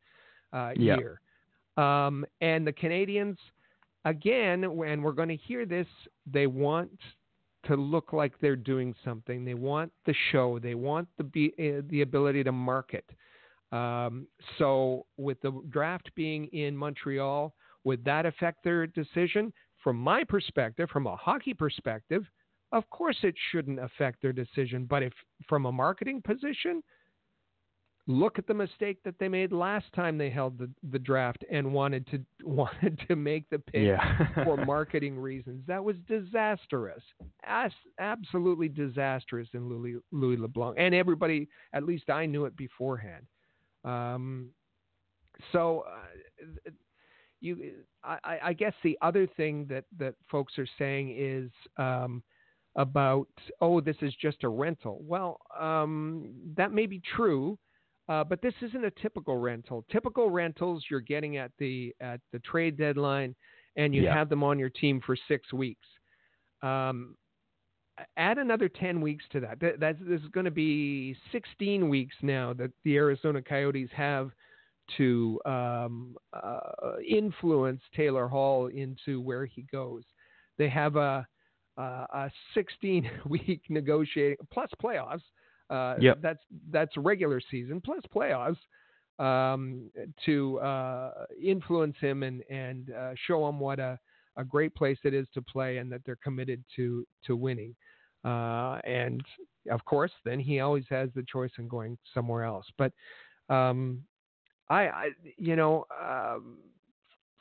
uh, 0.54 0.72
year. 0.98 1.22
Um, 1.78 2.26
and 2.42 2.66
the 2.66 2.74
canadiens 2.74 3.38
again, 4.06 4.64
and 4.64 5.04
we're 5.04 5.12
going 5.12 5.30
to 5.30 5.36
hear 5.38 5.66
this, 5.66 5.88
they 6.32 6.48
want 6.48 6.92
to 7.66 7.76
look 7.76 8.14
like 8.14 8.34
they're 8.40 8.56
doing 8.56 8.96
something. 9.04 9.44
They 9.44 9.54
want 9.54 9.92
the 10.06 10.16
show. 10.32 10.60
They 10.60 10.76
want 10.76 11.08
the 11.18 11.54
uh, 11.60 11.82
the 11.90 12.02
ability 12.02 12.44
to 12.46 12.52
market. 12.52 13.06
Um, 13.72 14.28
so, 14.58 15.06
with 15.18 15.40
the 15.42 15.52
draft 15.70 16.10
being 16.16 16.46
in 16.48 16.76
Montreal, 16.76 17.54
would 17.84 18.04
that 18.06 18.26
affect 18.26 18.64
their 18.64 18.88
decision? 18.88 19.54
From 19.84 19.98
my 19.98 20.24
perspective, 20.24 20.90
from 20.90 21.08
a 21.08 21.16
hockey 21.16 21.54
perspective, 21.54 22.24
of 22.72 22.90
course 22.90 23.18
it 23.24 23.36
shouldn't 23.52 23.80
affect 23.80 24.22
their 24.22 24.34
decision. 24.34 24.86
But 24.86 25.04
if 25.04 25.14
from 25.48 25.66
a 25.66 25.72
marketing 25.72 26.22
position, 26.22 26.84
look 28.08 28.40
at 28.40 28.48
the 28.48 28.54
mistake 28.54 28.98
that 29.06 29.18
they 29.20 29.28
made 29.28 29.52
last 29.52 29.86
time 29.94 30.18
they 30.18 30.30
held 30.30 30.58
the, 30.58 30.70
the 30.92 31.00
draft 31.00 31.46
and 31.52 31.72
wanted 31.72 32.06
to 32.08 32.20
wanted 32.44 33.00
to 33.08 33.16
make 33.16 33.50
the 33.50 33.60
pick 33.60 33.86
yeah. 33.86 34.44
for 34.44 34.58
marketing 34.66 35.18
reasons. 35.18 35.64
That 35.68 35.84
was 35.84 35.96
disastrous, 36.08 37.04
As, 37.46 37.72
absolutely 38.00 38.68
disastrous 38.68 39.48
in 39.54 39.70
Louis, 39.70 39.96
Louis 40.12 40.38
LeBlanc, 40.38 40.76
and 40.78 40.94
everybody. 40.94 41.48
At 41.74 41.84
least 41.84 42.10
I 42.10 42.26
knew 42.26 42.46
it 42.46 42.58
beforehand. 42.58 43.26
Um, 43.84 44.50
so, 45.52 45.86
uh, 45.88 46.72
you, 47.42 47.72
I, 48.04 48.40
I, 48.44 48.54
guess 48.54 48.74
the 48.84 48.98
other 49.02 49.26
thing 49.26 49.66
that 49.70 49.86
that 49.98 50.16
folks 50.30 50.58
are 50.58 50.68
saying 50.78 51.16
is. 51.18 51.52
Um, 51.78 52.24
about 52.76 53.28
oh 53.62 53.82
this 53.82 53.96
is 54.04 54.14
just 54.22 54.44
a 54.44 54.48
rental 54.48 55.02
well 55.02 55.40
um, 55.60 56.30
that 56.56 56.72
may 56.72 56.86
be 56.86 57.02
true 57.16 57.58
Uh, 58.10 58.24
but 58.24 58.42
this 58.42 58.56
isn't 58.64 58.84
a 58.84 58.92
typical 59.02 59.38
rental. 59.38 59.86
Typical 59.92 60.32
rentals 60.32 60.84
you're 60.90 61.00
getting 61.00 61.38
at 61.38 61.52
the 61.60 61.94
at 62.02 62.20
the 62.34 62.40
trade 62.40 62.76
deadline, 62.76 63.36
and 63.76 63.94
you 63.94 64.04
Yeah. 64.04 64.14
have 64.16 64.30
them 64.30 64.44
on 64.44 64.58
your 64.58 64.72
team 64.72 65.00
for 65.00 65.16
six 65.28 65.54
weeks. 65.54 65.88
Um, 66.64 67.16
add 68.18 68.38
another 68.38 68.70
ten 68.70 69.02
weeks 69.02 69.24
to 69.32 69.40
that. 69.42 69.60
that 69.60 69.80
that's 69.80 70.00
this 70.02 70.22
is 70.22 70.28
going 70.30 70.46
to 70.46 70.52
be 70.52 71.16
16 71.32 71.90
weeks 71.90 72.16
now 72.22 72.54
that 72.54 72.72
the 72.84 72.96
Arizona 72.98 73.42
Coyotes 73.42 73.90
have 73.94 74.32
to 74.98 75.40
um, 75.46 76.16
uh, 76.34 76.60
influence 77.08 77.82
Taylor 77.96 78.28
Hall 78.28 78.68
into 78.68 79.22
where 79.22 79.46
he 79.46 79.64
goes. 79.72 80.04
They 80.58 80.70
have 80.70 80.96
a 80.96 81.28
uh, 81.78 82.06
a 82.14 82.32
16 82.54 83.10
week 83.30 83.62
negotiating 83.70 84.38
plus 84.52 84.70
playoffs. 84.84 85.22
Uh, 85.70 85.96
Yep. 86.00 86.20
That's 86.22 86.44
that's 86.72 86.98
regular 86.98 87.40
season 87.52 87.80
plus 87.82 88.02
playoffs 88.14 88.58
um, 89.20 89.92
to 90.26 90.60
uh, 90.60 91.26
influence 91.42 91.96
him 92.00 92.24
and 92.24 92.42
and 92.50 92.92
uh, 92.92 93.12
show 93.28 93.48
him 93.48 93.60
what 93.60 93.80
a, 93.80 94.00
a 94.38 94.44
great 94.44 94.74
place 94.74 94.98
it 95.04 95.14
is 95.14 95.28
to 95.34 95.42
play 95.42 95.78
and 95.78 95.92
that 95.92 96.02
they're 96.06 96.18
committed 96.24 96.64
to 96.76 97.06
to 97.26 97.36
winning. 97.36 97.76
Uh, 98.24 98.80
and 98.84 99.24
of 99.72 99.84
course, 99.86 100.12
then 100.26 100.40
he 100.40 100.60
always 100.60 100.86
has 100.90 101.10
the 101.16 101.24
choice 101.24 101.52
in 101.58 101.68
going 101.68 101.98
somewhere 102.14 102.44
else. 102.44 102.66
But 102.78 102.92
um, 103.50 104.04
I, 104.70 104.88
I, 104.88 105.10
you 105.38 105.56
know, 105.56 105.86
um, 106.02 106.58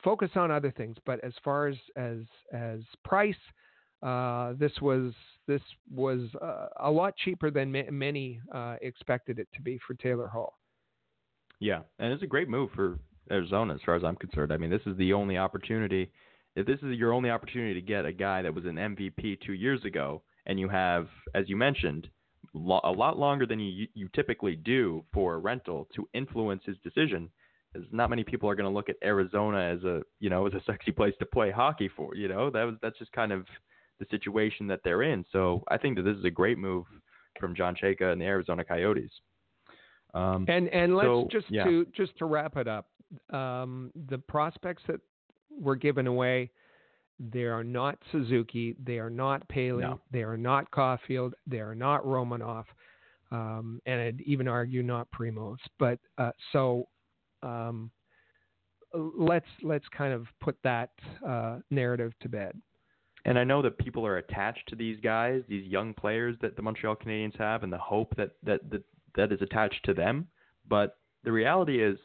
focus 0.03 0.29
on 0.35 0.51
other 0.51 0.71
things. 0.71 0.97
But 1.05 1.23
as 1.23 1.33
far 1.43 1.67
as 1.67 1.75
as 1.95 2.19
as 2.53 2.79
price, 3.03 3.35
uh, 4.03 4.53
this 4.57 4.71
was 4.81 5.13
this 5.47 5.61
was 5.93 6.21
uh, 6.41 6.67
a 6.79 6.89
lot 6.89 7.15
cheaper 7.17 7.51
than 7.51 7.71
ma- 7.71 7.91
many 7.91 8.39
uh, 8.53 8.75
expected 8.81 9.39
it 9.39 9.47
to 9.53 9.61
be 9.61 9.79
for 9.85 9.93
Taylor 9.95 10.27
Hall. 10.27 10.57
Yeah, 11.59 11.81
and 11.99 12.13
it's 12.13 12.23
a 12.23 12.27
great 12.27 12.47
move 12.47 12.69
for 12.73 12.99
Arizona 13.29 13.73
as 13.73 13.81
far 13.85 13.95
as 13.95 14.03
I'm 14.03 14.15
concerned. 14.15 14.53
I 14.53 14.57
mean, 14.57 14.69
this 14.69 14.81
is 14.85 14.97
the 14.97 15.13
only 15.13 15.37
opportunity. 15.37 16.09
If 16.55 16.65
this 16.65 16.79
is 16.79 16.97
your 16.97 17.13
only 17.13 17.29
opportunity 17.29 17.73
to 17.73 17.85
get 17.85 18.05
a 18.05 18.11
guy 18.11 18.41
that 18.41 18.53
was 18.53 18.65
an 18.65 18.75
MVP 18.75 19.39
two 19.45 19.53
years 19.53 19.83
ago, 19.85 20.21
and 20.49 20.59
you 20.59 20.67
have, 20.67 21.07
as 21.33 21.47
you 21.47 21.55
mentioned, 21.55 22.09
lo- 22.53 22.81
a 22.83 22.91
lot 22.91 23.17
longer 23.17 23.45
than 23.45 23.59
you 23.59 23.87
you 23.93 24.09
typically 24.13 24.55
do 24.55 25.05
for 25.13 25.35
a 25.35 25.37
rental 25.37 25.87
to 25.95 26.01
influence 26.13 26.63
his 26.65 26.77
decision, 26.83 27.29
because 27.71 27.87
not 27.93 28.09
many 28.09 28.23
people 28.23 28.49
are 28.49 28.55
going 28.55 28.69
to 28.71 28.75
look 28.77 28.89
at 28.89 28.97
Arizona 29.03 29.61
as 29.75 29.81
a 29.83 30.01
you 30.19 30.29
know 30.29 30.47
as 30.47 30.53
a 30.53 30.63
sexy 30.71 30.91
place 30.91 31.13
to 31.19 31.25
play 31.25 31.51
hockey 31.51 31.89
for. 31.95 32.15
You 32.15 32.27
know 32.27 32.49
that 32.49 32.63
was 32.63 32.75
that's 32.81 32.97
just 32.99 33.11
kind 33.13 33.31
of 33.31 33.45
the 33.99 34.05
situation 34.09 34.65
that 34.67 34.81
they're 34.83 35.03
in. 35.03 35.23
So 35.31 35.63
I 35.69 35.77
think 35.77 35.95
that 35.97 36.03
this 36.03 36.17
is 36.17 36.25
a 36.25 36.29
great 36.41 36.57
move 36.57 36.85
from 37.39 37.55
John 37.55 37.75
Chayka 37.75 38.11
and 38.11 38.19
the 38.21 38.25
Arizona 38.25 38.63
Coyotes. 38.65 39.11
Um, 40.13 40.45
And 40.47 40.67
and 40.69 40.95
let's 40.95 41.05
So, 41.07 41.27
just 41.31 41.47
yeah. 41.51 41.65
to 41.65 41.85
just 41.95 42.17
to 42.17 42.25
wrap 42.25 42.57
it 42.57 42.67
up, 42.67 42.87
um, 43.29 43.91
the 44.09 44.17
prospects 44.17 44.83
that 44.87 44.99
were 45.65 45.75
given 45.75 46.07
away, 46.07 46.49
they 47.19 47.43
are 47.43 47.63
not 47.63 47.97
Suzuki, 48.11 48.75
they 48.83 48.97
are 48.97 49.09
not 49.09 49.47
Paley, 49.49 49.83
No. 49.83 49.99
they 50.11 50.23
are 50.23 50.37
not 50.37 50.71
Caufield, 50.71 51.33
they 51.45 51.59
are 51.59 51.75
not 51.75 52.03
Romanov, 52.05 52.65
um, 53.31 53.81
and 53.85 53.99
I'd 54.01 54.21
even 54.21 54.47
argue 54.47 54.81
not 54.83 55.07
Primos. 55.11 55.57
But 55.77 55.99
uh, 56.17 56.31
so 56.53 56.87
um, 57.43 57.91
let's 58.93 59.45
let's 59.63 59.87
kind 59.89 60.13
of 60.13 60.27
put 60.39 60.57
that 60.63 60.91
uh, 61.27 61.57
narrative 61.69 62.13
to 62.21 62.29
bed. 62.29 62.53
And 63.25 63.37
I 63.37 63.43
know 63.43 63.61
that 63.61 63.77
people 63.77 64.05
are 64.05 64.17
attached 64.17 64.67
to 64.69 64.75
these 64.75 64.97
guys, 65.01 65.43
these 65.49 65.67
young 65.67 65.93
players 65.93 66.37
that 66.41 66.55
the 66.55 66.61
Montreal 66.61 66.95
Canadiens 66.95 67.37
have, 67.37 67.63
and 67.63 67.71
the 67.71 67.77
hope 67.77 68.15
that 68.15 68.31
that 68.43 68.69
that, 68.71 68.83
that 69.15 69.31
is 69.31 69.41
attached 69.41 69.83
to 69.85 69.93
them. 69.93 70.27
But 70.67 70.97
the 71.23 71.31
reality 71.31 71.83
is, 71.83 71.97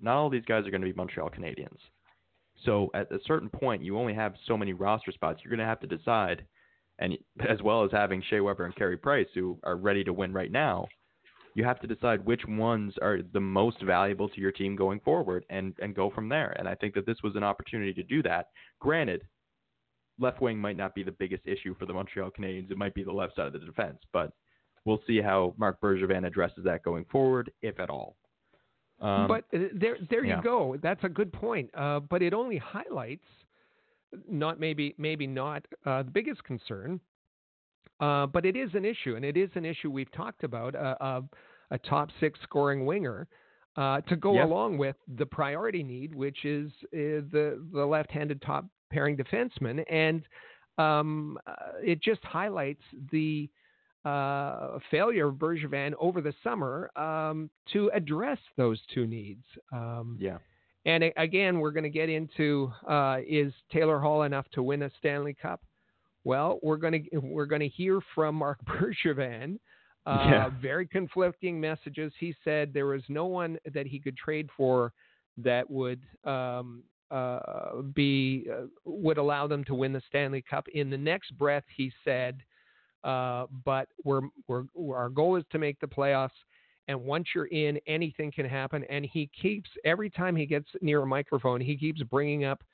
not 0.00 0.16
all 0.16 0.28
these 0.28 0.44
guys 0.44 0.66
are 0.66 0.70
going 0.70 0.82
to 0.82 0.86
be 0.86 0.92
Montreal 0.92 1.30
Canadiens. 1.30 1.78
So 2.64 2.90
at 2.94 3.10
a 3.12 3.18
certain 3.26 3.48
point, 3.48 3.82
you 3.82 3.98
only 3.98 4.14
have 4.14 4.34
so 4.46 4.56
many 4.56 4.72
roster 4.72 5.12
spots. 5.12 5.40
You're 5.42 5.50
going 5.50 5.58
to 5.60 5.64
have 5.64 5.80
to 5.80 5.86
decide, 5.86 6.44
and 6.98 7.14
as 7.48 7.62
well 7.62 7.84
as 7.84 7.90
having 7.92 8.22
Shea 8.28 8.40
Weber 8.40 8.64
and 8.64 8.74
Carey 8.74 8.96
Price, 8.96 9.28
who 9.34 9.58
are 9.64 9.76
ready 9.76 10.04
to 10.04 10.12
win 10.12 10.32
right 10.32 10.50
now, 10.50 10.86
you 11.54 11.64
have 11.64 11.80
to 11.80 11.86
decide 11.86 12.24
which 12.24 12.42
ones 12.46 12.94
are 13.02 13.20
the 13.32 13.40
most 13.40 13.82
valuable 13.82 14.28
to 14.28 14.40
your 14.40 14.52
team 14.52 14.76
going 14.76 15.00
forward, 15.00 15.44
and 15.50 15.74
and 15.80 15.94
go 15.94 16.10
from 16.10 16.28
there. 16.28 16.54
And 16.58 16.68
I 16.68 16.74
think 16.74 16.94
that 16.94 17.06
this 17.06 17.22
was 17.24 17.34
an 17.36 17.42
opportunity 17.42 17.92
to 17.94 18.02
do 18.02 18.22
that. 18.22 18.48
Granted, 18.80 19.22
left 20.20 20.40
wing 20.40 20.58
might 20.58 20.76
not 20.76 20.94
be 20.94 21.02
the 21.02 21.12
biggest 21.12 21.46
issue 21.46 21.74
for 21.76 21.86
the 21.86 21.92
Montreal 21.92 22.30
Canadiens. 22.30 22.70
It 22.70 22.78
might 22.78 22.94
be 22.94 23.02
the 23.04 23.12
left 23.12 23.36
side 23.36 23.46
of 23.46 23.52
the 23.52 23.58
defense, 23.60 23.98
but 24.12 24.32
we'll 24.84 25.02
see 25.06 25.20
how 25.20 25.54
Marc 25.58 25.80
Bergevin 25.80 26.26
addresses 26.26 26.64
that 26.64 26.82
going 26.82 27.04
forward, 27.10 27.50
if 27.62 27.80
at 27.80 27.90
all. 27.90 28.16
Um, 29.00 29.28
but 29.28 29.44
uh, 29.54 29.68
there, 29.74 29.96
there 30.10 30.24
yeah. 30.24 30.36
you 30.36 30.42
go. 30.42 30.76
That's 30.82 31.02
a 31.04 31.08
good 31.08 31.32
point. 31.32 31.70
Uh, 31.74 32.00
but 32.00 32.20
it 32.22 32.34
only 32.34 32.58
highlights, 32.58 33.24
not 34.28 34.58
maybe, 34.58 34.94
maybe 34.98 35.26
not 35.26 35.62
uh, 35.86 36.02
the 36.02 36.10
biggest 36.10 36.42
concern, 36.44 37.00
uh, 38.00 38.26
but 38.26 38.44
it 38.44 38.56
is 38.56 38.70
an 38.74 38.84
issue, 38.84 39.16
and 39.16 39.24
it 39.24 39.36
is 39.36 39.50
an 39.54 39.64
issue 39.64 39.90
we've 39.90 40.10
talked 40.12 40.44
about 40.44 40.74
uh, 40.74 40.96
of 41.00 41.28
a 41.70 41.78
top 41.78 42.08
six 42.20 42.38
scoring 42.42 42.86
winger 42.86 43.26
uh, 43.76 44.00
to 44.02 44.16
go 44.16 44.34
Yeah. 44.34 44.46
along 44.46 44.78
with 44.78 44.96
the 45.16 45.26
priority 45.26 45.82
need, 45.82 46.14
which 46.14 46.44
is 46.44 46.70
uh, 46.92 47.22
the 47.32 47.64
the 47.72 47.84
left-handed 47.84 48.40
top 48.42 48.64
pairing 48.90 49.16
defenseman, 49.16 49.84
and 49.90 50.22
um, 50.78 51.38
uh, 51.46 51.52
it 51.82 52.00
just 52.02 52.22
highlights 52.24 52.82
the 53.12 53.48
uh, 54.04 54.78
failure 54.90 55.28
of 55.28 55.34
Bergevin 55.34 55.92
over 55.98 56.20
the 56.20 56.34
summer 56.44 56.90
um, 56.96 57.50
to 57.72 57.90
address 57.94 58.38
those 58.56 58.80
two 58.94 59.06
needs. 59.06 59.44
Um, 59.72 60.16
yeah, 60.20 60.38
and 60.86 61.04
again, 61.16 61.60
we're 61.60 61.72
going 61.72 61.84
to 61.84 61.90
get 61.90 62.08
into 62.08 62.72
uh, 62.88 63.18
is 63.26 63.52
Taylor 63.72 63.98
Hall 63.98 64.22
enough 64.22 64.46
to 64.52 64.62
win 64.62 64.82
a 64.82 64.90
Stanley 64.98 65.34
Cup? 65.40 65.60
Well, 66.24 66.58
we're 66.62 66.76
going 66.76 67.08
to 67.10 67.18
we're 67.18 67.46
going 67.46 67.60
to 67.60 67.68
hear 67.68 68.00
from 68.14 68.34
Marc 68.34 68.58
Bergevin. 68.64 69.58
Uh, 70.06 70.26
Yeah. 70.30 70.50
Very 70.60 70.86
conflicting 70.86 71.60
messages. 71.60 72.12
He 72.18 72.34
said 72.42 72.72
there 72.72 72.86
was 72.86 73.02
no 73.08 73.26
one 73.26 73.58
that 73.74 73.86
he 73.86 73.98
could 73.98 74.16
trade 74.16 74.48
for 74.56 74.92
that 75.36 75.68
would 75.70 76.00
um, 76.24 76.82
uh, 77.10 77.82
be 77.94 78.46
uh, 78.50 78.66
would 78.84 79.18
allow 79.18 79.46
them 79.46 79.64
to 79.64 79.74
win 79.74 79.92
the 79.92 80.02
Stanley 80.08 80.42
Cup. 80.48 80.66
In 80.68 80.90
the 80.90 80.96
next 80.98 81.36
breath, 81.36 81.64
he 81.76 81.92
said, 82.04 82.40
uh, 83.04 83.46
"But 83.64 83.88
we're, 84.04 84.22
we're 84.46 84.96
our 84.96 85.08
goal 85.08 85.36
is 85.36 85.44
to 85.52 85.58
make 85.58 85.80
the 85.80 85.86
playoffs." 85.86 86.30
And 86.88 87.04
once 87.04 87.26
you're 87.34 87.46
in, 87.46 87.78
anything 87.86 88.32
can 88.32 88.46
happen. 88.46 88.82
And 88.84 89.04
he 89.04 89.30
keeps 89.40 89.68
every 89.84 90.08
time 90.08 90.34
he 90.34 90.46
gets 90.46 90.68
near 90.80 91.02
a 91.02 91.06
microphone, 91.06 91.60
he 91.60 91.76
keeps 91.76 92.02
bringing 92.04 92.44
up 92.44 92.64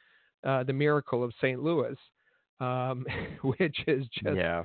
uh, 0.45 0.63
the 0.63 0.73
miracle 0.73 1.25
of 1.25 1.33
St. 1.41 1.63
Louis, 1.63 1.97
um, 2.61 3.05
which 3.43 3.77
is 3.87 4.07
just 4.23 4.37
yeah. 4.37 4.63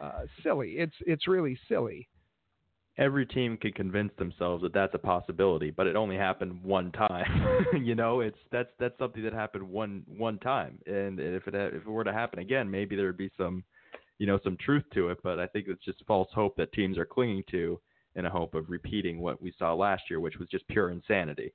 uh, 0.00 0.22
silly. 0.42 0.72
It's 0.78 0.94
it's 1.06 1.26
really 1.26 1.58
silly. 1.68 2.08
Every 2.98 3.26
team 3.26 3.58
can 3.58 3.72
convince 3.72 4.10
themselves 4.18 4.62
that 4.62 4.72
that's 4.72 4.94
a 4.94 4.98
possibility, 4.98 5.70
but 5.70 5.86
it 5.86 5.96
only 5.96 6.16
happened 6.16 6.62
one 6.64 6.90
time. 6.92 7.26
you 7.84 7.94
know, 7.94 8.20
it's 8.20 8.38
that's 8.50 8.70
that's 8.78 8.98
something 8.98 9.22
that 9.22 9.32
happened 9.32 9.68
one 9.68 10.02
one 10.16 10.38
time, 10.38 10.78
and 10.86 11.20
if 11.20 11.46
it 11.46 11.54
if 11.54 11.82
it 11.82 11.86
were 11.86 12.04
to 12.04 12.12
happen 12.12 12.38
again, 12.38 12.70
maybe 12.70 12.96
there 12.96 13.06
would 13.06 13.16
be 13.16 13.30
some, 13.36 13.64
you 14.18 14.26
know, 14.26 14.38
some 14.44 14.56
truth 14.58 14.84
to 14.94 15.08
it. 15.10 15.18
But 15.22 15.38
I 15.38 15.46
think 15.46 15.66
it's 15.68 15.84
just 15.84 16.02
false 16.06 16.28
hope 16.32 16.56
that 16.56 16.72
teams 16.72 16.98
are 16.98 17.06
clinging 17.06 17.44
to 17.50 17.80
in 18.14 18.24
a 18.26 18.30
hope 18.30 18.54
of 18.54 18.70
repeating 18.70 19.20
what 19.20 19.42
we 19.42 19.52
saw 19.58 19.74
last 19.74 20.04
year, 20.08 20.20
which 20.20 20.38
was 20.38 20.48
just 20.48 20.66
pure 20.68 20.90
insanity. 20.90 21.52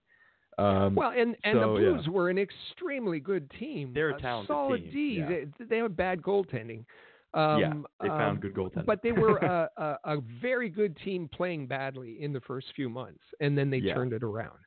Um, 0.57 0.93
Well, 0.95 1.11
and 1.15 1.35
and 1.43 1.59
so, 1.59 1.75
the 1.75 1.81
yeah. 1.81 1.89
Blues 1.91 2.07
were 2.07 2.29
an 2.29 2.37
extremely 2.37 3.19
good 3.19 3.49
team. 3.59 3.93
They're 3.93 4.09
a 4.09 4.21
talented 4.21 4.47
solid 4.47 4.81
team, 4.83 4.91
D. 4.91 5.15
yeah. 5.19 5.27
They, 5.57 5.65
they 5.65 5.77
have 5.77 5.95
bad 5.95 6.21
goaltending. 6.21 6.85
Um, 7.33 7.59
yeah, 7.59 7.73
they 8.01 8.09
found 8.09 8.37
um, 8.37 8.39
good 8.41 8.53
goaltending. 8.53 8.85
But 8.85 9.01
they 9.01 9.13
were 9.13 9.37
a, 9.37 9.69
a, 9.77 9.97
a 10.03 10.17
very 10.41 10.69
good 10.69 10.97
team 10.97 11.29
playing 11.33 11.67
badly 11.67 12.21
in 12.21 12.33
the 12.33 12.41
first 12.41 12.67
few 12.75 12.89
months, 12.89 13.23
and 13.39 13.57
then 13.57 13.69
they 13.69 13.77
Yeah. 13.77 13.93
turned 13.95 14.11
it 14.13 14.21
around. 14.21 14.59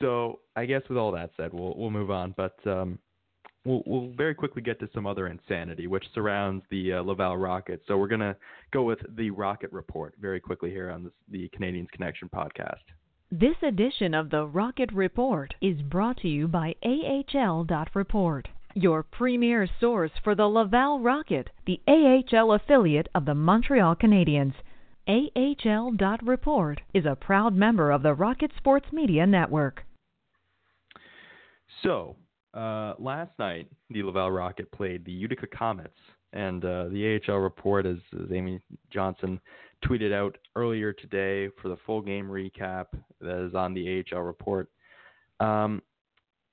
So 0.00 0.40
I 0.56 0.66
guess 0.66 0.82
with 0.88 0.98
all 0.98 1.12
that 1.12 1.30
said, 1.36 1.52
we'll 1.52 1.74
we'll 1.76 1.90
move 1.90 2.10
on, 2.10 2.34
but 2.36 2.56
um, 2.66 2.98
we'll 3.64 3.82
we'll 3.86 4.12
very 4.16 4.34
quickly 4.34 4.62
get 4.62 4.80
to 4.80 4.88
some 4.94 5.06
other 5.06 5.28
insanity 5.28 5.86
which 5.86 6.04
surrounds 6.14 6.64
the 6.70 6.94
uh, 6.94 7.02
Laval 7.02 7.36
rocket. 7.36 7.82
So 7.86 7.96
we're 7.96 8.08
gonna 8.08 8.36
go 8.72 8.82
with 8.82 8.98
the 9.16 9.30
Rocket 9.30 9.72
Report 9.72 10.14
very 10.20 10.40
quickly 10.40 10.70
here 10.70 10.90
on 10.90 11.04
this, 11.04 11.12
the 11.30 11.50
Canadiens 11.56 11.90
Connection 11.90 12.28
podcast. 12.28 12.82
This 13.30 13.56
edition 13.62 14.14
of 14.14 14.28
the 14.28 14.46
Rocket 14.46 14.92
Report 14.92 15.54
is 15.62 15.80
brought 15.80 16.18
to 16.18 16.28
you 16.28 16.48
by 16.48 16.74
AHL.Report, 16.84 18.48
your 18.74 19.02
premier 19.02 19.66
source 19.80 20.10
for 20.22 20.34
the 20.34 20.46
Laval 20.46 21.00
Rocket, 21.00 21.48
the 21.66 21.80
AHL 21.88 22.52
affiliate 22.52 23.08
of 23.14 23.24
the 23.24 23.34
Montreal 23.34 23.96
Canadiens. 23.96 24.52
AHL.Report 25.08 26.80
is 26.92 27.06
a 27.06 27.16
proud 27.16 27.54
member 27.54 27.90
of 27.90 28.02
the 28.02 28.12
Rocket 28.12 28.50
Sports 28.58 28.92
Media 28.92 29.26
Network. 29.26 29.84
So 31.82 32.16
uh, 32.54 32.94
last 32.98 33.32
night 33.38 33.68
the 33.90 34.02
Laval 34.02 34.30
Rocket 34.30 34.70
played 34.72 35.04
the 35.04 35.12
Utica 35.12 35.46
Comets, 35.46 35.98
and 36.32 36.64
uh, 36.64 36.88
the 36.88 37.20
AHL 37.28 37.38
report, 37.38 37.86
as, 37.86 37.98
as 38.14 38.30
Amy 38.32 38.60
Johnson 38.90 39.40
tweeted 39.84 40.12
out 40.12 40.36
earlier 40.56 40.92
today 40.92 41.52
for 41.60 41.68
the 41.68 41.76
full 41.84 42.00
game 42.00 42.26
recap 42.26 42.86
that 43.20 43.46
is 43.46 43.54
on 43.54 43.74
the 43.74 44.04
AHL 44.12 44.22
report. 44.22 44.68
Um, 45.40 45.82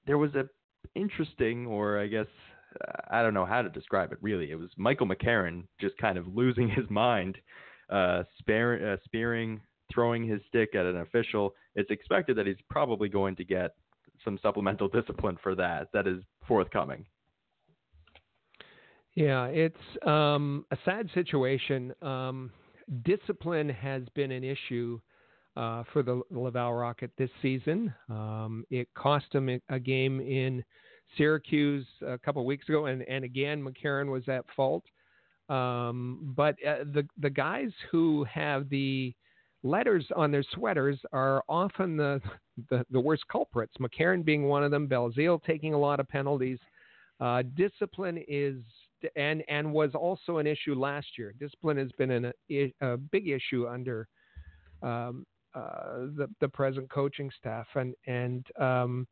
there 0.05 0.17
was 0.17 0.33
a 0.35 0.45
interesting, 0.95 1.67
or 1.67 1.99
I 1.99 2.07
guess 2.07 2.27
uh, 2.81 3.01
I 3.09 3.21
don't 3.21 3.33
know 3.33 3.45
how 3.45 3.61
to 3.61 3.69
describe 3.69 4.11
it. 4.11 4.17
Really, 4.21 4.51
it 4.51 4.55
was 4.55 4.69
Michael 4.77 5.07
McCarron 5.07 5.63
just 5.79 5.97
kind 5.97 6.17
of 6.17 6.35
losing 6.35 6.69
his 6.75 6.89
mind, 6.89 7.37
uh, 7.91 8.23
uh, 8.23 8.97
spearing, 9.05 9.61
throwing 9.91 10.27
his 10.27 10.41
stick 10.47 10.75
at 10.75 10.85
an 10.85 10.97
official. 10.97 11.53
It's 11.75 11.91
expected 11.91 12.37
that 12.37 12.47
he's 12.47 12.57
probably 12.69 13.09
going 13.09 13.35
to 13.37 13.43
get 13.43 13.75
some 14.23 14.39
supplemental 14.41 14.87
discipline 14.93 15.37
for 15.41 15.55
that. 15.55 15.89
That 15.93 16.07
is 16.07 16.21
forthcoming. 16.47 17.05
Yeah, 19.15 19.45
it's 19.45 19.75
um, 20.05 20.65
a 20.71 20.77
sad 20.85 21.09
situation. 21.13 21.93
Um, 22.01 22.51
discipline 23.03 23.69
has 23.69 24.03
been 24.15 24.31
an 24.31 24.43
issue 24.43 24.99
uh, 25.57 25.83
for 25.91 26.03
the 26.03 26.21
Laval 26.31 26.73
Rocket 26.73 27.11
this 27.17 27.29
season. 27.41 27.93
Um, 28.09 28.63
it 28.69 28.87
cost 28.93 29.25
them 29.33 29.59
a 29.69 29.79
game 29.79 30.21
in 30.21 30.63
Syracuse 31.17 31.85
a 32.05 32.17
couple 32.17 32.45
weeks 32.45 32.69
ago, 32.69 32.85
and, 32.85 33.01
and 33.03 33.25
again, 33.25 33.63
McCarron 33.63 34.11
was 34.11 34.23
at 34.29 34.45
fault. 34.55 34.83
Um, 35.49 36.33
but 36.35 36.55
uh, 36.65 36.83
the 36.93 37.07
the 37.19 37.29
guys 37.29 37.71
who 37.91 38.23
have 38.25 38.69
the 38.69 39.15
letters 39.63 40.05
on 40.15 40.31
their 40.31 40.43
sweaters 40.53 40.99
are 41.11 41.43
often 41.49 41.97
the, 41.97 42.21
the, 42.69 42.85
the 42.91 42.99
worst 42.99 43.23
culprits. 43.31 43.73
McCarron 43.79 44.23
being 44.23 44.43
one 44.43 44.63
of 44.63 44.71
them, 44.71 44.87
Belzile 44.87 45.41
taking 45.43 45.73
a 45.73 45.79
lot 45.79 45.99
of 45.99 46.07
penalties. 46.07 46.59
Uh, 47.19 47.43
discipline 47.55 48.23
is 48.27 48.55
and 49.15 49.43
and 49.47 49.71
was 49.71 49.91
also 49.95 50.37
an 50.37 50.47
issue 50.47 50.75
last 50.75 51.07
year. 51.17 51.33
Discipline 51.39 51.77
has 51.77 51.91
been 51.93 52.11
an, 52.11 52.31
a, 52.51 52.73
a 52.81 52.97
big 52.97 53.27
issue 53.27 53.67
under 53.67 54.07
um, 54.81 55.25
uh, 55.53 56.07
the 56.15 56.27
the 56.41 56.47
present 56.47 56.89
coaching 56.89 57.31
staff 57.39 57.67
and 57.75 57.93
and 58.07 58.45
um, 58.59 59.07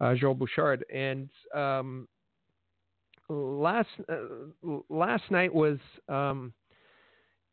uh, 0.00 0.14
Joel 0.14 0.34
Bouchard. 0.34 0.84
And 0.92 1.28
um, 1.54 2.08
last 3.28 3.88
uh, 4.08 4.78
last 4.88 5.30
night 5.30 5.52
was 5.52 5.78
um, 6.08 6.52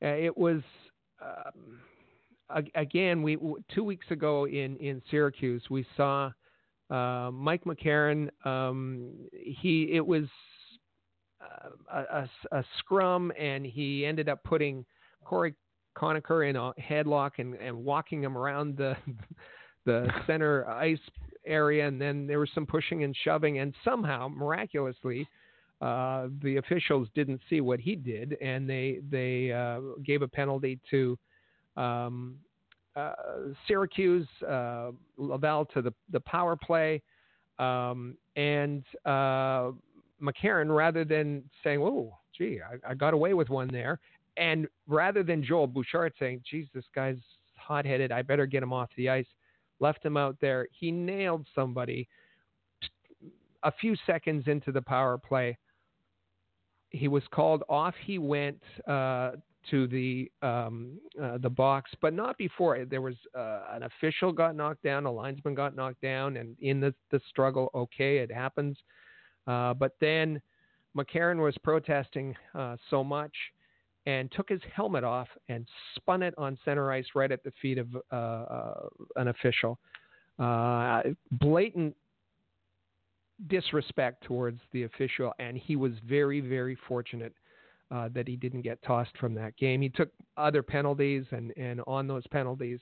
uh, 0.04 0.08
it 0.08 0.36
was 0.38 0.62
um, 1.22 1.80
again 2.76 3.22
we 3.22 3.38
two 3.74 3.84
weeks 3.84 4.06
ago 4.10 4.48
in 4.48 4.78
in 4.78 5.02
Syracuse 5.10 5.64
we 5.70 5.86
saw 5.96 6.32
uh, 6.90 7.30
Mike 7.34 7.66
McCarron. 7.66 8.30
Um, 8.46 9.12
he 9.32 9.90
it 9.94 10.06
was 10.06 10.26
a, 11.92 12.00
a, 12.00 12.30
a, 12.52 12.64
scrum, 12.80 13.32
and 13.38 13.66
he 13.66 14.06
ended 14.06 14.30
up 14.30 14.44
putting 14.44 14.86
Cory 15.24 15.54
Conacher 15.98 16.50
in 16.50 16.56
a 16.56 16.72
headlock 16.80 17.32
and, 17.40 17.56
and 17.56 17.76
walking 17.76 18.24
him 18.24 18.38
around 18.38 18.78
the 18.78 18.96
the 19.86 20.08
center 20.26 20.68
ice 20.70 21.00
area, 21.46 21.88
and 21.88 22.00
then 22.00 22.28
there 22.28 22.40
was 22.40 22.50
some 22.54 22.66
pushing 22.66 23.04
and 23.04 23.16
shoving, 23.24 23.60
and 23.60 23.74
somehow, 23.84 24.28
miraculously, 24.28 25.28
uh, 25.82 26.28
the 26.42 26.58
officials 26.58 27.08
didn't 27.16 27.42
see 27.50 27.62
what 27.62 27.80
he 27.80 27.96
did, 27.96 28.38
and 28.42 28.70
they 28.70 29.00
they 29.10 29.52
uh, 29.52 29.80
gave 30.06 30.22
a 30.22 30.28
penalty 30.28 30.80
to 30.90 31.18
um, 31.78 32.36
uh, 32.96 33.14
Syracuse, 33.68 34.28
uh, 34.48 34.92
Laval 35.18 35.66
to 35.66 35.82
the 35.82 35.94
the 36.12 36.20
power 36.22 36.56
play, 36.56 37.02
um, 37.60 38.18
and 38.36 38.84
uh, 39.06 39.72
McCarron, 40.22 40.76
rather 40.76 41.06
than 41.06 41.44
saying, 41.64 41.80
"Oh, 41.80 42.18
gee, 42.36 42.60
I, 42.62 42.92
I 42.92 42.94
got 42.96 43.14
away 43.14 43.34
with 43.34 43.50
one 43.50 43.70
there," 43.72 44.00
and 44.36 44.68
rather 44.88 45.24
than 45.24 45.44
Joel 45.44 45.68
Bouchard 45.68 46.14
saying, 46.20 46.42
"Geez, 46.50 46.68
this 46.74 46.86
guy's 46.94 47.20
hot-headed. 47.56 48.12
I 48.12 48.24
better 48.24 48.46
get 48.46 48.64
him 48.64 48.74
off 48.74 48.90
the 48.98 49.10
ice," 49.10 49.28
left 49.80 50.04
him 50.04 50.18
out 50.18 50.38
there. 50.42 50.68
He 50.72 50.92
nailed 50.92 51.46
somebody 51.54 52.08
a 53.64 53.72
few 53.72 53.96
seconds 54.06 54.46
into 54.48 54.72
the 54.72 54.82
power 54.82 55.18
play. 55.18 55.58
He 56.90 57.08
was 57.08 57.24
called 57.32 57.64
off. 57.70 57.94
He 58.06 58.18
went 58.18 58.62
uh, 58.88 59.32
to 59.70 59.88
the 59.88 60.32
um, 60.42 61.00
uh, 61.22 61.38
the 61.38 61.50
box, 61.50 61.92
but 62.02 62.14
not 62.14 62.38
before. 62.38 62.86
There 62.86 63.02
was 63.02 63.16
uh, 63.36 63.62
an 63.72 63.84
official 63.84 64.32
got 64.32 64.56
knocked 64.56 64.84
down, 64.84 65.06
a 65.06 65.12
linesman 65.12 65.56
got 65.56 65.76
knocked 65.76 66.02
down, 66.02 66.38
and 66.38 66.56
in 66.62 66.80
the 66.80 66.94
the 67.12 67.22
struggle, 67.30 67.70
okay, 67.74 68.18
it 68.18 68.32
happens. 68.32 68.78
Uh, 69.46 69.74
but 69.74 69.96
then 70.02 70.42
McCarron 70.96 71.42
was 71.42 71.56
protesting 71.64 72.36
uh, 72.56 72.76
so 72.90 73.04
much 73.04 73.34
and 74.06 74.32
took 74.32 74.50
his 74.50 74.62
helmet 74.74 75.04
off 75.04 75.28
and 75.50 75.68
spun 75.96 76.24
it 76.24 76.34
on 76.38 76.58
center 76.64 76.92
ice 76.92 77.06
right 77.14 77.32
at 77.32 77.44
the 77.44 77.52
feet 77.62 77.78
of 77.78 77.88
uh, 78.12 78.16
uh 78.16 78.90
an 79.18 79.28
official. 79.28 79.80
Blatant 81.32 81.96
disrespect 83.48 84.24
towards 84.24 84.60
the 84.72 84.84
official, 84.84 85.34
and 85.40 85.58
he 85.58 85.76
was 85.76 85.92
very, 86.08 86.40
very 86.40 86.78
fortunate 86.88 87.34
uh, 87.92 88.10
that 88.14 88.28
he 88.28 88.36
didn't 88.36 88.62
get 88.62 88.82
tossed 88.84 89.18
from 89.18 89.34
that 89.36 89.56
game. 89.58 89.82
He 89.82 89.90
took 89.90 90.10
other 90.36 90.64
penalties, 90.64 91.26
and, 91.32 91.54
and 91.58 91.82
on 91.88 92.08
those 92.08 92.26
penalties, 92.28 92.80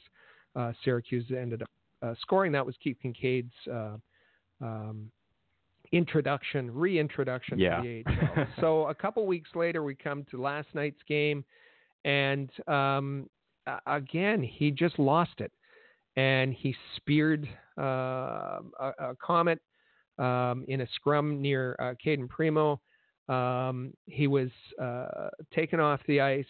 Syracuse 0.83 1.25
ended 1.29 1.61
up 1.61 2.17
scoring. 2.21 2.51
That 2.51 2.65
was 2.65 2.75
Keith 2.81 2.97
Kinkaid's 3.03 4.01
um, 4.61 5.11
introduction, 5.91 6.73
reintroduction 6.73 7.59
yeah. 7.59 7.81
to 7.81 7.83
the 7.83 8.03
AHL. 8.05 8.47
so 8.59 8.87
a 8.87 8.95
couple 8.95 9.25
weeks 9.25 9.49
later, 9.55 9.83
we 9.83 9.95
come 9.95 10.25
to 10.31 10.41
last 10.41 10.67
night's 10.73 11.01
game, 11.07 11.43
and 12.03 12.49
um, 12.67 13.29
again, 13.87 14.41
he 14.41 14.71
just 14.71 14.97
lost 14.99 15.39
it, 15.39 15.51
and 16.15 16.53
he 16.53 16.75
speared 16.95 17.47
uh, 17.77 18.59
a, 18.79 18.91
a, 18.99 19.15
comet 19.21 19.59
um, 20.17 20.63
in 20.67 20.81
a 20.81 20.87
scrum 20.95 21.41
near 21.41 21.75
uh, 21.79 21.93
Cayden 22.01 22.27
Primeau. 22.27 22.79
Um, 23.27 23.93
he 24.05 24.27
was 24.27 24.49
uh, 24.81 25.29
taken 25.53 25.79
off 25.79 25.99
the 26.07 26.21
ice 26.21 26.45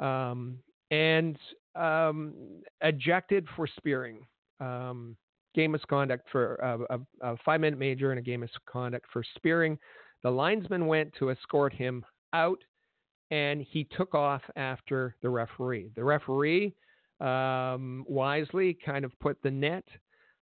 um, 0.00 0.58
and 0.90 1.38
um, 1.74 2.34
ejected 2.82 3.46
for 3.56 3.66
spearing. 3.66 4.26
Um, 4.60 5.16
game 5.54 5.72
misconduct 5.72 6.26
for 6.32 6.62
uh, 6.64 6.96
a, 6.96 7.32
a 7.32 7.36
five 7.44 7.60
minute 7.60 7.78
major 7.78 8.10
and 8.10 8.18
a 8.18 8.22
game 8.22 8.40
misconduct 8.40 9.06
for 9.12 9.22
spearing. 9.36 9.78
The 10.22 10.30
linesman 10.30 10.86
went 10.86 11.12
to 11.18 11.30
escort 11.30 11.72
him 11.72 12.04
out 12.32 12.58
and 13.30 13.62
he 13.62 13.84
took 13.96 14.14
off 14.14 14.42
after 14.56 15.16
the 15.22 15.30
referee. 15.30 15.90
The 15.96 16.04
referee 16.04 16.74
um, 17.20 18.04
wisely 18.06 18.76
kind 18.84 19.04
of 19.04 19.18
put 19.20 19.38
the 19.42 19.50
net 19.50 19.84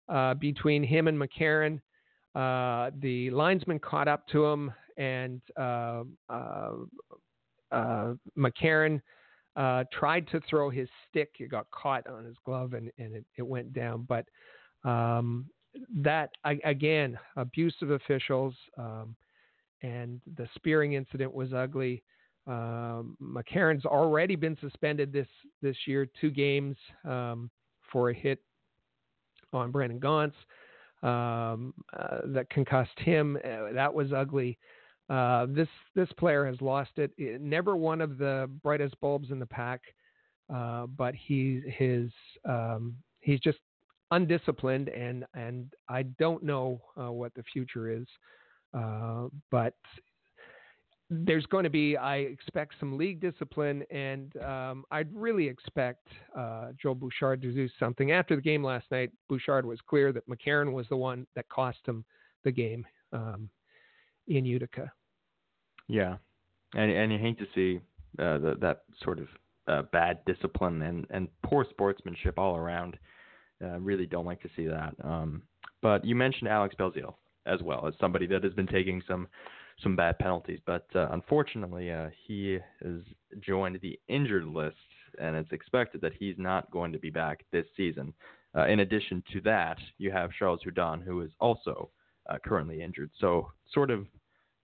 uh, 0.08 0.34
between 0.34 0.82
him 0.82 1.06
and 1.06 1.20
McCarron. 1.20 1.80
Uh, 2.34 2.90
the 3.00 3.30
linesman 3.30 3.78
caught 3.78 4.08
up 4.08 4.26
to 4.28 4.44
him, 4.44 4.72
and 5.00 5.40
uh, 5.56 6.04
uh, 6.28 6.72
uh 7.72 8.14
McCarron 8.36 9.00
uh, 9.56 9.84
tried 9.92 10.28
to 10.28 10.40
throw 10.48 10.70
his 10.70 10.88
stick. 11.08 11.30
It 11.38 11.50
got 11.50 11.70
caught 11.70 12.06
on 12.06 12.24
his 12.24 12.36
glove, 12.44 12.74
and, 12.74 12.90
and 12.98 13.16
it, 13.16 13.24
it 13.36 13.42
went 13.42 13.72
down. 13.72 14.06
But 14.08 14.26
um, 14.84 15.46
that 15.96 16.30
again, 16.44 17.18
abusive 17.36 17.90
officials, 17.90 18.54
um, 18.78 19.16
and 19.82 20.20
the 20.36 20.48
spearing 20.54 20.92
incident 20.92 21.32
was 21.32 21.52
ugly. 21.52 22.02
Um, 22.46 23.16
McCarron's 23.22 23.84
already 23.84 24.36
been 24.36 24.56
suspended 24.60 25.12
this 25.12 25.28
this 25.62 25.76
year, 25.86 26.08
two 26.20 26.30
games 26.30 26.76
um, 27.04 27.50
for 27.92 28.10
a 28.10 28.14
hit 28.14 28.40
on 29.52 29.70
Brandon 29.70 29.98
Gaunce 29.98 30.34
um, 31.02 31.74
uh, 31.92 32.18
that 32.26 32.48
concussed 32.50 32.98
him. 32.98 33.36
Uh, 33.44 33.72
that 33.72 33.92
was 33.92 34.12
ugly. 34.12 34.58
Uh, 35.10 35.46
this 35.48 35.68
this 35.96 36.08
player 36.18 36.46
has 36.46 36.60
lost 36.60 36.92
it. 36.96 37.10
it. 37.18 37.40
Never 37.40 37.76
one 37.76 38.00
of 38.00 38.16
the 38.16 38.48
brightest 38.62 38.98
bulbs 39.00 39.32
in 39.32 39.40
the 39.40 39.46
pack, 39.46 39.80
uh, 40.54 40.86
but 40.86 41.14
he 41.16 41.62
his 41.66 42.10
um, 42.48 42.94
he's 43.20 43.40
just 43.40 43.58
undisciplined, 44.12 44.88
and 44.88 45.24
and 45.34 45.72
I 45.88 46.04
don't 46.04 46.44
know 46.44 46.80
uh, 46.96 47.10
what 47.10 47.34
the 47.34 47.42
future 47.42 47.90
is, 47.90 48.06
uh, 48.72 49.26
but 49.50 49.74
there's 51.12 51.44
going 51.46 51.64
to 51.64 51.70
be, 51.70 51.96
I 51.96 52.18
expect, 52.18 52.74
some 52.78 52.96
league 52.96 53.20
discipline, 53.20 53.82
and 53.90 54.32
um, 54.36 54.84
I'd 54.92 55.12
really 55.12 55.48
expect 55.48 56.06
uh, 56.38 56.68
Joe 56.80 56.94
Bouchard 56.94 57.42
to 57.42 57.50
do 57.52 57.68
something. 57.80 58.12
After 58.12 58.36
the 58.36 58.42
game 58.42 58.62
last 58.62 58.86
night, 58.92 59.10
Bouchard 59.28 59.66
was 59.66 59.80
clear 59.88 60.12
that 60.12 60.28
McCarron 60.28 60.72
was 60.72 60.86
the 60.88 60.96
one 60.96 61.26
that 61.34 61.48
cost 61.48 61.78
him 61.84 62.04
the 62.44 62.52
game 62.52 62.86
um, 63.12 63.50
in 64.28 64.44
Utica. 64.44 64.92
Yeah, 65.90 66.16
and 66.74 66.90
and 66.90 67.12
you 67.12 67.18
hate 67.18 67.38
to 67.38 67.46
see 67.54 67.80
uh, 68.18 68.38
the, 68.38 68.54
that 68.60 68.84
sort 69.02 69.18
of 69.18 69.26
uh, 69.66 69.82
bad 69.92 70.20
discipline 70.24 70.82
and, 70.82 71.06
and 71.10 71.28
poor 71.42 71.66
sportsmanship 71.68 72.38
all 72.38 72.56
around. 72.56 72.96
Uh, 73.62 73.78
really 73.80 74.06
don't 74.06 74.24
like 74.24 74.40
to 74.40 74.48
see 74.56 74.66
that. 74.66 74.94
Um, 75.02 75.42
but 75.82 76.04
you 76.04 76.14
mentioned 76.14 76.48
Alex 76.48 76.74
Belzile, 76.78 77.14
as 77.46 77.60
well 77.62 77.86
as 77.86 77.94
somebody 78.00 78.26
that 78.28 78.44
has 78.44 78.54
been 78.54 78.68
taking 78.68 79.02
some 79.06 79.26
some 79.82 79.96
bad 79.96 80.18
penalties. 80.18 80.60
But 80.64 80.86
uh, 80.94 81.08
unfortunately, 81.10 81.90
uh, 81.90 82.08
he 82.26 82.58
has 82.82 83.00
joined 83.40 83.80
the 83.82 83.98
injured 84.08 84.46
list, 84.46 84.76
and 85.20 85.34
it's 85.34 85.52
expected 85.52 86.00
that 86.02 86.12
he's 86.18 86.36
not 86.38 86.70
going 86.70 86.92
to 86.92 86.98
be 86.98 87.10
back 87.10 87.44
this 87.50 87.66
season. 87.76 88.14
Uh, 88.56 88.66
in 88.66 88.80
addition 88.80 89.24
to 89.32 89.40
that, 89.40 89.78
you 89.98 90.12
have 90.12 90.30
Charles 90.38 90.60
Hudon, 90.64 91.02
who 91.02 91.22
is 91.22 91.30
also 91.40 91.90
uh, 92.28 92.36
currently 92.44 92.80
injured. 92.80 93.10
So, 93.20 93.50
sort 93.72 93.90
of 93.90 94.06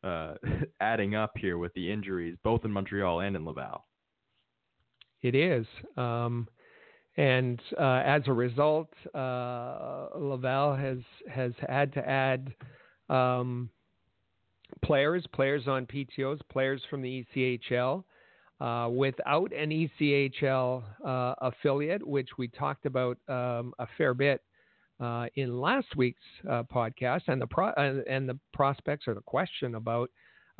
uh, 0.06 0.34
adding 0.80 1.14
up 1.14 1.32
here 1.36 1.58
with 1.58 1.74
the 1.74 1.90
injuries, 1.90 2.36
both 2.42 2.64
in 2.64 2.70
Montreal 2.70 3.20
and 3.20 3.36
in 3.36 3.44
Laval. 3.44 3.84
It 5.22 5.34
is. 5.34 5.66
Um, 5.96 6.46
and 7.16 7.60
uh, 7.78 8.02
as 8.04 8.22
a 8.26 8.32
result, 8.32 8.88
uh, 9.14 10.08
Laval 10.14 10.76
has 10.76 10.98
has 11.30 11.52
had 11.66 11.92
to 11.94 12.08
add 12.08 12.54
um, 13.08 13.70
players, 14.84 15.24
players 15.32 15.66
on 15.66 15.86
PTOS, 15.86 16.40
players 16.50 16.82
from 16.90 17.02
the 17.02 17.24
ECHL. 17.34 18.04
Uh, 18.58 18.88
without 18.90 19.52
an 19.52 19.68
ECHL 19.68 20.82
uh, 21.04 21.34
affiliate, 21.42 22.06
which 22.06 22.30
we 22.38 22.48
talked 22.48 22.86
about 22.86 23.18
um, 23.28 23.74
a 23.78 23.86
fair 23.98 24.14
bit 24.14 24.40
uh, 25.00 25.26
in 25.34 25.60
last 25.60 25.88
week's 25.96 26.20
uh, 26.48 26.62
podcast, 26.64 27.22
and 27.28 27.40
the 27.40 27.46
pro- 27.46 27.72
and 27.72 28.28
the 28.28 28.38
prospects 28.52 29.06
or 29.06 29.14
the 29.14 29.20
question 29.22 29.74
about 29.74 30.10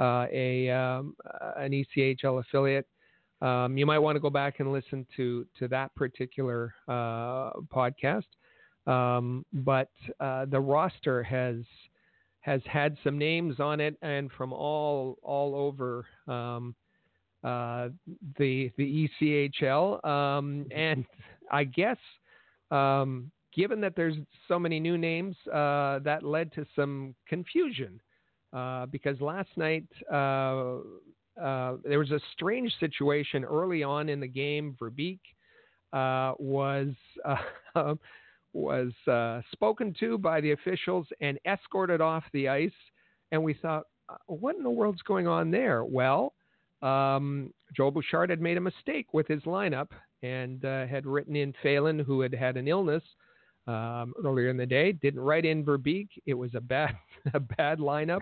a 0.01 0.71
um, 0.71 1.15
an 1.57 1.73
ECHL 1.73 2.41
affiliate 2.41 2.87
um, 3.43 3.77
you 3.77 3.85
might 3.85 3.99
want 3.99 4.17
to 4.17 4.21
go 4.21 4.31
back 4.31 4.61
and 4.61 4.73
listen 4.73 5.07
to 5.17 5.47
to 5.59 5.69
that 5.69 5.95
particular 5.95 6.75
uh, 6.89 7.51
podcast. 7.73 8.25
Um, 8.87 9.45
but 9.53 9.91
uh, 10.21 10.47
the 10.47 10.61
roster 10.61 11.23
has 11.23 11.57
has 12.41 12.61
had 12.65 12.97
some 13.05 13.19
names 13.19 13.61
on 13.61 13.81
it, 13.81 13.97
and 14.01 14.31
from 14.33 14.53
all 14.53 15.19
all 15.23 15.55
over 15.55 16.07
um, 16.29 16.75
uh, 17.45 17.89
the 18.39 18.71
the 18.79 19.09
ECHL. 19.21 20.05
Um, 20.07 20.67
and 20.71 21.05
I 21.51 21.65
guess 21.65 21.99
um, 22.71 23.31
given 23.57 23.81
that 23.81 23.95
there's 23.97 24.17
so 24.47 24.59
many 24.59 24.79
new 24.79 24.99
names, 24.99 25.37
uh, 25.49 25.99
that 26.01 26.21
led 26.23 26.53
to 26.53 26.67
some 26.77 27.15
confusion. 27.29 28.01
Uh, 28.53 28.87
because 28.87 29.21
last 29.21 29.51
night 29.57 29.85
uh, 30.11 30.77
uh, 31.41 31.77
there 31.85 31.99
was 31.99 32.11
a 32.11 32.21
strange 32.33 32.73
situation 32.81 33.45
early 33.45 33.83
on 33.83 34.09
in 34.09 34.21
the 34.21 34.27
game. 34.27 34.77
Verbeek 34.81 35.21
uh, 35.93 36.35
was 36.39 36.89
uh, 37.25 37.95
was 38.53 38.93
uh, 39.11 39.41
spoken 39.53 39.95
to 40.01 40.17
by 40.17 40.41
the 40.41 40.53
officials 40.53 41.07
and 41.21 41.39
escorted 41.47 42.01
off 42.01 42.25
the 42.33 42.49
ice, 42.49 42.71
and 43.33 43.43
we 43.43 43.53
thought, 43.55 43.85
uh, 44.09 44.17
what 44.27 44.57
in 44.57 44.63
the 44.63 44.71
world's 44.71 45.03
going 45.03 45.27
on 45.27 45.51
there? 45.51 45.85
Well, 45.85 46.33
um, 46.81 47.53
Joel 47.77 47.91
Bouchard 47.91 48.31
had 48.31 48.41
made 48.41 48.57
a 48.57 48.61
mistake 48.61 49.13
with 49.13 49.29
his 49.29 49.43
lineup 49.43 49.89
and 50.23 50.63
had 50.63 51.07
written 51.07 51.37
in 51.37 51.53
Phelan, 51.63 51.99
who 51.99 52.21
had 52.23 52.35
had 52.35 52.57
an 52.57 52.67
illness. 52.67 53.03
Um, 53.67 54.15
earlier 54.25 54.49
in 54.49 54.57
the 54.57 54.67
day, 54.67 54.93
didn't 54.93 55.19
write 55.21 55.45
in 55.45 55.65
Verbeek. 55.65 56.09
It 56.25 56.35
was 56.35 56.55
a 56.55 56.61
bad, 56.61 56.97
a 57.35 57.41
bad 57.41 57.81
lineup. 57.81 58.21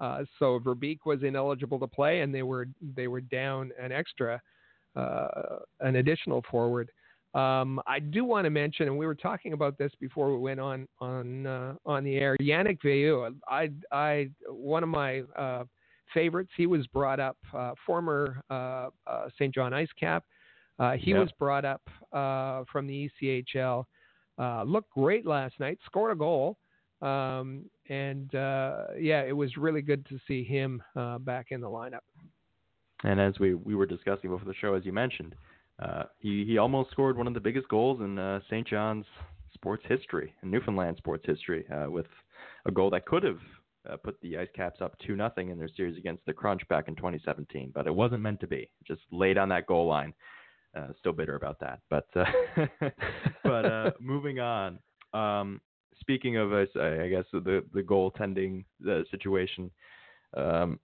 Uh, 0.00 0.24
so 0.38 0.58
Verbeek 0.58 1.00
was 1.04 1.22
ineligible 1.22 1.78
to 1.78 1.86
play, 1.86 2.20
and 2.20 2.34
they 2.34 2.42
were 2.42 2.66
they 2.96 3.06
were 3.06 3.20
down 3.20 3.70
an 3.80 3.92
extra, 3.92 4.40
uh, 4.96 5.28
an 5.80 5.96
additional 5.96 6.42
forward. 6.50 6.90
Um, 7.34 7.80
I 7.86 8.00
do 8.00 8.24
want 8.24 8.46
to 8.46 8.50
mention, 8.50 8.88
and 8.88 8.98
we 8.98 9.06
were 9.06 9.14
talking 9.14 9.52
about 9.52 9.78
this 9.78 9.92
before 10.00 10.32
we 10.32 10.40
went 10.40 10.58
on 10.58 10.88
on 11.00 11.46
uh, 11.46 11.74
on 11.84 12.02
the 12.02 12.16
air. 12.16 12.36
Yannick 12.40 12.78
Veilleux, 12.84 13.34
I 13.48 13.70
I 13.92 14.30
one 14.48 14.82
of 14.82 14.88
my 14.88 15.20
uh, 15.36 15.64
favorites. 16.14 16.50
He 16.56 16.66
was 16.66 16.86
brought 16.88 17.20
up, 17.20 17.36
uh, 17.54 17.72
former 17.86 18.40
uh, 18.50 18.88
St. 19.36 19.54
John 19.54 19.74
Ice 19.74 19.92
Cap. 19.98 20.24
he 20.98 21.14
was 21.14 21.30
brought 21.38 21.64
up 21.64 21.82
from 22.72 22.86
the 22.86 23.08
ECHL. 23.22 23.84
Looked 24.64 24.90
great 24.90 25.26
last 25.26 25.58
night. 25.60 25.78
Scored 25.86 26.12
a 26.12 26.16
goal. 26.16 26.56
Um, 27.02 27.64
and 27.88 28.34
uh, 28.34 28.84
yeah, 28.98 29.22
it 29.22 29.36
was 29.36 29.56
really 29.56 29.82
good 29.82 30.06
to 30.06 30.18
see 30.28 30.44
him 30.44 30.82
uh, 30.96 31.18
back 31.18 31.46
in 31.50 31.60
the 31.60 31.68
lineup. 31.68 32.00
And 33.04 33.20
as 33.20 33.38
we, 33.38 33.54
we 33.54 33.74
were 33.74 33.86
discussing 33.86 34.30
before 34.30 34.46
the 34.46 34.54
show, 34.60 34.74
as 34.74 34.84
you 34.84 34.92
mentioned, 34.92 35.34
uh, 35.82 36.04
he 36.18 36.44
he 36.44 36.58
almost 36.58 36.90
scored 36.90 37.16
one 37.16 37.26
of 37.26 37.32
the 37.32 37.40
biggest 37.40 37.68
goals 37.68 38.00
in 38.00 38.18
uh, 38.18 38.40
St. 38.50 38.66
John's 38.68 39.06
sports 39.54 39.82
history, 39.88 40.34
in 40.42 40.50
Newfoundland 40.50 40.98
sports 40.98 41.24
history, 41.26 41.64
uh, 41.70 41.90
with 41.90 42.06
a 42.66 42.70
goal 42.70 42.90
that 42.90 43.06
could 43.06 43.22
have 43.22 43.38
uh, 43.90 43.96
put 43.96 44.20
the 44.20 44.36
Ice 44.36 44.48
Caps 44.54 44.82
up 44.82 44.94
two 44.98 45.16
nothing 45.16 45.48
in 45.48 45.58
their 45.58 45.70
series 45.74 45.96
against 45.96 46.24
the 46.26 46.34
Crunch 46.34 46.66
back 46.68 46.88
in 46.88 46.96
2017, 46.96 47.72
but 47.74 47.86
it 47.86 47.94
wasn't 47.94 48.20
meant 48.20 48.40
to 48.40 48.46
be. 48.46 48.68
Just 48.86 49.00
laid 49.10 49.38
on 49.38 49.48
that 49.48 49.66
goal 49.66 49.86
line. 49.86 50.12
Still 50.98 51.12
bitter 51.12 51.36
about 51.36 51.58
that, 51.60 51.80
but 51.88 52.06
but 53.44 53.94
moving 54.00 54.40
on. 54.40 54.78
Um, 55.12 55.60
speaking 56.00 56.36
of, 56.36 56.52
I 56.52 57.08
guess 57.08 57.24
the 57.32 57.64
the 57.72 57.82
goaltending 57.82 58.64
the 58.80 59.04
situation, 59.10 59.70
um, 60.36 60.78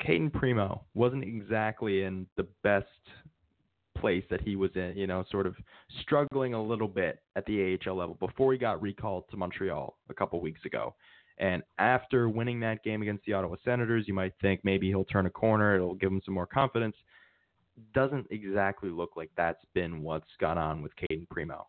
Cayden 0.00 0.30
Primeau 0.30 0.82
wasn't 0.94 1.24
exactly 1.24 2.02
in 2.02 2.26
the 2.36 2.46
best 2.62 2.86
place 3.98 4.24
that 4.30 4.40
he 4.40 4.56
was 4.56 4.70
in. 4.74 4.94
You 4.96 5.06
know, 5.06 5.24
sort 5.30 5.46
of 5.46 5.54
struggling 6.02 6.54
a 6.54 6.62
little 6.62 6.88
bit 6.88 7.22
at 7.36 7.44
the 7.46 7.78
AHL 7.86 7.96
level 7.96 8.16
before 8.20 8.52
he 8.52 8.58
got 8.58 8.80
recalled 8.80 9.24
to 9.30 9.36
Montreal 9.36 9.96
a 10.08 10.14
couple 10.14 10.40
weeks 10.40 10.64
ago. 10.64 10.94
And 11.38 11.62
after 11.78 12.28
winning 12.28 12.60
that 12.60 12.84
game 12.84 13.00
against 13.00 13.24
the 13.24 13.32
Ottawa 13.32 13.56
Senators, 13.64 14.04
you 14.06 14.12
might 14.12 14.34
think 14.42 14.60
maybe 14.62 14.88
he'll 14.88 15.06
turn 15.06 15.24
a 15.24 15.30
corner. 15.30 15.74
It'll 15.74 15.94
give 15.94 16.12
him 16.12 16.20
some 16.22 16.34
more 16.34 16.46
confidence. 16.46 16.94
Doesn't 17.94 18.26
exactly 18.30 18.90
look 18.90 19.10
like 19.16 19.30
that's 19.36 19.64
been 19.74 20.02
what's 20.02 20.30
gone 20.40 20.58
on 20.58 20.82
with 20.82 20.92
Cayden 20.96 21.26
Primeau. 21.30 21.66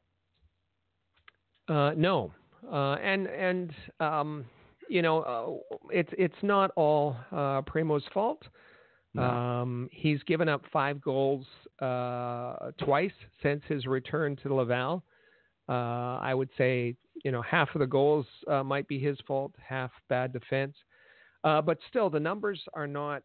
Uh, 1.67 1.91
no, 1.95 2.34
uh, 2.71 2.93
and 2.95 3.28
and 3.28 3.71
um, 4.00 4.45
you 4.89 5.02
know 5.02 5.21
uh, 5.21 5.76
it's 5.89 6.12
it's 6.17 6.36
not 6.41 6.71
all 6.76 7.15
uh, 7.32 7.62
Primeau's 7.62 8.04
fault. 8.13 8.43
No. 9.13 9.24
Um, 9.24 9.89
he's 9.91 10.24
given 10.24 10.47
up 10.47 10.63
five 10.71 11.02
goals 11.02 11.45
uh, 11.82 12.71
twice 12.84 13.12
since 13.43 13.62
his 13.67 13.86
return 13.86 14.38
to 14.38 14.54
Laval. 14.54 15.04
Uh, 15.67 16.17
I 16.21 16.34
would 16.34 16.50
say 16.58 16.95
you 17.24 17.32
know 17.32 17.41
half 17.41 17.69
of 17.76 17.80
the 17.80 17.88
goals 17.88 18.26
uh, 18.50 18.63
might 18.63 18.88
be 18.88 19.00
his 19.00 19.17
fault, 19.28 19.54
half 19.65 19.91
bad 20.10 20.34
defense. 20.34 20.76
but 21.43 21.78
still, 21.89 22.10
the 22.10 22.19
numbers 22.19 22.62
are 22.74 22.88
not 22.88 23.24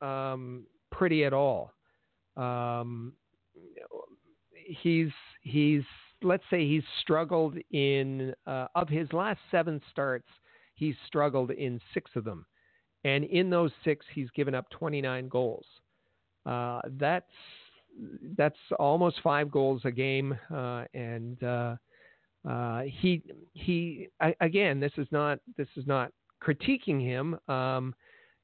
um, 0.00 0.64
pretty 0.90 1.24
at 1.24 1.32
all. 1.32 1.72
Um, 2.36 3.12
he's 4.54 5.10
he's 5.42 5.82
let's 6.22 6.44
say 6.50 6.66
he's 6.66 6.84
struggled 7.00 7.56
in 7.70 8.34
uh, 8.46 8.66
of 8.74 8.88
his 8.88 9.12
last 9.12 9.38
seven 9.50 9.80
starts, 9.90 10.28
he's 10.74 10.94
struggled 11.06 11.50
in 11.50 11.80
six 11.92 12.10
of 12.16 12.24
them, 12.24 12.46
and 13.04 13.24
in 13.24 13.50
those 13.50 13.70
six, 13.84 14.04
he's 14.14 14.30
given 14.30 14.54
up 14.54 14.68
29 14.70 15.28
goals. 15.28 15.66
Uh, 16.46 16.80
that's 16.98 17.26
that's 18.36 18.58
almost 18.78 19.16
five 19.22 19.50
goals 19.50 19.82
a 19.84 19.90
game, 19.90 20.36
uh, 20.52 20.84
and 20.94 21.42
uh, 21.42 21.76
uh, 22.48 22.82
he 22.82 23.22
he 23.52 24.08
again, 24.40 24.80
this 24.80 24.92
is 24.96 25.06
not 25.10 25.38
this 25.56 25.68
is 25.76 25.86
not 25.86 26.10
critiquing 26.42 27.00
him. 27.00 27.38
Um, 27.48 27.94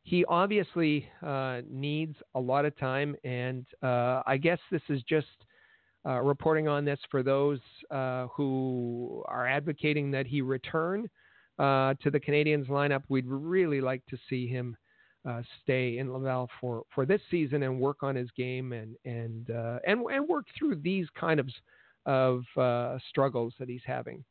he 0.03 0.25
obviously 0.27 1.07
uh, 1.23 1.61
needs 1.69 2.17
a 2.35 2.41
lot 2.41 2.65
of 2.65 2.77
time, 2.79 3.15
and 3.25 3.67
I 3.83 4.39
guess 4.41 4.59
this 4.71 4.83
is 4.89 5.03
just 5.09 5.27
uh, 6.07 6.21
reporting 6.21 6.69
on 6.69 6.85
this 6.85 6.99
for 7.11 7.23
those 7.23 7.61
uh, 7.91 8.27
who 8.29 9.23
are 9.29 9.47
advocating 9.47 10.11
that 10.11 10.27
he 10.27 10.41
return 10.41 11.09
uh, 11.59 11.95
to 12.03 12.11
the 12.11 12.21
Canadiens 12.21 12.69
lineup. 12.69 13.03
We'd 13.09 13.27
really 13.27 13.81
like 13.81 14.03
to 14.07 14.17
see 14.29 14.47
him 14.47 14.77
uh, 15.29 15.43
stay 15.63 15.99
in 15.99 16.11
Laval 16.11 16.49
for, 16.61 16.85
for 16.95 17.05
this 17.05 17.21
season 17.31 17.63
and 17.65 17.79
work 17.79 18.03
on 18.03 18.17
his 18.17 18.31
game 18.37 18.73
and 18.73 18.97
and 19.05 19.51
uh, 19.51 19.79
and 19.87 20.01
and 20.11 20.27
work 20.27 20.47
through 20.59 20.77
these 20.77 21.07
kind 21.19 21.39
of 21.39 21.49
of 22.07 22.43
uh, 22.57 22.99
struggles 23.11 23.53
that 23.59 23.69
he's 23.69 23.83
having. 23.85 24.25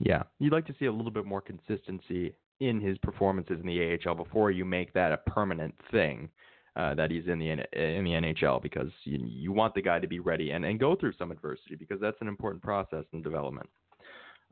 Yeah, 0.00 0.22
you'd 0.38 0.52
like 0.52 0.66
to 0.66 0.74
see 0.78 0.86
a 0.86 0.92
little 0.92 1.10
bit 1.10 1.26
more 1.26 1.42
consistency 1.42 2.34
in 2.60 2.80
his 2.80 2.96
performances 2.98 3.58
in 3.60 3.66
the 3.66 3.98
AHL 4.06 4.14
before 4.14 4.50
you 4.50 4.64
make 4.64 4.92
that 4.94 5.12
a 5.12 5.18
permanent 5.18 5.74
thing. 5.90 6.28
Uh, 6.76 6.94
that 6.94 7.10
he's 7.10 7.26
in 7.26 7.38
the 7.38 7.48
in 7.48 8.04
the 8.04 8.10
NHL 8.10 8.60
because 8.60 8.90
you, 9.04 9.18
you 9.24 9.50
want 9.50 9.74
the 9.74 9.80
guy 9.80 9.98
to 9.98 10.06
be 10.06 10.18
ready 10.18 10.50
and, 10.50 10.62
and 10.62 10.78
go 10.78 10.94
through 10.94 11.14
some 11.18 11.30
adversity 11.30 11.74
because 11.74 11.98
that's 12.02 12.18
an 12.20 12.28
important 12.28 12.62
process 12.62 13.04
in 13.14 13.22
development. 13.22 13.66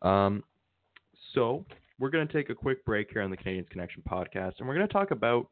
Um, 0.01 0.43
so 1.35 1.67
we're 1.99 2.09
going 2.09 2.27
to 2.27 2.33
take 2.33 2.49
a 2.49 2.55
quick 2.55 2.83
break 2.87 3.11
here 3.13 3.21
on 3.21 3.31
the 3.31 3.37
Canadiens 3.37 3.69
Connection 3.69 4.03
podcast, 4.11 4.55
and 4.59 4.67
we're 4.67 4.75
going 4.75 4.87
to 4.87 4.93
talk 4.93 5.11
about 5.11 5.49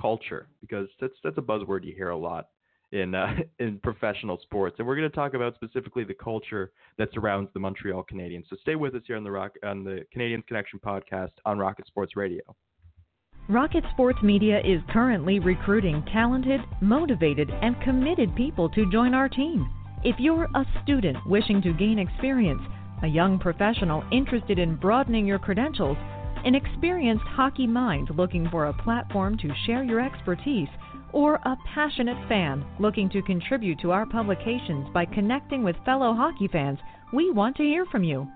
culture 0.00 0.46
because 0.60 0.86
that's 1.00 1.14
that's 1.24 1.38
a 1.38 1.42
buzzword 1.42 1.84
you 1.84 1.92
hear 1.92 2.10
a 2.10 2.16
lot 2.16 2.50
in 2.92 3.14
uh, 3.14 3.34
in 3.58 3.78
professional 3.78 4.38
sports, 4.42 4.76
and 4.78 4.86
we're 4.86 4.96
going 4.96 5.08
to 5.08 5.14
talk 5.14 5.34
about 5.34 5.54
specifically 5.54 6.04
the 6.04 6.14
culture 6.14 6.72
that 6.98 7.08
surrounds 7.12 7.50
the 7.54 7.60
Montreal 7.60 8.04
Canadiens. 8.10 8.44
So 8.48 8.56
stay 8.60 8.76
with 8.76 8.94
us 8.94 9.02
here 9.06 9.16
on 9.16 9.24
the 9.24 9.30
Rock 9.30 9.52
on 9.64 9.84
the 9.84 10.04
Canadiens 10.14 10.46
Connection 10.46 10.78
podcast 10.78 11.32
on 11.44 11.58
Rocket 11.58 11.86
Sports 11.86 12.16
Radio. 12.16 12.42
Rocket 13.48 13.82
Sports 13.92 14.20
Media 14.22 14.60
is 14.60 14.80
currently 14.90 15.40
recruiting 15.40 16.04
talented, 16.12 16.60
motivated, 16.80 17.50
and 17.50 17.80
committed 17.82 18.34
people 18.36 18.68
to 18.70 18.88
join 18.90 19.14
our 19.14 19.28
team. 19.28 19.68
If 20.04 20.16
you're 20.18 20.48
a 20.54 20.64
student 20.82 21.18
wishing 21.26 21.60
to 21.62 21.72
gain 21.72 21.98
experience, 21.98 22.62
a 23.02 23.08
young 23.08 23.38
professional 23.38 24.04
interested 24.12 24.60
in 24.60 24.76
broadening 24.76 25.26
your 25.26 25.40
credentials, 25.40 25.96
an 26.44 26.54
experienced 26.54 27.24
hockey 27.24 27.66
mind 27.66 28.10
looking 28.16 28.48
for 28.48 28.66
a 28.66 28.72
platform 28.72 29.36
to 29.38 29.50
share 29.66 29.82
your 29.82 30.00
expertise, 30.00 30.68
or 31.12 31.34
a 31.36 31.56
passionate 31.74 32.16
fan 32.28 32.64
looking 32.78 33.08
to 33.10 33.22
contribute 33.22 33.78
to 33.80 33.90
our 33.90 34.06
publications 34.06 34.88
by 34.92 35.04
connecting 35.04 35.62
with 35.62 35.76
fellow 35.84 36.14
hockey 36.14 36.48
fans, 36.48 36.78
we 37.12 37.30
want 37.30 37.56
to 37.56 37.62
hear 37.62 37.84
from 37.86 38.04
you. 38.04 38.26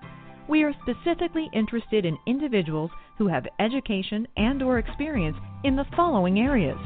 We 0.47 0.63
are 0.63 0.73
specifically 0.81 1.49
interested 1.53 2.05
in 2.05 2.17
individuals 2.25 2.91
who 3.17 3.27
have 3.27 3.47
education 3.59 4.27
and 4.37 4.61
or 4.61 4.79
experience 4.79 5.37
in 5.63 5.75
the 5.75 5.85
following 5.95 6.39
areas: 6.39 6.77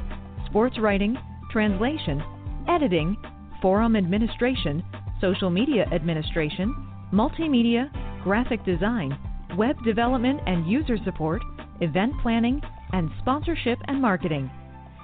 sports 0.46 0.80
writing, 0.80 1.18
translation, 1.52 2.24
editing, 2.68 3.18
forum 3.62 3.96
administration, 3.96 4.84
social 5.20 5.50
media 5.50 5.86
administration, 5.92 6.74
multimedia, 7.14 7.92
graphic 8.24 8.64
design, 8.66 9.18
web 9.58 9.76
development 9.84 10.40
and 10.48 10.66
user 10.66 10.98
support, 11.04 11.42
event 11.82 12.14
planning, 12.22 12.62
and 12.94 13.12
sponsorship 13.20 13.78
and 13.88 14.02
marketing. 14.02 14.50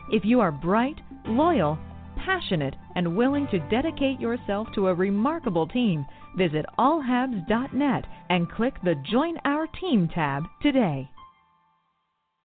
If 0.10 0.24
you 0.24 0.39
are 0.39 0.53
bright, 0.53 1.01
loyal, 1.26 1.78
passionate, 2.16 2.76
and 2.95 3.18
willing 3.18 3.45
to 3.47 3.60
dedicate 3.70 4.22
yourself 4.22 4.70
to 4.74 4.88
a 4.88 4.93
remarkable 4.93 5.68
team, 5.68 6.05
visit 6.38 6.66
allhabs.net 6.80 8.05
and 8.30 8.49
click 8.49 8.76
the 8.84 8.95
Join 9.12 9.38
Our 9.43 9.68
Team 9.68 10.08
tab 10.08 10.45
today. 10.62 11.10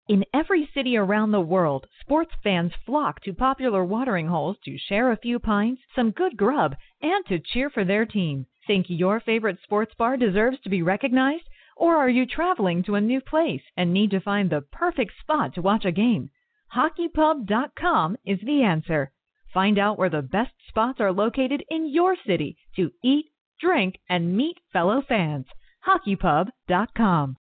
In 0.08 0.26
every 0.34 0.68
city 0.74 0.98
around 0.98 1.32
the 1.32 1.40
world, 1.40 1.86
sports 2.00 2.34
fans 2.44 2.74
flock 2.84 3.22
to 3.22 3.34
popular 3.34 3.86
watering 3.86 4.28
holes 4.28 4.58
to 4.66 4.78
share 4.78 5.12
a 5.12 5.18
few 5.18 5.38
pints, 5.38 5.84
some 5.96 6.10
good 6.10 6.36
grub, 6.36 6.76
and 7.02 7.24
to 7.28 7.38
cheer 7.38 7.70
for 7.70 7.86
their 7.86 8.08
team. 8.08 8.48
Think 8.66 8.88
your 8.90 9.20
favorite 9.20 9.60
sports 9.62 9.94
bar 9.94 10.18
deserves 10.18 10.60
to 10.62 10.70
be 10.70 10.82
recognized? 10.82 11.48
Or 11.78 11.96
are 11.96 12.10
you 12.10 12.26
traveling 12.26 12.82
to 12.84 12.96
a 12.96 13.02
new 13.02 13.22
place 13.22 13.62
and 13.78 13.94
need 13.94 14.10
to 14.12 14.20
find 14.20 14.50
the 14.50 14.62
perfect 14.62 15.14
spot 15.22 15.54
to 15.54 15.62
watch 15.62 15.86
a 15.86 15.92
game? 15.92 16.32
HockeyPub.com 16.76 18.18
is 18.26 18.40
the 18.46 18.64
answer. 18.64 19.12
Find 19.54 19.78
out 19.78 19.98
where 19.98 20.10
the 20.10 20.22
best 20.22 20.54
spots 20.70 21.02
are 21.02 21.12
located 21.12 21.64
in 21.70 21.92
your 21.92 22.16
city 22.26 22.58
to 22.78 22.92
eat, 23.04 23.26
drink, 23.60 24.00
and 24.08 24.38
meet 24.38 24.58
fellow 24.72 25.02
fans. 25.08 25.46
HockeyPub.com. 25.86 27.36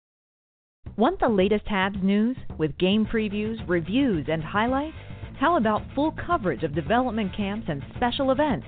Want 0.95 1.19
the 1.19 1.28
latest 1.28 1.65
Habs 1.65 2.01
news 2.01 2.38
with 2.57 2.78
game 2.78 3.05
previews, 3.05 3.57
reviews, 3.67 4.28
and 4.30 4.41
highlights? 4.41 4.95
How 5.38 5.57
about 5.57 5.84
full 5.93 6.13
coverage 6.25 6.63
of 6.63 6.73
development 6.73 7.36
camps 7.36 7.67
and 7.69 7.84
special 7.97 8.32
events? 8.32 8.65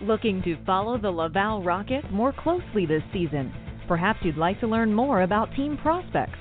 Looking 0.00 0.42
to 0.42 0.56
follow 0.64 0.96
the 0.96 1.10
Laval 1.10 1.62
Rocket 1.62 2.10
more 2.10 2.32
closely 2.32 2.86
this 2.86 3.02
season? 3.12 3.52
Perhaps 3.86 4.20
you'd 4.22 4.38
like 4.38 4.58
to 4.60 4.66
learn 4.66 4.94
more 4.94 5.22
about 5.22 5.54
team 5.54 5.76
prospects. 5.76 6.38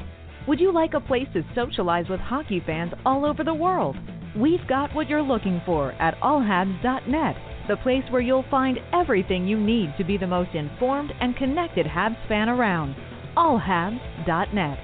Would 0.47 0.61
you 0.61 0.71
like 0.71 0.93
a 0.93 1.01
place 1.01 1.27
to 1.33 1.43
socialize 1.53 2.07
with 2.07 2.21
hockey 2.21 2.63
fans 2.65 2.93
all 3.05 3.25
over 3.25 3.43
the 3.43 3.53
world? 3.53 3.97
We've 4.33 4.65
got 4.69 4.95
what 4.95 5.09
you're 5.09 5.21
looking 5.21 5.61
for 5.65 5.91
at 5.93 6.17
allhabs.net, 6.21 7.35
the 7.67 7.75
place 7.83 8.03
where 8.09 8.21
you'll 8.21 8.45
find 8.49 8.79
everything 8.93 9.45
you 9.45 9.59
need 9.59 9.93
to 9.97 10.05
be 10.05 10.17
the 10.17 10.25
most 10.25 10.55
informed 10.55 11.11
and 11.19 11.35
connected 11.35 11.85
Habs 11.85 12.15
fan 12.29 12.47
around. 12.47 12.95
allhabs.net. 13.35 14.79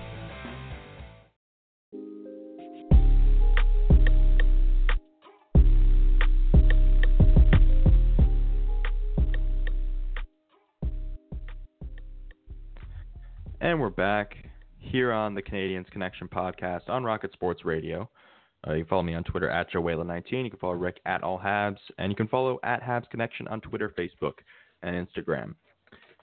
And 13.62 13.80
we're 13.80 13.90
back 13.90 14.53
here 14.84 15.12
on 15.12 15.34
the 15.34 15.42
Canadiens 15.42 15.90
Connection 15.90 16.28
podcast 16.28 16.90
on 16.90 17.04
Rocket 17.04 17.32
Sports 17.34 17.66
Radio. 17.66 18.10
Uh, 18.68 18.74
you 18.74 18.84
can 18.84 18.90
follow 18.90 19.04
me 19.04 19.14
on 19.14 19.24
Twitter 19.24 19.50
at 19.50 19.72
JoeWhalen19. 19.72 20.44
You 20.44 20.50
can 20.50 20.60
follow 20.60 20.74
Rick 20.74 21.00
at 21.06 21.24
All 21.24 21.40
Habs. 21.40 21.78
And 21.98 22.12
you 22.12 22.16
can 22.16 22.28
follow 22.28 22.60
at 22.64 22.82
Habs 22.82 23.10
Connection 23.10 23.48
on 23.48 23.62
Twitter, 23.62 23.94
Facebook, 23.98 24.34
and 24.82 24.96
Instagram. 25.08 25.56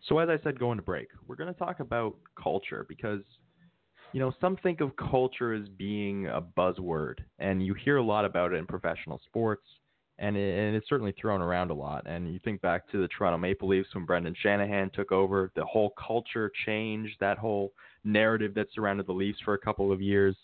So, 0.09 0.19
as 0.19 0.29
I 0.29 0.43
said 0.43 0.59
going 0.59 0.79
to 0.79 0.83
break, 0.83 1.09
we're 1.27 1.37
going 1.37 1.53
to 1.53 1.59
talk 1.59 1.81
about 1.81 2.17
culture 2.41 2.87
because, 2.89 3.21
you 4.13 4.21
know, 4.21 4.33
some 4.41 4.57
think 4.57 4.81
of 4.81 4.97
culture 4.97 5.53
as 5.53 5.69
being 5.69 6.27
a 6.29 6.41
buzzword. 6.41 7.17
And 7.39 7.65
you 7.65 7.75
hear 7.75 7.97
a 7.97 8.03
lot 8.03 8.25
about 8.25 8.53
it 8.53 8.57
in 8.57 8.67
professional 8.67 9.21
sports 9.27 9.65
and, 10.21 10.37
it, 10.37 10.59
and 10.59 10.77
it's 10.77 10.89
certainly 10.89 11.15
thrown 11.21 11.41
around 11.41 11.71
a 11.71 11.75
lot. 11.75 12.07
And 12.07 12.33
you 12.33 12.39
think 12.45 12.61
back 12.61 12.89
to 12.93 13.01
the 13.01 13.09
Toronto 13.09 13.39
Maple 13.39 13.69
Leafs 13.69 13.89
when 13.95 14.05
Brendan 14.05 14.37
Shanahan 14.41 14.91
took 14.91 15.11
over, 15.11 15.51
the 15.57 15.65
whole 15.65 15.93
culture 15.99 16.53
changed, 16.67 17.17
that 17.21 17.39
whole 17.39 17.73
narrative 18.05 18.55
that 18.55 18.69
surrounded 18.75 19.07
the 19.07 19.13
Leafs 19.13 19.39
for 19.45 19.55
a 19.55 19.59
couple 19.59 19.91
of 19.91 20.01
years. 20.01 20.37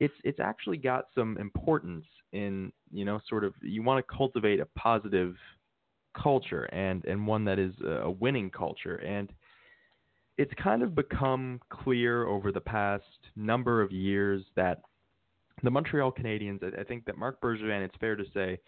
It's 0.00 0.14
it's 0.22 0.38
actually 0.38 0.76
got 0.76 1.06
some 1.14 1.36
importance 1.38 2.04
in 2.32 2.72
you 2.92 3.04
know 3.04 3.20
sort 3.28 3.42
of 3.42 3.52
you 3.62 3.82
want 3.82 4.04
to 4.04 4.16
cultivate 4.16 4.60
a 4.60 4.66
positive 4.76 5.34
culture 6.16 6.64
and 6.64 7.04
and 7.04 7.26
one 7.26 7.44
that 7.44 7.58
is 7.58 7.72
a 7.84 8.10
winning 8.10 8.50
culture 8.50 8.96
and 8.96 9.32
it's 10.36 10.52
kind 10.62 10.82
of 10.82 10.94
become 10.94 11.60
clear 11.68 12.26
over 12.26 12.52
the 12.52 12.60
past 12.60 13.02
number 13.34 13.82
of 13.82 13.90
years 13.90 14.44
that 14.54 14.82
the 15.64 15.70
Montreal 15.70 16.12
Canadiens, 16.12 16.62
I 16.78 16.84
think 16.84 17.04
that 17.06 17.18
Marc 17.18 17.40
Bergevin, 17.40 17.84
it's 17.84 17.96
fair 17.98 18.14
to 18.14 18.24
say, 18.32 18.58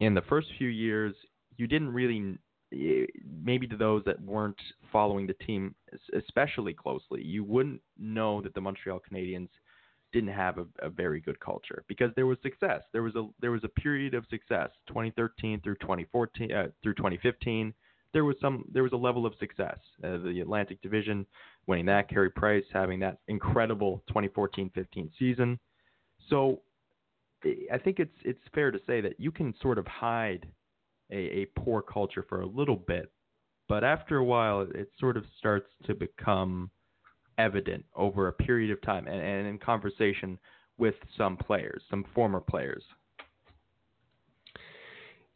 in 0.00 0.14
the 0.14 0.22
first 0.22 0.48
few 0.58 0.68
years, 0.68 1.14
you 1.56 1.66
didn't 1.66 1.92
really, 1.92 2.36
eh, 2.72 3.06
maybe 3.42 3.66
to 3.68 3.76
those 3.76 4.02
that 4.04 4.20
weren't 4.20 4.60
following 4.92 5.26
the 5.26 5.34
team 5.34 5.74
especially 6.14 6.74
closely, 6.74 7.22
you 7.22 7.44
wouldn't 7.44 7.80
know 7.98 8.40
that 8.42 8.54
the 8.54 8.60
Montreal 8.60 9.00
Canadiens 9.00 9.48
didn't 10.12 10.32
have 10.32 10.58
a, 10.58 10.66
a 10.80 10.88
very 10.88 11.20
good 11.20 11.38
culture 11.40 11.84
because 11.88 12.10
there 12.14 12.26
was 12.26 12.38
success. 12.42 12.82
There 12.92 13.02
was 13.02 13.16
a 13.16 13.28
there 13.40 13.50
was 13.50 13.64
a 13.64 13.68
period 13.68 14.14
of 14.14 14.24
success, 14.30 14.70
2013 14.86 15.60
through 15.60 15.74
2014 15.76 16.52
uh, 16.52 16.66
through 16.82 16.94
2015. 16.94 17.74
There 18.12 18.24
was 18.24 18.36
some 18.40 18.64
there 18.72 18.84
was 18.84 18.92
a 18.92 18.96
level 18.96 19.26
of 19.26 19.34
success. 19.40 19.78
Uh, 20.04 20.18
the 20.18 20.40
Atlantic 20.40 20.80
Division, 20.82 21.26
winning 21.66 21.86
that, 21.86 22.08
Carey 22.08 22.30
Price 22.30 22.64
having 22.72 23.00
that 23.00 23.18
incredible 23.26 24.04
2014-15 24.14 25.10
season. 25.18 25.58
So 26.30 26.60
I 27.72 27.78
think 27.78 27.98
it's 27.98 28.16
it's 28.24 28.40
fair 28.54 28.70
to 28.70 28.78
say 28.86 29.00
that 29.00 29.18
you 29.18 29.30
can 29.30 29.54
sort 29.60 29.78
of 29.78 29.86
hide 29.86 30.46
a, 31.10 31.16
a 31.16 31.46
poor 31.58 31.82
culture 31.82 32.24
for 32.28 32.40
a 32.40 32.46
little 32.46 32.76
bit, 32.76 33.10
but 33.68 33.84
after 33.84 34.18
a 34.18 34.24
while, 34.24 34.60
it 34.62 34.90
sort 34.98 35.16
of 35.16 35.24
starts 35.38 35.68
to 35.84 35.94
become 35.94 36.70
evident 37.38 37.84
over 37.94 38.28
a 38.28 38.32
period 38.32 38.70
of 38.70 38.80
time 38.82 39.06
and, 39.06 39.20
and 39.20 39.46
in 39.46 39.58
conversation 39.58 40.38
with 40.78 40.94
some 41.16 41.36
players, 41.36 41.82
some 41.90 42.04
former 42.14 42.40
players. 42.40 42.82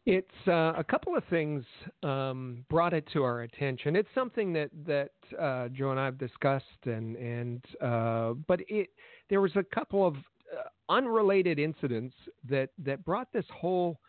It's 0.05 0.47
uh, 0.47 0.73
a 0.75 0.83
couple 0.83 1.15
of 1.15 1.23
things 1.29 1.63
um, 2.01 2.65
brought 2.69 2.93
it 2.93 3.07
to 3.13 3.21
our 3.23 3.41
attention. 3.41 3.95
It's 3.95 4.09
something 4.15 4.53
that 4.53 4.71
that 4.87 5.11
uh, 5.39 5.67
Joe 5.69 5.91
and 5.91 5.99
I 5.99 6.05
have 6.05 6.17
discussed, 6.17 6.65
and 6.85 7.15
and 7.15 7.63
uh, 7.79 8.33
but 8.47 8.61
it 8.67 8.89
there 9.29 9.39
was 9.39 9.51
a 9.55 9.63
couple 9.63 10.07
of 10.07 10.15
unrelated 10.89 11.59
incidents 11.59 12.15
that 12.49 12.69
that 12.83 13.03
brought 13.05 13.31
this 13.31 13.45
whole 13.53 13.99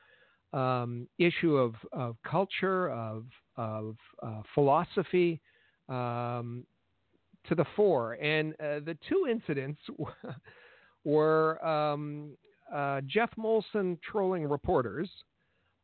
um, 0.53 1.07
issue 1.19 1.57
of, 1.57 1.75
of 1.93 2.17
culture 2.29 2.91
of 2.91 3.25
of 3.57 3.97
uh, 4.23 4.43
philosophy 4.55 5.41
um, 5.89 6.65
to 7.49 7.55
the 7.55 7.65
fore, 7.77 8.15
and 8.15 8.55
uh, 8.55 8.81
the 8.85 8.97
two 9.09 9.27
incidents 9.31 9.81
were 11.05 11.65
um, 11.65 12.31
uh, 12.73 13.01
Geoff 13.07 13.31
Molson 13.39 13.99
trolling 14.03 14.45
reporters. 14.45 15.09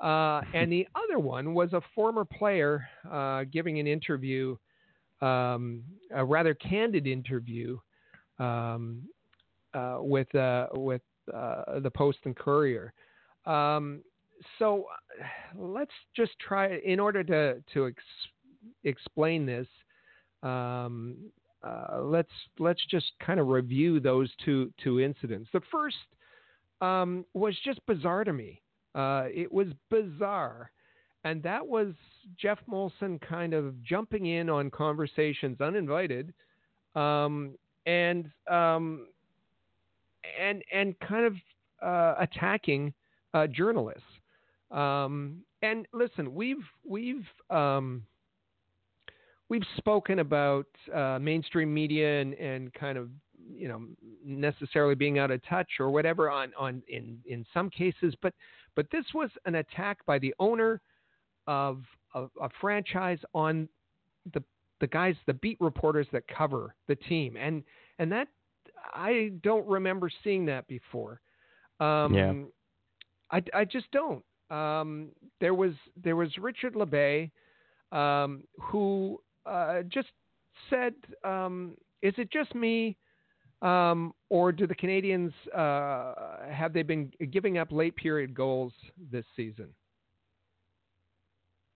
Uh, 0.00 0.42
and 0.54 0.70
the 0.70 0.86
other 0.94 1.18
one 1.18 1.54
was 1.54 1.72
a 1.72 1.80
former 1.94 2.24
player 2.24 2.86
uh, 3.10 3.44
giving 3.50 3.78
an 3.78 3.86
interview, 3.86 4.56
um, 5.22 5.82
a 6.14 6.24
rather 6.24 6.54
candid 6.54 7.06
interview 7.06 7.78
um, 8.38 9.02
uh, 9.76 9.98
with 10.00 10.32
uh, 10.34 10.66
with 10.72 11.02
uh, 11.32 11.80
the 11.80 11.90
Post 11.90 12.18
and 12.24 12.34
Courier. 12.36 12.92
Um, 13.44 14.02
so 14.58 14.86
let's 15.56 15.92
just 16.14 16.32
try 16.38 16.76
in 16.84 17.00
order 17.00 17.22
to 17.24 17.62
to 17.74 17.86
ex- 17.86 18.02
explain 18.84 19.46
this. 19.46 19.68
Um, 20.42 21.16
uh, 21.62 22.00
let's 22.02 22.30
let's 22.58 22.84
just 22.90 23.06
kind 23.24 23.40
of 23.40 23.48
review 23.48 24.00
those 24.00 24.30
two 24.44 24.72
two 24.82 25.00
incidents. 25.00 25.48
The 25.52 25.62
first 25.70 25.96
um, 26.80 27.24
was 27.34 27.54
just 27.64 27.84
bizarre 27.86 28.24
to 28.24 28.32
me. 28.32 28.62
Uh, 28.94 29.24
it 29.32 29.52
was 29.52 29.68
bizarre. 29.90 30.70
And 31.24 31.42
that 31.42 31.66
was 31.66 31.92
Geoff 32.40 32.60
Molson 32.70 33.20
kind 33.20 33.52
of 33.52 33.82
jumping 33.82 34.26
in 34.26 34.48
on 34.48 34.70
conversations 34.70 35.60
uninvited 35.60 36.32
um, 36.94 37.56
and, 37.84 38.30
um, 38.48 39.08
and, 40.40 40.62
and 40.72 40.98
kind 41.00 41.26
of 41.26 41.34
uh, 41.82 42.14
attacking 42.20 42.92
uh, 43.34 43.46
journalists. 43.46 44.02
Um, 44.70 45.42
and 45.62 45.86
listen, 45.92 46.34
we've, 46.34 46.64
we've, 46.84 47.26
um, 47.50 48.02
we've 49.48 49.64
spoken 49.76 50.20
about 50.20 50.66
uh, 50.94 51.18
mainstream 51.20 51.72
media 51.72 52.20
and, 52.20 52.34
and 52.34 52.72
kind 52.74 52.98
of 52.98 53.08
you 53.54 53.68
know 53.68 53.82
necessarily 54.24 54.94
being 54.94 55.18
out 55.18 55.30
of 55.30 55.40
touch 55.46 55.68
or 55.78 55.90
whatever 55.90 56.30
on 56.30 56.52
on 56.58 56.82
in 56.88 57.18
in 57.26 57.46
some 57.54 57.70
cases 57.70 58.12
but 58.20 58.34
but 58.74 58.86
this 58.90 59.04
was 59.14 59.30
an 59.44 59.56
attack 59.56 60.04
by 60.04 60.18
the 60.18 60.34
owner 60.40 60.80
of 61.46 61.82
a 62.14 62.48
franchise 62.60 63.18
on 63.34 63.68
the 64.34 64.42
the 64.80 64.86
guys 64.86 65.14
the 65.26 65.34
beat 65.34 65.56
reporters 65.60 66.06
that 66.12 66.26
cover 66.28 66.74
the 66.88 66.96
team 66.96 67.36
and 67.36 67.62
and 67.98 68.10
that 68.10 68.28
I 68.94 69.32
don't 69.42 69.66
remember 69.66 70.10
seeing 70.24 70.46
that 70.46 70.66
before 70.68 71.20
um, 71.80 72.14
yeah 72.14 72.32
I, 73.30 73.42
I 73.54 73.64
just 73.64 73.90
don't 73.92 74.24
um, 74.50 75.08
there 75.40 75.54
was 75.54 75.72
there 76.02 76.16
was 76.16 76.30
Richard 76.38 76.74
Labbé 76.74 77.30
um, 77.92 78.44
who 78.60 79.20
uh, 79.44 79.82
just 79.88 80.08
said 80.70 80.94
um, 81.24 81.76
is 82.02 82.14
it 82.16 82.30
just 82.30 82.54
me 82.54 82.96
um, 83.62 84.12
or 84.28 84.52
do 84.52 84.66
the 84.66 84.74
Canadiens 84.74 85.32
uh, 85.54 86.48
have 86.50 86.72
they 86.72 86.82
been 86.82 87.10
giving 87.30 87.58
up 87.58 87.72
late 87.72 87.96
period 87.96 88.34
goals 88.34 88.72
this 89.10 89.24
season? 89.34 89.68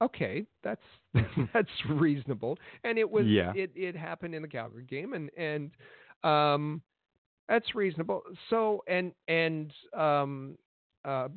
Okay, 0.02 0.46
that's 0.62 0.80
that's 1.52 1.68
reasonable, 1.90 2.58
and 2.84 2.98
it 2.98 3.10
was 3.10 3.26
yeah. 3.26 3.52
it 3.54 3.70
it 3.74 3.94
happened 3.94 4.34
in 4.34 4.42
the 4.42 4.48
Calgary 4.48 4.84
game, 4.84 5.12
and 5.12 5.30
and 5.36 5.70
um, 6.24 6.80
that's 7.50 7.74
reasonable. 7.74 8.22
So 8.48 8.82
and 8.86 9.12
and 9.28 9.72
um, 9.98 10.56
uh, 11.04 11.28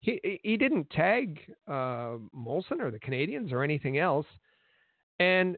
he 0.00 0.40
he 0.44 0.56
didn't 0.58 0.88
tag 0.90 1.40
uh, 1.66 2.18
Molson 2.36 2.80
or 2.80 2.90
the 2.90 3.00
Canadiens 3.00 3.50
or 3.50 3.64
anything 3.64 3.98
else, 3.98 4.26
and 5.18 5.56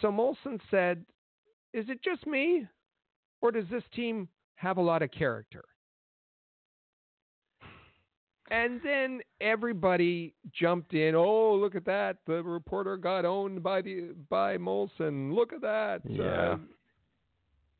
so 0.00 0.12
Molson 0.12 0.60
said, 0.70 1.04
"Is 1.74 1.86
it 1.88 2.02
just 2.02 2.24
me, 2.26 2.66
or 3.40 3.50
does 3.50 3.64
this 3.68 3.82
team 3.94 4.28
have 4.54 4.76
a 4.76 4.82
lot 4.82 5.02
of 5.02 5.10
character? 5.10 5.64
And 8.50 8.80
then 8.84 9.22
everybody 9.40 10.34
jumped 10.52 10.94
in. 10.94 11.14
Oh, 11.16 11.54
look 11.54 11.74
at 11.74 11.84
that! 11.86 12.18
The 12.26 12.44
reporter 12.44 12.96
got 12.96 13.24
owned 13.24 13.60
by 13.60 13.82
the 13.82 14.14
by 14.28 14.56
Molson. 14.56 15.34
Look 15.34 15.52
at 15.52 15.62
that. 15.62 16.02
Yeah. 16.04 16.24
Uh, 16.24 16.56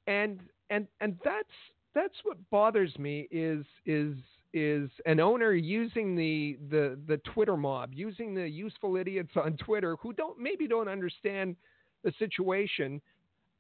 and 0.08 0.40
and 0.72 0.88
and 1.00 1.16
that's 1.24 1.48
that's 1.94 2.14
what 2.24 2.38
bothers 2.50 2.98
me 2.98 3.28
is 3.30 3.64
is 3.86 4.16
is 4.54 4.90
an 5.06 5.20
owner 5.20 5.52
using 5.52 6.16
the 6.16 6.58
the 6.70 6.98
the 7.06 7.18
Twitter 7.18 7.56
mob, 7.56 7.90
using 7.92 8.34
the 8.34 8.48
useful 8.48 8.96
idiots 8.96 9.32
on 9.36 9.56
Twitter 9.56 9.96
who 10.00 10.12
don't 10.12 10.38
maybe 10.38 10.66
don't 10.66 10.88
understand 10.88 11.54
the 12.02 12.12
situation, 12.18 13.00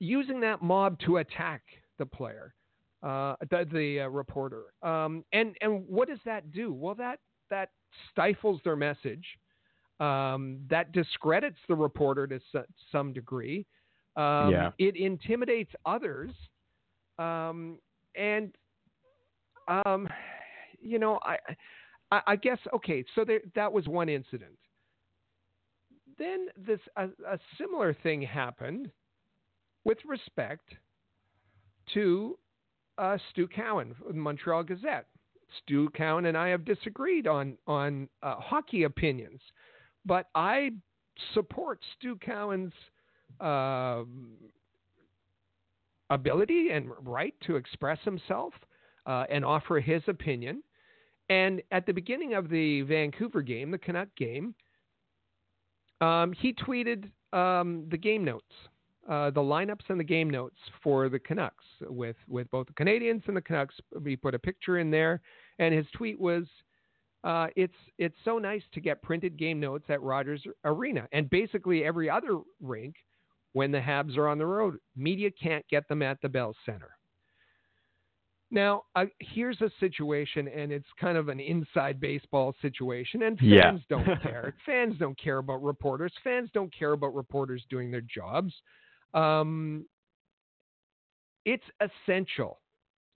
using 0.00 0.40
that 0.40 0.62
mob 0.62 0.98
to 1.00 1.18
attack 1.18 1.62
the 1.98 2.06
player, 2.06 2.54
uh, 3.02 3.36
the, 3.50 3.66
the 3.72 4.00
uh, 4.00 4.08
reporter. 4.08 4.64
Um, 4.82 5.24
and 5.32 5.54
and 5.60 5.84
what 5.86 6.08
does 6.08 6.18
that 6.24 6.50
do? 6.50 6.72
Well, 6.72 6.94
that 6.96 7.20
that 7.50 7.70
stifles 8.10 8.60
their 8.64 8.76
message. 8.76 9.24
Um, 10.00 10.58
that 10.68 10.90
discredits 10.90 11.58
the 11.68 11.76
reporter 11.76 12.26
to 12.26 12.40
some 12.90 13.12
degree. 13.12 13.66
Um, 14.16 14.50
yeah. 14.50 14.70
It 14.78 14.96
intimidates 14.96 15.70
others, 15.86 16.30
um, 17.18 17.78
and 18.14 18.52
um, 19.68 20.08
you 20.80 20.98
know, 20.98 21.18
I, 21.22 21.36
I, 22.10 22.20
I 22.28 22.36
guess 22.36 22.58
okay. 22.74 23.04
So 23.14 23.24
there, 23.24 23.40
that 23.54 23.72
was 23.72 23.86
one 23.86 24.08
incident. 24.08 24.58
Then 26.18 26.48
this 26.56 26.80
a, 26.96 27.04
a 27.26 27.38
similar 27.58 27.94
thing 28.02 28.22
happened 28.22 28.90
with 29.84 29.98
respect 30.06 30.74
to 31.94 32.38
uh, 32.98 33.18
Stu 33.30 33.48
Cowan, 33.48 33.94
Montreal 34.12 34.62
Gazette. 34.64 35.06
Stu 35.62 35.90
Cowan 35.90 36.26
and 36.26 36.36
I 36.36 36.48
have 36.48 36.64
disagreed 36.64 37.26
on 37.26 37.58
on 37.66 38.08
uh, 38.22 38.36
hockey 38.36 38.84
opinions, 38.84 39.40
but 40.04 40.26
I 40.34 40.70
support 41.34 41.80
Stu 41.96 42.16
Cowan's 42.16 42.72
uh, 43.40 44.02
ability 46.14 46.70
and 46.72 46.90
right 47.02 47.34
to 47.46 47.56
express 47.56 47.98
himself 48.04 48.52
uh, 49.06 49.24
and 49.30 49.44
offer 49.44 49.80
his 49.80 50.02
opinion. 50.06 50.62
And 51.28 51.62
at 51.70 51.86
the 51.86 51.92
beginning 51.92 52.34
of 52.34 52.48
the 52.48 52.82
Vancouver 52.82 53.42
game, 53.42 53.70
the 53.70 53.78
Canuck 53.78 54.08
game, 54.16 54.54
um, 56.00 56.32
he 56.32 56.52
tweeted 56.52 57.10
um, 57.32 57.86
the 57.90 57.96
game 57.96 58.24
notes 58.24 58.52
uh, 59.08 59.30
the 59.30 59.40
lineups 59.40 59.88
and 59.88 59.98
the 59.98 60.04
game 60.04 60.30
notes 60.30 60.56
for 60.82 61.08
the 61.08 61.18
Canucks 61.18 61.64
with 61.82 62.16
with 62.28 62.50
both 62.50 62.68
the 62.68 62.72
Canadiens 62.72 63.26
and 63.26 63.36
the 63.36 63.42
Canucks. 63.42 63.74
He 64.04 64.16
put 64.16 64.34
a 64.34 64.38
picture 64.38 64.78
in 64.78 64.90
there, 64.90 65.20
and 65.58 65.74
his 65.74 65.86
tweet 65.92 66.20
was, 66.20 66.44
uh, 67.24 67.48
"It's 67.56 67.74
it's 67.98 68.14
so 68.24 68.38
nice 68.38 68.62
to 68.72 68.80
get 68.80 69.02
printed 69.02 69.36
game 69.36 69.58
notes 69.58 69.86
at 69.88 70.00
Rogers 70.02 70.44
Arena 70.64 71.08
and 71.12 71.28
basically 71.30 71.84
every 71.84 72.08
other 72.08 72.38
rink 72.60 72.94
when 73.52 73.70
the 73.70 73.80
Habs 73.80 74.16
are 74.16 74.28
on 74.28 74.38
the 74.38 74.46
road. 74.46 74.78
Media 74.96 75.30
can't 75.30 75.66
get 75.68 75.86
them 75.88 76.02
at 76.02 76.20
the 76.22 76.28
Bell 76.28 76.54
Center." 76.64 76.90
Now, 78.52 78.82
uh, 78.94 79.06
here's 79.18 79.58
a 79.62 79.70
situation, 79.80 80.46
and 80.46 80.70
it's 80.70 80.86
kind 81.00 81.16
of 81.16 81.28
an 81.28 81.40
inside 81.40 81.98
baseball 81.98 82.54
situation, 82.60 83.22
and 83.22 83.38
fans 83.38 83.50
yeah. 83.50 83.78
don't 83.88 84.22
care. 84.22 84.54
fans 84.66 84.94
don't 84.98 85.18
care 85.18 85.38
about 85.38 85.62
reporters. 85.62 86.12
Fans 86.22 86.50
don't 86.52 86.72
care 86.78 86.92
about 86.92 87.14
reporters 87.14 87.64
doing 87.70 87.90
their 87.90 88.02
jobs. 88.02 88.52
Um, 89.14 89.86
it's 91.46 91.64
essential. 91.80 92.60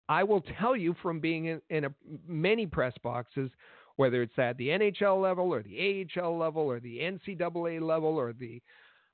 I 0.09 0.23
will 0.23 0.43
tell 0.59 0.75
you 0.75 0.97
from 1.03 1.21
being 1.21 1.47
in, 1.47 1.61
in 1.69 1.85
a, 1.85 1.95
many 2.27 2.67
press 2.67 2.95
boxes, 3.03 3.51
whether 3.97 4.23
it's 4.23 4.39
at 4.39 4.57
the 4.57 4.69
NHL 4.69 5.21
level 5.21 5.53
or 5.53 5.63
the 5.63 6.07
AHL 6.17 6.39
level 6.39 6.63
or 6.63 6.81
the 6.81 6.99
NCAA 6.99 7.83
level 7.83 8.17
or 8.17 8.33
the 8.33 8.63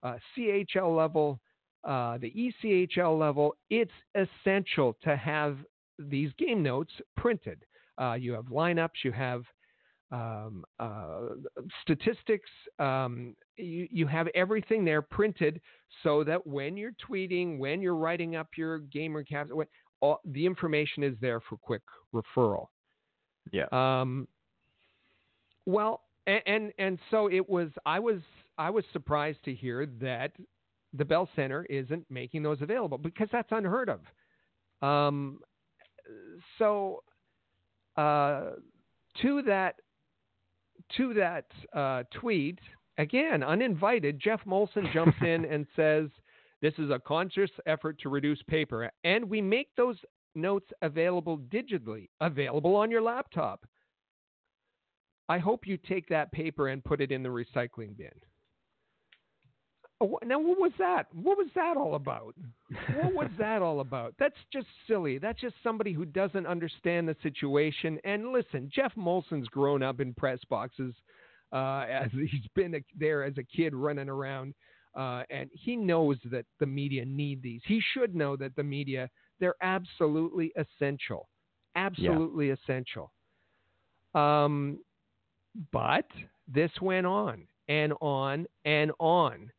uh, 0.02 0.16
CHL 0.36 0.96
level, 0.96 1.40
uh, 1.84 2.18
the 2.18 2.52
ECHL 2.64 3.18
level, 3.18 3.56
it's 3.70 3.92
essential 4.14 4.96
to 5.02 5.16
have 5.16 5.58
these 5.98 6.30
game 6.38 6.62
notes 6.62 6.92
printed. 7.16 7.64
Uh, 8.00 8.14
you 8.14 8.32
have 8.32 8.46
lineups, 8.46 9.04
you 9.04 9.12
have 9.12 9.42
um, 10.10 10.64
uh, 10.78 11.28
statistics. 11.82 12.48
Um, 12.78 13.34
you, 13.56 13.88
you 13.90 14.06
have 14.06 14.28
everything 14.34 14.84
there 14.84 15.02
printed 15.02 15.60
so 16.02 16.22
that 16.24 16.46
when 16.46 16.76
you're 16.76 16.94
tweeting, 17.08 17.58
when 17.58 17.80
you're 17.80 17.96
writing 17.96 18.36
up 18.36 18.48
your 18.56 18.78
game 18.78 19.12
recaps, 19.12 19.52
when, 19.52 19.66
all, 20.00 20.20
the 20.24 20.44
information 20.44 21.02
is 21.02 21.14
there 21.20 21.40
for 21.40 21.56
quick 21.56 21.82
referral. 22.14 22.66
Yeah. 23.52 23.66
Um, 23.72 24.28
well, 25.64 26.02
and, 26.26 26.42
and 26.46 26.72
and 26.78 26.98
so 27.10 27.28
it 27.28 27.48
was. 27.48 27.70
I 27.86 27.98
was 27.98 28.18
I 28.58 28.70
was 28.70 28.84
surprised 28.92 29.44
to 29.44 29.54
hear 29.54 29.86
that 30.00 30.32
the 30.92 31.04
Bell 31.04 31.28
Center 31.34 31.64
isn't 31.64 32.04
making 32.10 32.42
those 32.42 32.60
available 32.60 32.98
because 32.98 33.28
that's 33.32 33.48
unheard 33.50 33.88
of. 33.88 34.00
Um, 34.86 35.38
so 36.58 37.02
uh, 37.96 38.50
to 39.22 39.42
that 39.42 39.76
to 40.96 41.14
that 41.14 41.46
uh, 41.72 42.02
tweet, 42.12 42.58
again, 42.98 43.42
uninvited, 43.42 44.20
Geoff 44.20 44.40
Molson 44.46 44.92
jumps 44.92 45.16
in 45.22 45.44
and 45.50 45.66
says, 45.74 46.08
This 46.60 46.74
is 46.78 46.90
a 46.90 46.98
conscious 46.98 47.50
effort 47.66 47.98
to 48.00 48.08
reduce 48.08 48.42
paper. 48.42 48.90
And 49.04 49.28
we 49.28 49.40
make 49.40 49.68
those 49.76 49.96
notes 50.34 50.70
available 50.82 51.38
digitally, 51.38 52.08
available 52.20 52.76
on 52.76 52.90
your 52.90 53.02
laptop. 53.02 53.64
I 55.28 55.38
hope 55.38 55.66
you 55.66 55.76
take 55.76 56.08
that 56.08 56.32
paper 56.32 56.68
and 56.68 56.84
put 56.84 57.00
it 57.00 57.12
in 57.12 57.22
the 57.22 57.28
recycling 57.28 57.96
bin. 57.96 58.10
Oh, 60.02 60.18
now, 60.24 60.40
what 60.40 60.58
was 60.58 60.72
that? 60.78 61.06
What 61.14 61.38
was 61.38 61.46
that 61.54 61.76
all 61.76 61.94
about? 61.94 62.34
What 62.96 63.14
was 63.14 63.30
that 63.38 63.62
all 63.62 63.78
about? 63.80 64.14
That's 64.18 64.34
just 64.52 64.66
silly. 64.88 65.18
That's 65.18 65.40
just 65.40 65.54
somebody 65.62 65.92
who 65.92 66.04
doesn't 66.04 66.44
understand 66.44 67.08
the 67.08 67.14
situation. 67.22 68.00
And 68.02 68.32
listen, 68.32 68.68
Geoff 68.74 68.92
Molson's 68.96 69.46
grown 69.46 69.80
up 69.80 70.00
in 70.00 70.12
press 70.14 70.40
boxes 70.50 70.92
uh, 71.52 71.84
as 71.88 72.10
he's 72.12 72.48
been 72.56 72.74
a, 72.74 72.80
there 72.98 73.22
as 73.22 73.34
a 73.38 73.44
kid 73.44 73.74
running 73.74 74.08
around, 74.08 74.54
uh, 74.96 75.22
and 75.30 75.48
he 75.52 75.76
knows 75.76 76.16
that 76.32 76.46
the 76.58 76.66
media 76.66 77.04
need 77.04 77.40
these. 77.40 77.60
He 77.66 77.80
should 77.92 78.16
know 78.16 78.36
that 78.36 78.56
the 78.56 78.64
media 78.64 79.08
they're 79.38 79.54
absolutely 79.62 80.52
essential, 80.56 81.28
absolutely 81.76 82.48
yeah. 82.48 82.54
essential. 82.54 83.12
Um, 84.14 84.78
but 85.72 86.06
this 86.52 86.70
went 86.80 87.06
on 87.06 87.46
and 87.68 87.92
on 88.00 88.46
and 88.64 88.90
on. 88.98 89.50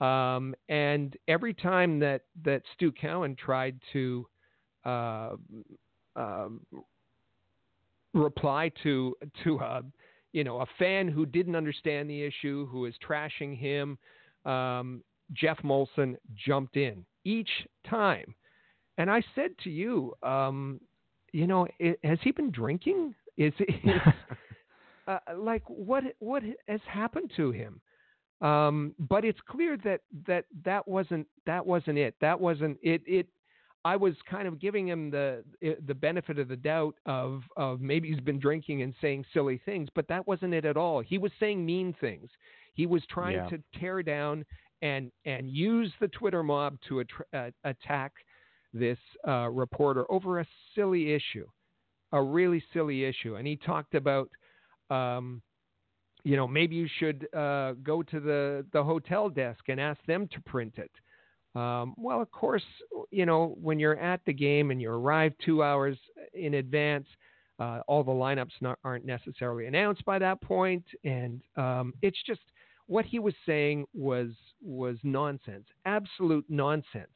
Um, 0.00 0.54
and 0.68 1.16
every 1.26 1.54
time 1.54 1.98
that, 2.00 2.22
that 2.44 2.62
Stu 2.74 2.92
Cowan 2.92 3.36
tried 3.36 3.80
to 3.92 4.26
uh, 4.84 5.30
um, 6.16 6.60
reply 8.14 8.70
to 8.82 9.16
to 9.44 9.58
a 9.58 9.82
you 10.32 10.44
know 10.44 10.60
a 10.60 10.66
fan 10.78 11.08
who 11.08 11.26
didn't 11.26 11.56
understand 11.56 12.08
the 12.08 12.22
issue, 12.22 12.66
who 12.66 12.80
was 12.80 12.94
trashing 13.06 13.56
him, 13.56 13.98
um, 14.44 15.02
Geoff 15.32 15.58
Molson 15.62 16.16
jumped 16.34 16.76
in 16.76 17.04
each 17.24 17.50
time. 17.88 18.34
And 18.96 19.10
I 19.10 19.22
said 19.34 19.50
to 19.64 19.70
you, 19.70 20.14
um, 20.22 20.80
you 21.32 21.46
know, 21.46 21.66
it, 21.78 21.98
has 22.02 22.18
he 22.22 22.32
been 22.32 22.50
drinking? 22.50 23.14
Is, 23.36 23.52
is 23.60 24.00
uh, 25.06 25.18
like 25.36 25.62
what 25.66 26.04
what 26.18 26.42
has 26.66 26.80
happened 26.86 27.30
to 27.36 27.50
him? 27.52 27.80
Um, 28.40 28.94
but 28.98 29.24
it's 29.24 29.40
clear 29.48 29.76
that 29.78 30.00
that 30.26 30.44
that 30.64 30.86
wasn't 30.86 31.26
that 31.46 31.64
wasn't 31.66 31.98
it. 31.98 32.14
That 32.20 32.40
wasn't 32.40 32.78
it. 32.82 33.02
It 33.06 33.26
I 33.84 33.96
was 33.96 34.14
kind 34.28 34.46
of 34.46 34.60
giving 34.60 34.86
him 34.88 35.10
the 35.10 35.44
the 35.86 35.94
benefit 35.94 36.38
of 36.38 36.48
the 36.48 36.56
doubt 36.56 36.94
of 37.06 37.42
of 37.56 37.80
maybe 37.80 38.08
he's 38.08 38.20
been 38.20 38.38
drinking 38.38 38.82
and 38.82 38.94
saying 39.00 39.24
silly 39.32 39.60
things, 39.64 39.88
but 39.94 40.06
that 40.08 40.26
wasn't 40.26 40.54
it 40.54 40.64
at 40.64 40.76
all. 40.76 41.00
He 41.00 41.18
was 41.18 41.32
saying 41.40 41.64
mean 41.64 41.94
things. 42.00 42.30
He 42.74 42.86
was 42.86 43.02
trying 43.06 43.36
Yeah. 43.36 43.48
to 43.48 43.62
tear 43.78 44.02
down 44.02 44.44
and 44.82 45.10
and 45.24 45.50
use 45.50 45.92
the 46.00 46.08
Twitter 46.08 46.42
mob 46.44 46.78
to 46.88 47.02
attr 47.04 47.22
uh, 47.32 47.50
attack 47.64 48.12
this 48.72 48.98
uh, 49.26 49.48
reporter 49.50 50.04
over 50.12 50.38
a 50.40 50.46
silly 50.74 51.12
issue, 51.12 51.46
a 52.12 52.22
really 52.22 52.62
silly 52.72 53.04
issue. 53.04 53.36
And 53.36 53.46
he 53.46 53.56
talked 53.56 53.94
about, 53.94 54.30
um, 54.90 55.42
you 56.24 56.36
know, 56.36 56.46
maybe 56.46 56.76
you 56.76 56.88
should 56.98 57.28
uh, 57.34 57.72
go 57.82 58.02
to 58.02 58.20
the 58.20 58.66
the 58.72 58.82
hotel 58.82 59.28
desk 59.28 59.64
and 59.68 59.80
ask 59.80 60.00
them 60.06 60.28
to 60.28 60.40
print 60.42 60.74
it. 60.76 60.90
Um, 61.58 61.94
well, 61.96 62.20
of 62.20 62.30
course, 62.30 62.62
you 63.10 63.26
know, 63.26 63.56
when 63.60 63.78
you're 63.78 63.98
at 63.98 64.20
the 64.26 64.32
game 64.32 64.70
and 64.70 64.80
you 64.80 64.90
arrive 64.90 65.32
two 65.44 65.62
hours 65.62 65.96
in 66.34 66.54
advance, 66.54 67.06
uh, 67.58 67.80
all 67.88 68.04
the 68.04 68.12
lineups 68.12 68.52
not, 68.60 68.78
aren't 68.84 69.04
necessarily 69.04 69.66
announced 69.66 70.04
by 70.04 70.18
that 70.18 70.40
point, 70.40 70.84
and 71.04 71.40
um, 71.56 71.92
it's 72.02 72.22
just 72.26 72.40
what 72.86 73.04
he 73.04 73.18
was 73.18 73.34
saying 73.46 73.86
was 73.94 74.28
was 74.62 74.96
nonsense, 75.02 75.66
absolute 75.84 76.44
nonsense. 76.48 77.08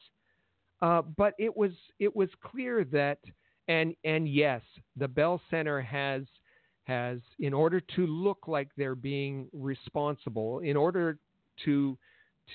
Uh, 0.80 1.02
but 1.16 1.34
it 1.38 1.56
was 1.56 1.72
it 2.00 2.14
was 2.14 2.28
clear 2.42 2.84
that, 2.84 3.18
and 3.68 3.94
and 4.04 4.28
yes, 4.28 4.62
the 4.96 5.08
Bell 5.08 5.40
Center 5.50 5.80
has 5.80 6.22
has 6.84 7.20
in 7.38 7.54
order 7.54 7.80
to 7.80 8.06
look 8.06 8.48
like 8.48 8.68
they're 8.76 8.94
being 8.94 9.48
responsible, 9.52 10.60
in 10.60 10.76
order 10.76 11.18
to 11.64 11.96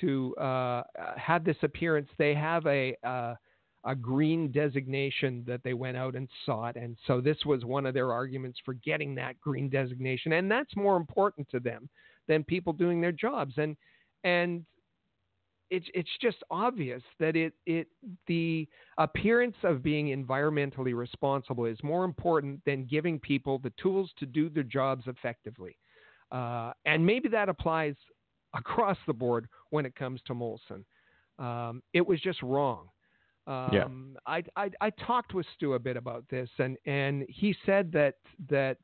to 0.01 0.35
uh, 0.35 0.83
have 1.15 1.43
this 1.43 1.57
appearance, 1.63 2.09
they 2.17 2.33
have 2.33 2.65
a 2.67 2.95
uh, 3.03 3.35
a 3.85 3.95
green 3.95 4.51
designation 4.51 5.43
that 5.47 5.63
they 5.63 5.73
went 5.73 5.95
out 5.95 6.15
and 6.15 6.27
sought, 6.45 6.75
and 6.75 6.97
so 7.07 7.21
this 7.21 7.37
was 7.45 7.63
one 7.63 7.85
of 7.85 7.93
their 7.93 8.11
arguments 8.11 8.59
for 8.65 8.73
getting 8.73 9.15
that 9.15 9.39
green 9.39 9.69
designation, 9.69 10.33
and 10.33 10.51
that's 10.51 10.75
more 10.75 10.97
important 10.97 11.47
to 11.49 11.59
them 11.59 11.87
than 12.27 12.43
people 12.43 12.73
doing 12.73 12.99
their 12.99 13.13
jobs, 13.13 13.53
and 13.57 13.77
and 14.23 14.65
it's 15.69 15.87
it's 15.93 16.09
just 16.21 16.37
obvious 16.49 17.01
that 17.19 17.35
it 17.35 17.53
it 17.65 17.87
the 18.27 18.67
appearance 18.97 19.55
of 19.63 19.83
being 19.83 20.07
environmentally 20.07 20.95
responsible 20.95 21.65
is 21.65 21.77
more 21.83 22.05
important 22.05 22.61
than 22.65 22.85
giving 22.85 23.19
people 23.19 23.59
the 23.59 23.73
tools 23.81 24.11
to 24.19 24.25
do 24.25 24.49
their 24.49 24.63
jobs 24.63 25.03
effectively, 25.07 25.77
uh, 26.31 26.71
and 26.85 27.05
maybe 27.05 27.29
that 27.29 27.49
applies 27.49 27.95
across 28.53 28.97
the 29.07 29.13
board 29.13 29.47
when 29.71 29.85
it 29.85 29.95
comes 29.95 30.21
to 30.25 30.33
Molson. 30.33 30.83
Um, 31.37 31.83
it 31.93 32.05
was 32.05 32.19
just 32.21 32.41
wrong. 32.41 32.89
Um, 33.45 33.69
Yeah. 33.71 33.87
I, 34.25 34.43
I 34.55 34.69
I 34.81 34.89
talked 34.91 35.33
with 35.33 35.45
Stu 35.55 35.73
a 35.73 35.79
bit 35.79 35.97
about 35.97 36.25
this, 36.29 36.49
and 36.59 36.77
and 36.85 37.25
he 37.29 37.55
said 37.65 37.91
that 37.91 38.15
that 38.49 38.77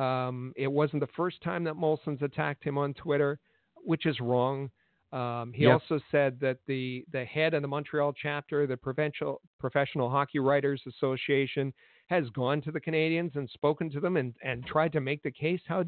um, 0.00 0.52
it 0.56 0.70
wasn't 0.70 1.00
the 1.00 1.08
first 1.16 1.42
time 1.42 1.64
that 1.64 1.74
Molson's 1.74 2.22
attacked 2.22 2.62
him 2.64 2.78
on 2.78 2.94
Twitter, 2.94 3.38
which 3.76 4.06
is 4.06 4.18
wrong. 4.20 4.70
Um, 5.12 5.52
he 5.52 5.66
Yeah. 5.66 5.66
also 5.66 6.00
said 6.10 6.38
that 6.40 6.58
the 6.66 7.04
the 7.12 7.24
head 7.24 7.54
of 7.54 7.62
the 7.62 7.68
Montreal 7.68 8.12
chapter, 8.12 8.66
the 8.66 8.76
Provincial 8.76 9.40
Professional 9.58 10.08
Hockey 10.10 10.38
Writers 10.38 10.82
Association, 10.86 11.72
has 12.08 12.28
gone 12.30 12.60
to 12.62 12.70
the 12.70 12.80
Canadiens 12.80 13.34
and 13.36 13.48
spoken 13.50 13.90
to 13.90 14.00
them 14.00 14.16
and, 14.16 14.34
and 14.44 14.64
tried 14.66 14.92
to 14.92 15.00
make 15.00 15.22
the 15.22 15.30
case 15.30 15.60
how 15.66 15.84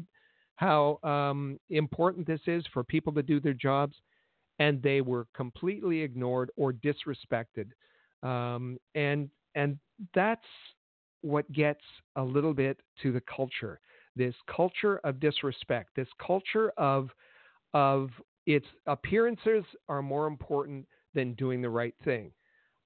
how 0.55 0.99
um, 1.03 1.59
important 1.69 2.27
this 2.27 2.41
is 2.47 2.65
for 2.73 2.83
people 2.83 3.13
to 3.13 3.23
do 3.23 3.39
their 3.39 3.53
jobs, 3.53 3.95
and 4.59 4.81
they 4.81 5.01
were 5.01 5.27
completely 5.33 6.01
ignored 6.01 6.51
or 6.55 6.73
disrespected, 6.73 7.69
um, 8.23 8.77
and 8.95 9.29
and 9.55 9.77
that's 10.13 10.45
what 11.21 11.49
gets 11.53 11.81
a 12.17 12.23
little 12.23 12.53
bit 12.53 12.79
to 13.01 13.11
the 13.11 13.21
culture. 13.21 13.79
This 14.15 14.35
culture 14.53 14.97
of 15.03 15.19
disrespect, 15.19 15.91
this 15.95 16.09
culture 16.25 16.71
of 16.77 17.09
of 17.73 18.09
its 18.45 18.65
appearances 18.87 19.63
are 19.89 20.01
more 20.01 20.27
important 20.27 20.85
than 21.13 21.33
doing 21.33 21.61
the 21.61 21.69
right 21.69 21.95
thing. 22.03 22.31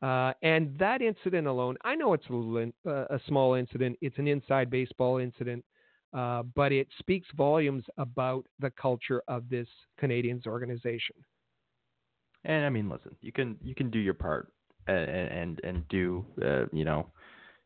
Uh, 0.01 0.31
and 0.43 0.77
that 0.77 1.01
incident 1.01 1.47
alone, 1.47 1.75
I 1.83 1.95
know 1.95 2.13
it's 2.13 2.25
a, 2.29 2.89
uh, 2.89 3.05
a 3.09 3.19
small 3.27 3.55
incident. 3.55 3.97
It's 4.01 4.17
an 4.19 4.27
inside 4.27 4.69
baseball 4.69 5.17
incident, 5.17 5.65
uh, 6.13 6.43
but 6.55 6.71
it 6.71 6.87
speaks 6.99 7.27
volumes 7.35 7.83
about 7.97 8.45
the 8.59 8.69
culture 8.79 9.23
of 9.27 9.49
this 9.49 9.67
Canadiens 9.99 10.45
organization. 10.45 11.15
And 12.43 12.65
I 12.65 12.69
mean, 12.69 12.89
listen, 12.89 13.15
you 13.21 13.31
can 13.31 13.57
you 13.63 13.73
can 13.73 13.89
do 13.89 13.99
your 13.99 14.13
part 14.13 14.53
and 14.87 15.09
and 15.09 15.61
and 15.63 15.87
do 15.87 16.25
uh, 16.43 16.65
you 16.71 16.85
know 16.85 17.11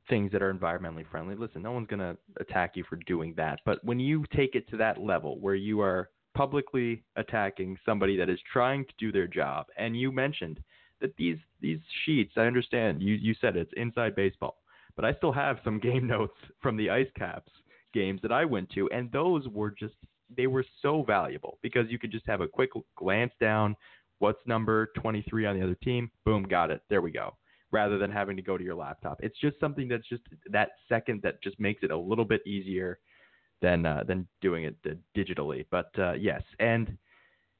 things 0.10 0.32
that 0.32 0.42
are 0.42 0.54
environmentally 0.54 1.06
friendly. 1.12 1.36
Listen, 1.36 1.62
no 1.62 1.72
one's 1.72 1.88
gonna 1.88 2.16
attack 2.40 2.76
you 2.76 2.86
for 2.90 2.98
doing 3.06 3.34
that. 3.36 3.60
But 3.66 3.84
when 3.84 4.00
you 4.00 4.24
take 4.34 4.56
it 4.56 4.70
to 4.70 4.78
that 4.78 5.00
level 5.00 5.40
where 5.40 5.56
you 5.56 5.82
are 5.82 6.10
publicly 6.34 7.04
attacking 7.16 7.78
somebody 7.86 8.18
that 8.18 8.30
is 8.30 8.40
trying 8.52 8.86
to 8.86 8.94
do 8.98 9.12
their 9.12 9.28
job, 9.28 9.68
and 9.78 10.00
you 10.00 10.12
mentioned 10.12 10.60
that 11.00 11.16
these 11.18 11.38
these 11.62 11.80
sheets, 12.06 12.34
I 12.38 12.42
understand 12.42 13.02
you 13.02 13.16
you 13.16 13.36
said 13.42 13.56
it's 13.56 13.74
inside 13.76 14.16
baseball, 14.16 14.58
but 14.96 15.06
I 15.06 15.14
still 15.14 15.32
have 15.32 15.60
some 15.64 15.80
game 15.88 16.08
notes 16.08 16.38
from 16.62 16.78
the 16.78 16.90
Ice 16.90 17.10
Caps 17.18 17.52
games 17.94 18.22
that 18.22 18.32
I 18.32 18.46
went 18.46 18.70
to, 18.72 18.90
and 18.92 19.12
those 19.12 19.48
were 19.48 19.72
just 19.72 19.96
they 20.36 20.48
were 20.48 20.66
so 20.82 21.04
valuable 21.04 21.58
because 21.62 21.90
you 21.90 22.00
could 22.00 22.12
just 22.12 22.26
have 22.26 22.42
a 22.42 22.48
quick 22.48 22.70
glance 22.96 23.34
down 23.40 23.76
what's 24.22 24.40
number 24.46 24.92
23 24.98 25.48
on 25.48 25.60
the 25.60 25.64
other 25.64 25.76
team? 25.76 26.10
Boom 26.26 26.44
got 26.44 26.70
it. 26.72 26.82
There 26.90 27.02
we 27.02 27.12
go. 27.12 27.36
Rather 27.72 27.98
than 27.98 28.12
having 28.12 28.36
to 28.36 28.42
go 28.42 28.58
to 28.58 28.64
your 28.64 28.76
laptop. 28.76 29.20
It's 29.24 29.40
just 29.40 29.60
something 29.60 29.88
that's 29.88 30.08
just 30.08 30.22
that 30.52 30.70
second 30.88 31.22
that 31.24 31.42
just 31.42 31.60
makes 31.60 31.84
it 31.84 31.92
a 31.92 31.98
little 31.98 32.26
bit 32.26 32.46
easier 32.46 33.00
than 33.62 33.86
uh, 33.86 34.04
than 34.08 34.28
doing 34.42 34.64
it 34.66 34.76
digitally 35.16 35.66
but 35.72 35.92
uh, 36.00 36.14
yes 36.14 36.42
and 36.60 36.98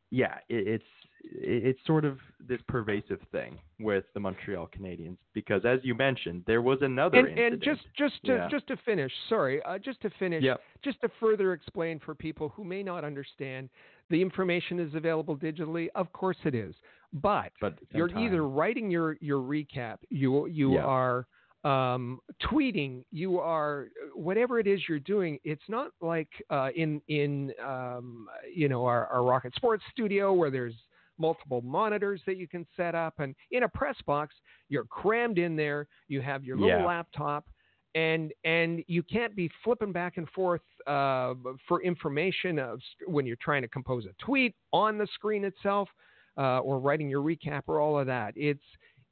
yeah 0.10 0.36
it, 0.50 0.68
it's 0.68 0.84
it, 1.24 1.66
it's 1.68 1.80
sort 1.86 2.04
of 2.06 2.18
this 2.40 2.60
pervasive 2.68 3.20
thing 3.32 3.60
with 3.80 4.06
the 4.16 4.20
Montreal 4.20 4.68
Canadiens 4.76 5.18
because 5.34 5.64
as 5.66 5.80
you 5.84 5.94
mentioned 5.96 6.44
there 6.48 6.62
was 6.62 6.80
another 6.82 7.20
And, 7.28 7.38
and 7.40 7.62
just 7.62 7.82
just 7.96 8.16
to 8.26 8.34
Yeah. 8.34 8.48
just 8.50 8.66
to 8.68 8.78
finish, 8.78 9.12
sorry, 9.30 9.62
uh, 9.64 9.78
just 9.78 10.02
to 10.02 10.10
finish, 10.18 10.44
Yep. 10.44 10.62
just 10.84 11.00
to 11.02 11.10
further 11.20 11.54
explain 11.54 12.00
for 12.00 12.16
people 12.16 12.50
who 12.50 12.64
may 12.64 12.82
not 12.82 13.04
understand, 13.04 13.70
the 14.10 14.20
information 14.22 14.80
is 14.80 14.94
available 14.96 15.38
digitally. 15.38 15.90
Of 15.96 16.12
course 16.12 16.38
it 16.46 16.56
is, 16.56 16.74
but 17.14 17.52
but 17.62 17.74
at 17.74 17.80
the 17.80 17.86
same 17.92 17.98
you're 18.00 18.10
time- 18.10 18.18
either 18.26 18.48
writing 18.48 18.90
your 18.90 19.18
your 19.22 19.42
recap, 19.42 19.98
you 20.10 20.48
you 20.48 20.78
are 20.78 21.28
um, 21.64 22.20
tweeting, 22.44 23.04
you 23.12 23.40
are 23.40 23.88
whatever 24.16 24.60
it 24.60 24.68
is 24.68 24.82
you're 24.90 25.00
doing. 25.00 25.40
It's 25.44 25.68
not 25.68 25.92
like 26.02 26.30
uh, 26.50 26.70
in 26.76 27.02
in 27.08 27.54
um, 27.66 28.28
you 28.54 28.68
know 28.70 28.86
our, 28.86 29.08
our 29.08 29.24
Rocket 29.24 29.54
Sports 29.56 29.84
studio 29.92 30.34
where 30.34 30.50
there's 30.52 30.76
multiple 31.18 31.62
monitors 31.62 32.22
that 32.26 32.38
you 32.38 32.48
can 32.48 32.66
set 32.76 32.96
up, 32.96 33.16
and 33.20 33.36
in 33.52 33.64
a 33.64 33.70
press 33.70 33.96
box 34.06 34.36
you're 34.70 34.86
crammed 34.86 35.38
in 35.38 35.56
there. 35.56 35.88
You 36.08 36.22
have 36.22 36.44
your 36.44 36.58
little 36.58 36.80
Yeah. 36.80 36.86
laptop. 36.86 37.46
And 37.94 38.32
and 38.46 38.86
you 38.88 39.04
can't 39.04 39.36
be 39.36 39.52
flipping 39.66 39.92
back 39.92 40.16
and 40.16 40.26
forth 40.30 40.62
uh, 40.88 41.34
for 41.68 41.84
information 41.84 42.58
of, 42.58 42.80
when 43.06 43.26
you're 43.26 43.36
trying 43.42 43.64
to 43.64 43.68
compose 43.68 44.06
a 44.06 44.14
tweet 44.26 44.56
on 44.72 44.98
the 44.98 45.06
screen 45.14 45.44
itself 45.44 45.90
uh, 46.38 46.60
or 46.60 46.80
writing 46.80 47.10
your 47.10 47.22
recap 47.22 47.64
or 47.68 47.82
all 47.82 48.00
of 48.00 48.08
that. 48.08 48.34
It's 48.38 48.64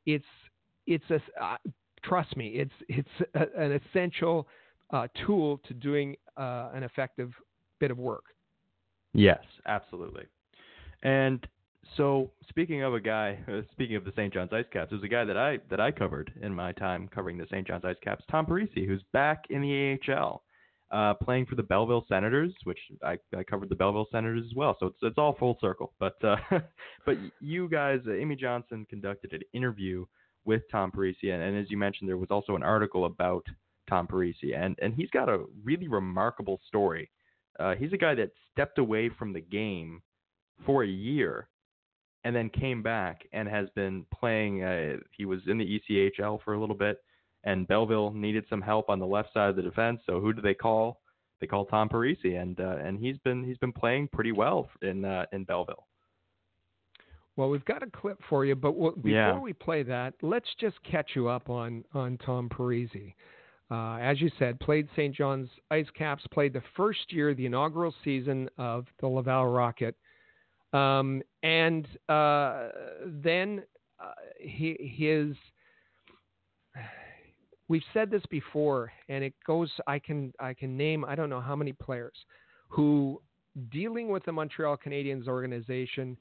it's 0.06 0.24
it's 0.88 1.04
a 1.10 1.20
uh, 1.44 1.58
trust 2.04 2.36
me, 2.38 2.48
it's 2.50 2.74
it's 2.88 3.30
a, 3.36 3.62
an 3.62 3.72
essential 3.74 4.48
uh, 4.92 5.08
tool 5.26 5.60
to 5.68 5.74
doing 5.74 6.16
uh, 6.38 6.70
an 6.74 6.84
effective 6.84 7.32
bit 7.80 7.92
of 7.92 7.98
work. 7.98 8.24
Yes, 9.14 9.40
absolutely. 9.66 10.26
And 11.04 11.46
so, 11.98 12.30
speaking 12.50 12.84
of 12.84 12.94
a 12.94 13.00
guy, 13.00 13.40
uh, 13.48 13.62
speaking 13.72 13.96
of 13.96 14.06
the 14.06 14.12
St. 14.12 14.34
John's 14.34 14.52
Ice 14.54 14.66
Caps, 14.72 14.92
there's 14.92 15.04
a 15.04 15.08
guy 15.08 15.26
that 15.26 15.38
I 15.38 15.60
that 15.70 15.80
I 15.80 15.92
covered 15.92 16.32
in 16.42 16.54
my 16.54 16.72
time 16.74 17.08
covering 17.14 17.38
the 17.38 17.46
St. 17.46 17.66
John's 17.66 17.86
Ice 17.86 17.96
Caps, 18.04 18.24
Tom 18.30 18.46
Parisi, 18.46 18.86
who's 18.86 19.04
back 19.14 19.46
in 19.50 19.62
the 19.62 19.98
AHL. 20.14 20.44
uh, 20.92 21.14
playing 21.14 21.46
for 21.46 21.56
the 21.56 21.64
Belleville 21.64 22.06
Senators, 22.08 22.54
which 22.64 22.80
I, 23.04 23.18
I 23.38 23.44
covered 23.44 23.70
the 23.70 23.76
Belleville 23.76 24.08
Senators 24.12 24.44
as 24.50 24.56
well. 24.56 24.76
So 24.80 24.88
it's 24.88 24.98
it's 25.04 25.18
all 25.18 25.36
full 25.38 25.58
circle. 25.62 25.94
But 26.00 26.24
uh, 26.24 26.38
but 27.06 27.18
you 27.40 27.70
guys, 27.70 28.00
Amy 28.10 28.36
Johnson 28.36 28.86
conducted 28.90 29.34
an 29.34 29.42
interview 29.54 30.06
with 30.50 30.64
Tom 30.72 30.92
Parisi, 30.92 31.32
and, 31.32 31.44
and 31.44 31.56
as 31.56 31.70
you 31.70 31.78
mentioned, 31.78 32.10
there 32.10 32.18
was 32.18 32.32
also 32.32 32.56
an 32.56 32.64
article 32.64 33.06
about 33.06 33.46
Tom 33.88 34.08
Parisi, 34.08 34.58
and 34.58 34.76
and 34.82 34.96
he's 34.96 35.12
got 35.12 35.30
a 35.30 35.46
really 35.64 35.88
remarkable 35.88 36.60
story. 36.68 37.12
Uh, 37.60 37.76
he's 37.76 37.94
a 37.94 37.98
guy 37.98 38.16
that 38.16 38.32
stepped 38.52 38.80
away 38.80 39.12
from 39.20 39.32
the 39.32 39.42
game 39.42 40.02
for 40.66 40.84
a 40.84 40.88
year 40.88 41.50
and 42.24 42.36
then 42.36 42.50
came 42.50 42.82
back 42.82 43.22
and 43.32 43.48
has 43.48 43.70
been 43.76 44.08
playing. 44.12 44.64
Uh, 44.64 44.98
he 45.16 45.26
was 45.26 45.40
in 45.46 45.60
the 45.60 45.80
ECHL 45.80 46.40
for 46.44 46.56
a 46.56 46.60
little 46.60 46.76
bit, 46.76 46.98
and 47.44 47.68
Belleville 47.68 48.12
needed 48.12 48.44
some 48.50 48.62
help 48.62 48.90
on 48.90 48.98
the 48.98 49.06
left 49.06 49.32
side 49.34 49.52
of 49.52 49.56
the 49.56 49.62
defense. 49.62 50.02
So 50.08 50.20
who 50.20 50.34
do 50.34 50.42
they 50.42 50.56
call? 50.56 51.00
They 51.42 51.48
call 51.48 51.66
Tom 51.66 51.90
Parisi, 51.90 52.42
and 52.42 52.60
uh, 52.60 52.78
and 52.84 52.98
he's 52.98 53.20
been 53.20 53.44
he's 53.44 53.60
been 53.60 53.72
playing 53.72 54.10
pretty 54.12 54.32
well 54.32 54.68
in 54.82 55.06
uh, 55.06 55.26
in 55.32 55.44
Belleville. 55.44 55.86
Well, 57.40 57.50
we've 57.50 57.64
got 57.64 57.82
a 57.84 57.90
clip 57.90 58.20
for 58.28 58.44
you, 58.44 58.54
but 58.54 58.74
we'll, 58.74 58.92
before 58.92 59.12
Yeah. 59.12 59.40
we 59.40 59.54
play 59.54 59.82
that, 59.84 60.14
let's 60.22 60.54
just 60.60 60.76
catch 60.84 61.16
you 61.16 61.30
up 61.30 61.50
on 61.50 61.86
on 61.94 62.18
Tom 62.18 62.50
Parisi. 62.50 63.16
Uh, 63.72 63.96
as 64.02 64.20
you 64.20 64.30
said, 64.38 64.60
played 64.60 64.90
St. 64.92 65.16
John's 65.16 65.50
Ice 65.72 65.90
Caps, 65.98 66.28
played 66.32 66.52
the 66.52 66.64
first 66.76 67.14
year, 67.14 67.34
the 67.34 67.46
inaugural 67.46 67.96
season 68.04 68.50
of 68.58 68.88
the 69.00 69.08
Laval 69.08 69.46
Rocket, 69.46 69.96
um, 70.74 71.22
and 71.42 71.88
uh, 72.10 72.72
then 73.06 73.64
uh, 74.02 74.12
he, 74.38 74.76
his. 74.98 75.34
We've 77.70 77.84
said 77.94 78.12
this 78.12 78.24
before, 78.30 78.92
and 79.08 79.24
it 79.24 79.34
goes. 79.48 79.72
I 79.88 79.98
can 79.98 80.34
I 80.42 80.54
can 80.54 80.76
name 80.76 81.06
I 81.06 81.16
don't 81.16 81.30
know 81.30 81.40
how 81.40 81.56
many 81.56 81.72
players 81.72 82.18
who 82.68 83.22
dealing 83.72 84.10
with 84.10 84.26
the 84.26 84.34
Montreal 84.34 84.76
Canadiens 84.76 85.30
organization 85.30 86.18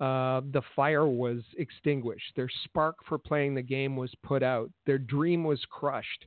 uh, 0.00 0.40
the 0.52 0.62
fire 0.74 1.06
was 1.06 1.42
extinguished. 1.58 2.32
Their 2.34 2.48
spark 2.64 2.96
for 3.08 3.18
playing 3.18 3.54
the 3.54 3.62
game 3.62 3.96
was 3.96 4.12
put 4.22 4.42
out. 4.42 4.70
Their 4.86 4.98
dream 4.98 5.44
was 5.44 5.60
crushed. 5.70 6.26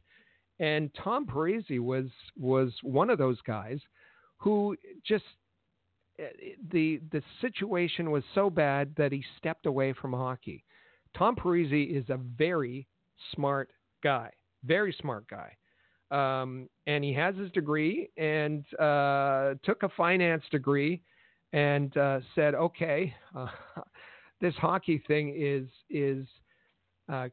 And 0.60 0.90
Tom 1.04 1.26
Parisi 1.26 1.80
was 1.80 2.06
was 2.38 2.72
one 2.82 3.10
of 3.10 3.18
those 3.18 3.42
guys 3.42 3.80
who 4.38 4.78
just 5.06 5.26
eh, 6.18 6.54
the 6.72 7.02
the 7.12 7.22
situation 7.42 8.12
was 8.12 8.24
so 8.34 8.50
bad 8.50 8.94
that 8.96 9.12
he 9.12 9.24
stepped 9.38 9.66
away 9.66 9.94
from 9.94 10.14
hockey. 10.14 10.64
Tom 11.18 11.36
Parisi 11.36 11.94
is 11.94 12.10
a 12.10 12.20
very 12.38 12.88
smart 13.34 13.70
guy, 14.04 14.30
very 14.64 14.96
smart 15.02 15.26
guy. 15.28 15.52
Um, 16.12 16.70
and 16.88 17.04
he 17.04 17.12
has 17.14 17.36
his 17.36 17.52
degree 17.52 18.10
and 18.16 18.64
uh, 18.80 19.56
took 19.64 19.84
a 19.84 19.90
finance 19.98 20.44
degree 20.52 21.02
and 21.56 21.96
uh, 21.96 22.20
said, 22.36 22.54
"Okay, 22.54 23.16
uh, 23.34 23.48
this 24.42 24.54
hockey 24.56 25.02
thing 25.08 25.34
is 25.36 25.68
is 25.90 26.28
uh, 27.12 27.30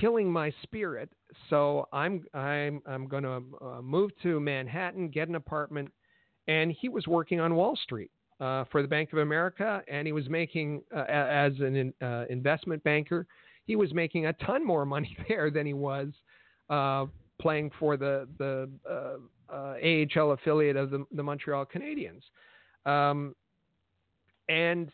killing 0.00 0.32
my 0.32 0.54
spirit. 0.62 1.10
So 1.50 1.88
I'm 1.92 2.24
I'm 2.32 2.80
I'm 2.86 3.08
going 3.08 3.24
to 3.24 3.42
uh, 3.60 3.82
move 3.82 4.12
to 4.22 4.40
Manhattan, 4.40 5.08
get 5.08 5.28
an 5.28 5.34
apartment." 5.34 5.92
And 6.48 6.72
he 6.72 6.88
was 6.88 7.06
working 7.06 7.38
on 7.40 7.54
Wall 7.54 7.76
Street 7.76 8.10
uh, 8.40 8.64
for 8.70 8.82
the 8.82 8.88
Bank 8.88 9.12
of 9.12 9.18
America, 9.18 9.82
and 9.88 10.06
he 10.06 10.12
was 10.12 10.28
making 10.28 10.82
uh, 10.94 11.04
as 11.08 11.52
an 11.58 11.76
in- 11.76 12.26
investment 12.30 12.82
banker. 12.84 13.26
He 13.64 13.76
was 13.76 13.92
making 13.92 14.26
a 14.26 14.32
ton 14.34 14.64
more 14.64 14.86
money 14.86 15.16
there 15.28 15.50
than 15.50 15.66
he 15.66 15.74
was 15.74 16.08
playing 17.40 17.72
for 17.78 17.96
the 17.96 18.28
the 18.38 18.70
AHL 19.50 20.30
affiliate 20.30 20.76
of 20.76 20.90
the, 20.90 21.04
the 21.10 21.22
Montreal 21.24 21.66
Canadiens. 21.66 22.22
Um, 22.86 23.34
and 24.48 24.90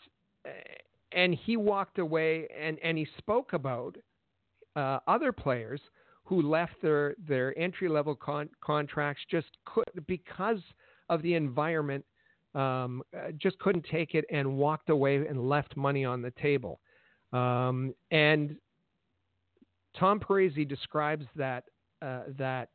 and 1.12 1.34
he 1.34 1.56
walked 1.56 1.98
away 1.98 2.46
and, 2.58 2.78
and 2.82 2.98
he 2.98 3.06
spoke 3.16 3.52
about 3.52 3.96
uh, 4.76 4.98
other 5.06 5.32
players 5.32 5.80
who 6.24 6.42
left 6.42 6.74
their, 6.82 7.14
their 7.26 7.58
entry 7.58 7.88
level 7.88 8.14
con- 8.14 8.50
contracts 8.60 9.22
just 9.30 9.48
could 9.64 9.84
because 10.06 10.60
of 11.08 11.22
the 11.22 11.34
environment 11.34 12.04
um, 12.54 13.02
just 13.38 13.58
couldn't 13.58 13.84
take 13.90 14.14
it 14.14 14.24
and 14.30 14.56
walked 14.56 14.90
away 14.90 15.16
and 15.16 15.48
left 15.48 15.76
money 15.76 16.04
on 16.04 16.22
the 16.22 16.30
table. 16.32 16.80
Um, 17.32 17.94
and 18.10 18.56
Tom 19.98 20.18
Parisi 20.18 20.66
describes 20.66 21.26
that 21.36 21.64
uh, 22.00 22.20
that 22.38 22.70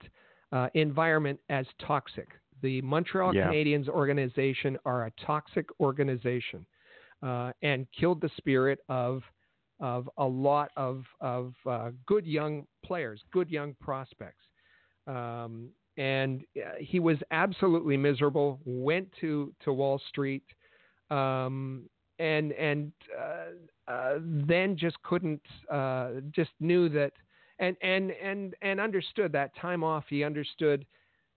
uh, 0.52 0.68
environment 0.74 1.40
as 1.50 1.66
toxic. 1.86 2.28
The 2.64 2.82
Montreal 2.82 3.36
Yeah. 3.36 3.48
Canadiens 3.50 3.88
organization 3.90 4.80
are 4.86 5.06
a 5.06 5.12
toxic 5.12 5.68
organization 5.80 6.66
uh, 7.22 7.52
and 7.62 7.86
killed 7.92 8.22
the 8.22 8.30
spirit 8.38 8.80
of 8.90 9.22
of 9.80 10.10
a 10.18 10.26
lot 10.26 10.72
of 10.78 11.06
of 11.20 11.54
uh, 11.66 11.92
good 12.06 12.26
young 12.26 12.66
players, 12.84 13.22
good 13.32 13.50
young 13.52 13.76
prospects. 13.82 14.46
Um, 15.08 15.70
and 15.98 16.44
uh, 16.58 16.76
he 16.80 17.00
was 17.00 17.18
absolutely 17.32 17.98
miserable. 17.98 18.60
Went 18.66 19.12
to 19.22 19.54
to 19.64 19.74
Wall 19.74 20.00
Street, 20.10 20.46
um, 21.12 21.90
and 22.20 22.54
and 22.54 22.94
uh, 23.20 23.92
uh, 23.92 24.20
then 24.22 24.78
just 24.78 25.02
couldn't 25.04 25.46
uh, 25.70 26.12
just 26.32 26.52
knew 26.62 26.88
that 26.90 27.12
and 27.60 27.76
and 27.82 28.12
and 28.12 28.56
and 28.62 28.80
understood 28.80 29.32
that 29.34 29.54
time 29.58 29.84
off. 29.84 30.06
He 30.10 30.24
understood, 30.24 30.86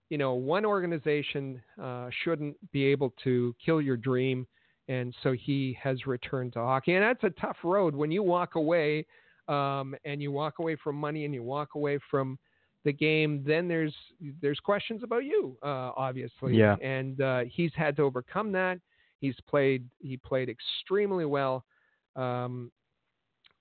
you 0.09 0.17
know, 0.17 0.33
one 0.33 0.65
organization 0.65 1.61
uh, 1.81 2.09
shouldn't 2.23 2.55
be 2.71 2.85
able 2.85 3.13
to 3.23 3.55
kill 3.63 3.81
your 3.81 3.97
dream, 3.97 4.47
and 4.87 5.13
so 5.23 5.33
he 5.33 5.77
has 5.81 6.05
returned 6.05 6.53
to 6.53 6.59
hockey. 6.59 6.93
And 6.93 7.03
that's 7.03 7.23
a 7.23 7.41
tough 7.41 7.57
road 7.63 7.95
when 7.95 8.11
you 8.11 8.23
walk 8.23 8.55
away, 8.55 9.05
um, 9.47 9.95
and 10.05 10.21
you 10.21 10.31
walk 10.31 10.59
away 10.59 10.77
from 10.81 10.95
money, 10.95 11.25
and 11.25 11.33
you 11.33 11.43
walk 11.43 11.75
away 11.75 11.99
from 12.09 12.39
the 12.85 12.93
game. 12.93 13.43
Then 13.45 13.67
there's 13.67 13.93
there's 14.41 14.59
questions 14.59 15.03
about 15.03 15.25
you, 15.25 15.57
uh, 15.63 15.91
obviously. 15.97 16.55
Yeah. 16.55 16.75
And 16.81 17.21
uh, 17.21 17.41
he's 17.47 17.71
had 17.75 17.95
to 17.97 18.03
overcome 18.03 18.51
that. 18.53 18.79
He's 19.19 19.35
played 19.49 19.85
he 19.99 20.17
played 20.17 20.49
extremely 20.49 21.25
well. 21.25 21.65
Um, 22.15 22.71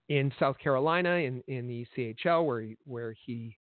in 0.09 0.33
South 0.39 0.59
Carolina 0.59 1.17
in, 1.17 1.43
in 1.49 1.67
the 1.67 1.87
ECHL 1.97 2.47
where 2.47 2.61
he, 2.61 2.77
where 2.85 3.15
he 3.27 3.57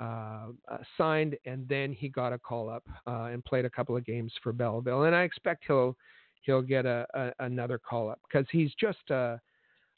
uh, 0.00 0.46
uh, 0.70 0.78
signed 0.96 1.36
and 1.44 1.68
then 1.68 1.92
he 1.92 2.08
got 2.08 2.32
a 2.32 2.38
call 2.38 2.70
up 2.70 2.84
uh, 3.06 3.24
and 3.24 3.44
played 3.44 3.64
a 3.64 3.70
couple 3.70 3.96
of 3.96 4.04
games 4.04 4.32
for 4.42 4.52
Belleville 4.52 5.04
and 5.04 5.14
I 5.14 5.22
expect 5.22 5.64
he'll 5.66 5.96
he'll 6.42 6.62
get 6.62 6.86
a, 6.86 7.06
a 7.14 7.32
another 7.40 7.78
call 7.78 8.10
up 8.10 8.18
because 8.26 8.46
he's 8.50 8.72
just 8.80 9.10
uh, 9.10 9.36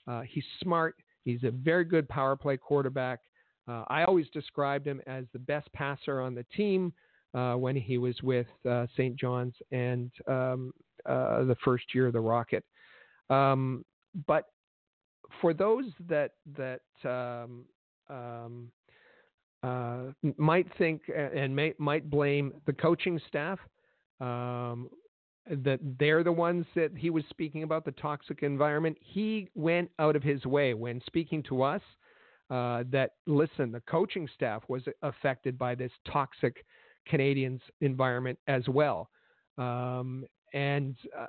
uh, 0.09 0.23
he's 0.23 0.45
smart 0.61 0.97
he's 1.25 1.45
a 1.45 1.51
very 1.51 1.85
good 1.85 2.09
power 2.09 2.35
play 2.37 2.57
quarterback 2.57 3.21
uh, 3.69 3.85
I 3.89 4.03
always 4.03 4.27
described 4.31 4.87
him 4.87 5.01
as 5.07 5.25
the 5.33 5.39
best 5.39 5.73
passer 5.73 6.21
on 6.21 6.35
the 6.35 6.45
team 6.57 6.93
uh, 7.33 7.55
when 7.55 7.77
he 7.77 7.97
was 7.97 8.21
with 8.25 8.49
uh, 8.69 8.87
St. 8.97 9.17
John's 9.17 9.55
and 9.71 10.11
um, 10.27 10.75
the 11.07 11.57
first 11.65 11.85
year 11.95 12.09
of 12.09 12.13
the 12.13 12.21
Rocket 12.21 12.65
um, 13.31 13.85
but 14.27 14.47
for 15.41 15.55
those 15.55 15.85
that 16.09 16.33
that 16.57 16.81
um, 17.05 17.65
um, 18.11 18.71
uh, 19.63 20.13
might 20.37 20.67
think 20.77 21.03
and 21.15 21.55
may, 21.55 21.75
might 21.79 22.09
blame 22.11 22.53
the 22.67 22.73
coaching 22.73 23.21
staff 23.29 23.59
um, 24.21 24.89
that 25.49 25.81
they're 25.99 26.25
the 26.25 26.33
ones 26.33 26.67
that 26.75 26.91
he 26.97 27.11
was 27.11 27.25
speaking 27.31 27.63
about 27.63 27.85
the 27.85 27.93
toxic 27.93 28.43
environment. 28.43 28.97
He 29.01 29.49
went 29.55 29.91
out 29.99 30.17
of 30.17 30.23
his 30.23 30.45
way 30.47 30.75
when 30.75 31.01
speaking 31.07 31.43
to 31.45 31.63
us 31.63 31.83
uh, 32.51 32.85
that 32.91 33.13
listen, 33.27 33.73
the 33.73 33.81
coaching 33.81 34.29
staff 34.35 34.63
was 34.69 34.83
affected 35.03 35.59
by 35.59 35.75
this 35.75 35.93
toxic 36.11 36.65
Canadiens 37.11 37.61
environment 37.81 38.39
as 38.47 38.69
well. 38.69 39.11
Um, 39.59 40.25
and 40.53 40.97
uh, 41.19 41.27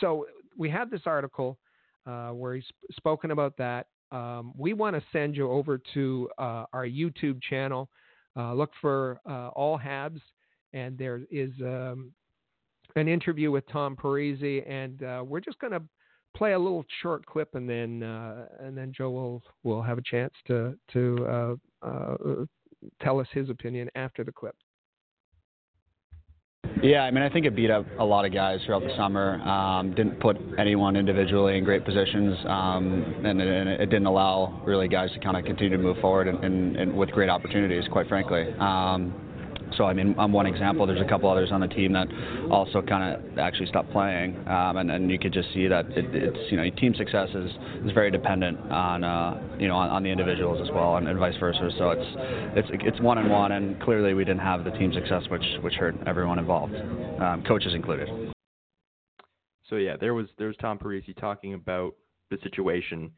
so 0.00 0.26
we 0.56 0.68
have 0.70 0.90
this 0.90 1.02
article 1.06 1.58
uh, 2.06 2.30
where 2.30 2.54
he's 2.54 2.64
spoken 2.92 3.30
about 3.30 3.56
that. 3.58 3.86
Um, 4.10 4.52
we 4.56 4.72
want 4.72 4.96
to 4.96 5.02
send 5.12 5.36
you 5.36 5.50
over 5.50 5.80
to 5.94 6.28
uh, 6.38 6.64
our 6.72 6.86
YouTube 6.86 7.42
channel. 7.42 7.88
Uh, 8.36 8.54
look 8.54 8.70
for 8.80 9.20
uh, 9.28 9.48
All 9.48 9.78
Habs, 9.78 10.20
and 10.72 10.96
there 10.96 11.20
is 11.30 11.50
um, 11.60 12.12
an 12.96 13.08
interview 13.08 13.50
with 13.50 13.66
Tom 13.68 13.96
Parisi, 13.96 14.68
and 14.68 15.02
uh, 15.02 15.24
we're 15.26 15.40
just 15.40 15.58
going 15.58 15.72
to 15.72 15.82
play 16.36 16.52
a 16.52 16.58
little 16.58 16.84
short 17.02 17.26
clip, 17.26 17.54
and 17.54 17.68
then 17.68 18.02
uh, 18.02 18.46
and 18.60 18.76
then 18.76 18.92
Joe 18.96 19.10
will 19.10 19.42
will 19.62 19.82
have 19.82 19.98
a 19.98 20.02
chance 20.02 20.32
to 20.46 20.74
to 20.92 21.58
uh, 21.82 22.44
tell 23.02 23.20
us 23.20 23.26
his 23.32 23.50
opinion 23.50 23.90
after 23.94 24.24
the 24.24 24.32
clip. 24.32 24.54
Yeah, 26.82 27.02
I 27.02 27.10
mean, 27.10 27.24
I 27.24 27.28
think 27.28 27.44
it 27.44 27.56
beat 27.56 27.70
up 27.70 27.86
a 27.98 28.04
lot 28.04 28.24
of 28.24 28.32
guys 28.32 28.60
throughout 28.64 28.82
the 28.82 28.94
summer. 28.96 29.40
Um, 29.42 29.94
didn't 29.94 30.20
put 30.20 30.36
anyone 30.58 30.94
individually 30.96 31.58
in 31.58 31.64
great 31.64 31.84
positions, 31.84 32.36
um, 32.46 33.22
and, 33.24 33.40
it, 33.40 33.48
and 33.48 33.68
it 33.68 33.86
didn't 33.86 34.06
allow 34.06 34.62
really 34.64 34.86
guys 34.86 35.10
to 35.12 35.18
kind 35.18 35.36
of 35.36 35.44
continue 35.44 35.76
to 35.76 35.82
move 35.82 35.96
forward 36.00 36.28
and, 36.28 36.44
and, 36.44 36.76
and 36.76 36.96
with 36.96 37.10
great 37.10 37.28
opportunities, 37.28 37.84
quite 37.90 38.06
frankly. 38.08 38.52
Um, 38.60 39.27
so 39.76 39.84
I 39.84 39.92
mean, 39.92 40.14
I'm 40.18 40.32
one 40.32 40.46
example. 40.46 40.86
There's 40.86 41.00
a 41.00 41.08
couple 41.08 41.30
others 41.30 41.50
on 41.52 41.60
the 41.60 41.68
team 41.68 41.92
that 41.92 42.08
also 42.50 42.82
kind 42.82 43.14
of 43.14 43.38
actually 43.38 43.66
stopped 43.66 43.90
playing, 43.90 44.36
um, 44.48 44.76
and, 44.76 44.90
and 44.90 45.10
you 45.10 45.18
could 45.18 45.32
just 45.32 45.52
see 45.52 45.66
that 45.68 45.86
it, 45.90 46.06
it's 46.14 46.50
you 46.50 46.56
know 46.56 46.68
team 46.70 46.94
success 46.94 47.28
is, 47.34 47.50
is 47.84 47.92
very 47.92 48.10
dependent 48.10 48.58
on 48.70 49.04
uh, 49.04 49.40
you 49.58 49.68
know 49.68 49.76
on, 49.76 49.90
on 49.90 50.02
the 50.02 50.10
individuals 50.10 50.60
as 50.62 50.72
well, 50.74 50.96
and, 50.96 51.08
and 51.08 51.18
vice 51.18 51.36
versa. 51.38 51.70
So 51.78 51.90
it's 51.90 52.06
it's 52.56 52.68
it's 52.84 53.00
one 53.00 53.18
and 53.18 53.30
one, 53.30 53.52
and 53.52 53.80
clearly 53.82 54.14
we 54.14 54.24
didn't 54.24 54.40
have 54.40 54.64
the 54.64 54.70
team 54.72 54.92
success, 54.92 55.22
which 55.30 55.44
which 55.62 55.74
hurt 55.74 55.96
everyone 56.06 56.38
involved, 56.38 56.74
um, 57.20 57.44
coaches 57.46 57.74
included. 57.74 58.08
So 59.68 59.76
yeah, 59.76 59.96
there 59.96 60.14
was 60.14 60.26
there 60.38 60.46
was 60.46 60.56
Tom 60.60 60.78
Parisi 60.78 61.16
talking 61.16 61.54
about 61.54 61.94
the 62.30 62.38
situation 62.42 63.10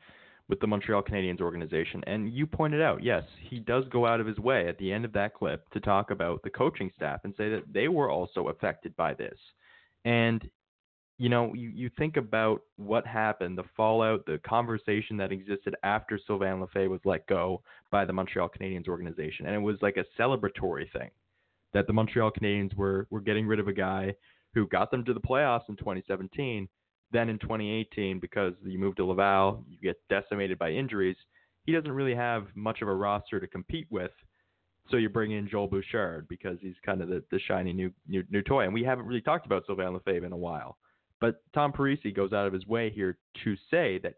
with 0.51 0.61
the 0.61 0.67
Montreal 0.67 1.03
Canadiens 1.03 1.41
organization. 1.41 2.03
And 2.07 2.35
you 2.35 2.47
pointed 2.47 2.83
out, 2.83 3.03
yes, 3.03 3.23
he 3.49 3.61
does 3.61 3.85
go 3.91 4.05
out 4.05 4.21
of 4.21 4.27
his 4.27 4.39
way 4.39 4.69
at 4.69 4.77
the 4.79 4.93
end 4.93 5.05
of 5.05 5.13
that 5.13 5.33
clip 5.33 5.71
to 5.71 5.81
talk 5.81 6.11
about 6.11 6.43
the 6.43 6.51
coaching 6.51 6.91
staff 6.97 7.21
and 7.25 7.33
say 7.39 7.49
that 7.51 7.73
they 7.73 7.89
were 7.89 8.11
also 8.11 8.49
affected 8.49 8.95
by 8.97 9.15
this. 9.15 9.39
And 10.05 10.51
you 11.19 11.29
know, 11.29 11.53
you, 11.53 11.69
you 11.69 11.91
think 11.99 12.17
about 12.17 12.63
what 12.77 13.07
happened, 13.07 13.59
the 13.59 13.65
fallout, 13.77 14.25
the 14.25 14.39
conversation 14.39 15.19
that 15.19 15.31
existed 15.31 15.77
after 15.83 16.19
Sylvain 16.27 16.63
Lefebvre 16.63 16.89
was 16.89 17.01
let 17.05 17.27
go 17.27 17.63
by 17.91 18.07
the 18.07 18.13
Montreal 18.13 18.49
Canadiens 18.49 18.89
organization. 18.89 19.45
And 19.45 19.55
it 19.55 19.59
was 19.59 19.77
like 19.83 19.99
a 19.99 20.21
celebratory 20.21 20.91
thing 20.93 21.11
that 21.75 21.87
the 21.87 21.93
Montreal 21.93 22.33
Canadiens 22.33 22.75
were, 22.75 23.07
were 23.11 23.21
getting 23.21 23.47
rid 23.47 23.61
of 23.61 23.69
a 23.69 23.73
guy 23.73 24.15
who 24.55 24.67
got 24.69 24.91
them 24.91 25.05
to 25.05 25.13
the 25.13 25.21
playoffs 25.21 25.69
in 25.69 25.77
2017 25.77 26.67
then 27.13 27.29
in 27.29 27.39
2018, 27.39 28.19
because 28.21 28.55
you 28.65 28.79
move 28.79 28.97
to 28.97 29.05
Laval, 29.05 29.65
you 29.69 29.79
get 29.83 30.01
decimated 30.09 30.59
by 30.59 30.71
injuries. 30.71 31.17
He 31.65 31.73
doesn't 31.73 31.91
really 31.91 32.15
have 32.15 32.47
much 32.55 32.83
of 32.83 32.89
a 32.89 32.95
roster 32.95 33.41
to 33.41 33.47
compete 33.47 33.87
with. 33.91 34.13
So 34.91 34.97
you 34.97 35.09
bring 35.09 35.33
in 35.33 35.49
Joel 35.49 35.69
Bouchard 35.69 36.27
because 36.29 36.59
he's 36.61 36.75
kind 36.85 37.01
of 37.01 37.09
the, 37.09 37.23
the 37.31 37.39
shiny 37.47 37.73
new, 37.73 37.93
new 38.09 38.25
new 38.31 38.43
toy. 38.43 38.65
And 38.65 38.75
we 38.75 38.83
haven't 38.83 39.07
really 39.07 39.21
talked 39.21 39.47
about 39.47 39.65
Sylvain 39.67 39.93
Lefebvre 39.93 40.27
in 40.27 40.33
a 40.33 40.37
while. 40.37 40.79
But 41.21 41.43
Tom 41.55 41.73
Parisi 41.73 42.15
goes 42.15 42.33
out 42.33 42.47
of 42.47 42.53
his 42.53 42.67
way 42.67 42.91
here 42.91 43.19
to 43.45 43.55
say 43.71 43.99
that 43.99 44.15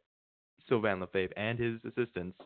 Sylvain 0.68 1.01
Lefebvre 1.01 1.36
and 1.36 1.59
his 1.59 1.80
assistants 1.84 2.38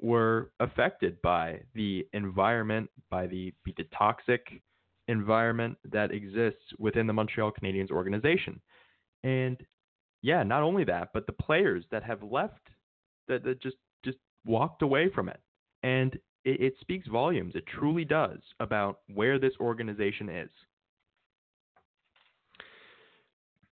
were 0.00 0.52
affected 0.60 1.20
by 1.22 1.60
the 1.74 2.06
environment, 2.12 2.88
by 3.10 3.26
the, 3.26 3.52
the 3.76 3.84
toxic 3.96 4.62
environment 5.08 5.76
that 5.90 6.12
exists 6.12 6.62
within 6.78 7.06
the 7.06 7.12
Montreal 7.12 7.52
Canadiens 7.52 7.90
organization. 7.90 8.60
And 9.24 9.56
yeah, 10.22 10.42
not 10.42 10.62
only 10.62 10.84
that, 10.84 11.08
but 11.14 11.26
the 11.26 11.32
players 11.32 11.84
that 11.90 12.02
have 12.02 12.22
left 12.22 12.68
that, 13.28 13.44
that 13.44 13.62
just 13.62 13.76
just 14.04 14.18
walked 14.44 14.82
away 14.82 15.10
from 15.10 15.28
it. 15.28 15.40
And 15.82 16.14
it, 16.44 16.60
it 16.60 16.74
speaks 16.80 17.06
volumes. 17.08 17.54
It 17.54 17.64
truly 17.66 18.04
does 18.04 18.40
about 18.60 19.00
where 19.12 19.38
this 19.38 19.54
organization 19.60 20.28
is. 20.28 20.50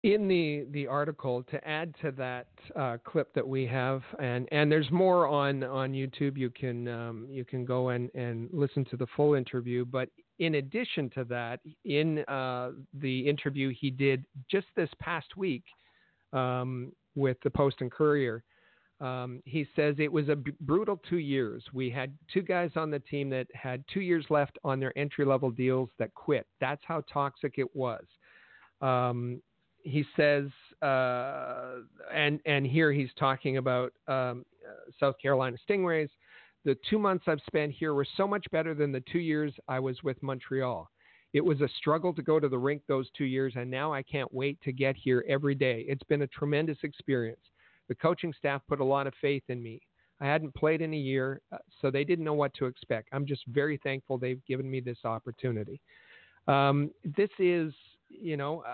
in 0.05 0.29
the 0.29 0.65
the 0.71 0.87
article 0.87 1.43
to 1.43 1.69
add 1.69 1.93
to 2.01 2.13
that 2.13 2.47
uh, 2.77 2.97
clip 3.05 3.35
that 3.35 3.47
we 3.47 3.67
have 3.67 4.03
and 4.21 4.49
and 4.53 4.71
there's 4.71 4.91
more 4.93 5.27
on 5.27 5.65
on 5.65 5.93
YouTube 5.93 6.37
you 6.37 6.51
can 6.51 6.87
um, 6.87 7.27
you 7.29 7.45
can 7.45 7.65
go 7.65 7.89
and 7.89 8.09
and 8.15 8.49
listen 8.53 8.85
to 8.87 8.97
the 8.97 9.07
full 9.17 9.35
interview 9.35 9.85
but 9.85 10.09
in 10.39 10.57
addition 10.57 11.11
to 11.11 11.25
that 11.25 11.61
in 11.85 12.21
uh, 12.25 12.71
the 12.95 13.29
interview 13.29 13.73
he 13.79 13.91
did 13.91 14.25
just 14.51 14.67
this 14.77 14.91
past 15.01 15.37
week 15.37 15.65
um, 16.33 16.93
with 17.15 17.37
the 17.43 17.51
Post 17.51 17.77
and 17.81 17.91
Courier 17.91 18.43
um, 19.01 19.43
he 19.45 19.67
says 19.77 19.95
it 19.99 20.13
was 20.13 20.29
a 20.29 20.37
b- 20.37 20.53
brutal 20.61 21.01
two 21.09 21.19
years. 21.19 21.63
We 21.73 21.89
had 21.89 22.13
two 22.33 22.43
guys 22.43 22.71
on 22.75 22.91
the 22.91 22.99
team 22.99 23.31
that 23.31 23.47
had 23.55 23.85
two 23.93 24.01
years 24.01 24.27
left 24.29 24.59
on 24.65 24.81
their 24.81 24.97
entry 24.99 25.25
level 25.25 25.51
deals 25.51 25.89
that 25.99 26.13
quit. 26.15 26.47
That's 26.61 26.83
how 26.85 27.05
toxic 27.13 27.55
it 27.59 27.75
was. 27.77 28.05
Um, 28.81 29.41
he 29.83 30.05
says, 30.17 30.49
uh, 30.83 31.77
and 32.13 32.41
and 32.45 32.67
here 32.67 32.93
he's 32.93 33.11
talking 33.17 33.59
about 33.59 33.93
um, 34.09 34.45
uh, 34.67 34.91
South 34.99 35.15
Carolina 35.23 35.57
Stingrays. 35.69 36.11
The 36.65 36.77
two 36.89 36.99
months 36.99 37.25
I've 37.27 37.41
spent 37.47 37.73
here 37.73 37.95
were 37.95 38.07
so 38.17 38.27
much 38.27 38.45
better 38.51 38.75
than 38.75 38.93
the 38.93 39.03
two 39.13 39.19
years 39.19 39.53
I 39.69 39.79
was 39.79 40.03
with 40.03 40.23
Montreal. 40.23 40.91
It 41.33 41.45
was 41.45 41.61
a 41.61 41.69
struggle 41.79 42.15
to 42.15 42.23
go 42.23 42.41
to 42.41 42.49
the 42.49 42.59
rink 42.59 42.83
those 42.89 43.09
two 43.17 43.25
years, 43.25 43.53
and 43.57 43.71
now 43.71 43.93
I 43.93 44.03
can't 44.03 44.33
wait 44.33 44.61
to 44.63 44.73
get 44.73 44.97
here 44.97 45.25
every 45.29 45.55
day. 45.55 45.85
It's 45.87 46.03
been 46.05 46.23
a 46.23 46.27
tremendous 46.29 46.79
experience. 46.83 47.41
The 47.89 47.95
coaching 47.95 48.33
staff 48.37 48.63
put 48.69 48.81
a 48.81 48.85
lot 48.85 49.07
of 49.07 49.15
faith 49.21 49.45
in 49.49 49.63
me. 49.63 49.81
I 50.21 50.27
hadn't 50.27 50.55
played 50.55 50.81
in 50.81 50.93
a 50.95 50.97
year, 50.97 51.41
uh, 51.53 51.59
so 51.81 51.91
they 51.91 52.03
didn't 52.03 52.25
know 52.25 52.35
what 52.35 52.53
to 52.55 52.67
expect. 52.67 53.09
I'm 53.13 53.27
just 53.27 53.47
very 53.47 53.79
thankful 53.83 54.19
they've 54.19 54.45
given 54.47 54.71
me 54.71 54.81
this 54.81 54.99
opportunity. 55.05 55.81
Um, 56.49 56.91
this 57.05 57.31
is 57.39 57.73
you 58.11 58.37
know, 58.37 58.65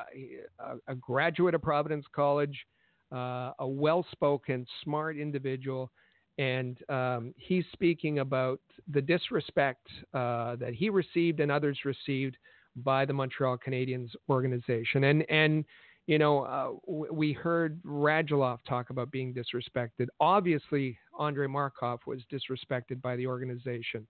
a, 0.58 0.92
a 0.92 0.94
graduate 0.94 1.54
of 1.54 1.62
Providence 1.62 2.06
College, 2.14 2.66
uh, 3.12 3.52
a 3.58 3.66
well-spoken, 3.66 4.66
smart 4.82 5.16
individual, 5.16 5.90
and 6.38 6.78
um, 6.88 7.34
he's 7.36 7.64
speaking 7.72 8.18
about 8.18 8.60
the 8.92 9.00
disrespect 9.00 9.86
uh, 10.12 10.56
that 10.56 10.74
he 10.74 10.90
received 10.90 11.40
and 11.40 11.50
others 11.50 11.78
received 11.84 12.36
by 12.76 13.04
the 13.04 13.12
Montreal 13.12 13.56
Canadiens 13.56 14.10
organization. 14.28 15.04
And 15.04 15.24
and 15.30 15.64
you 16.06 16.18
know, 16.18 16.40
uh, 16.44 17.02
we 17.12 17.32
heard 17.32 17.82
Radulov 17.82 18.58
talk 18.68 18.90
about 18.90 19.10
being 19.10 19.32
disrespected. 19.32 20.08
Obviously, 20.20 20.98
Andrei 21.18 21.46
Markov 21.46 22.00
was 22.06 22.20
disrespected 22.30 23.00
by 23.00 23.16
the 23.16 23.26
organization. 23.26 24.06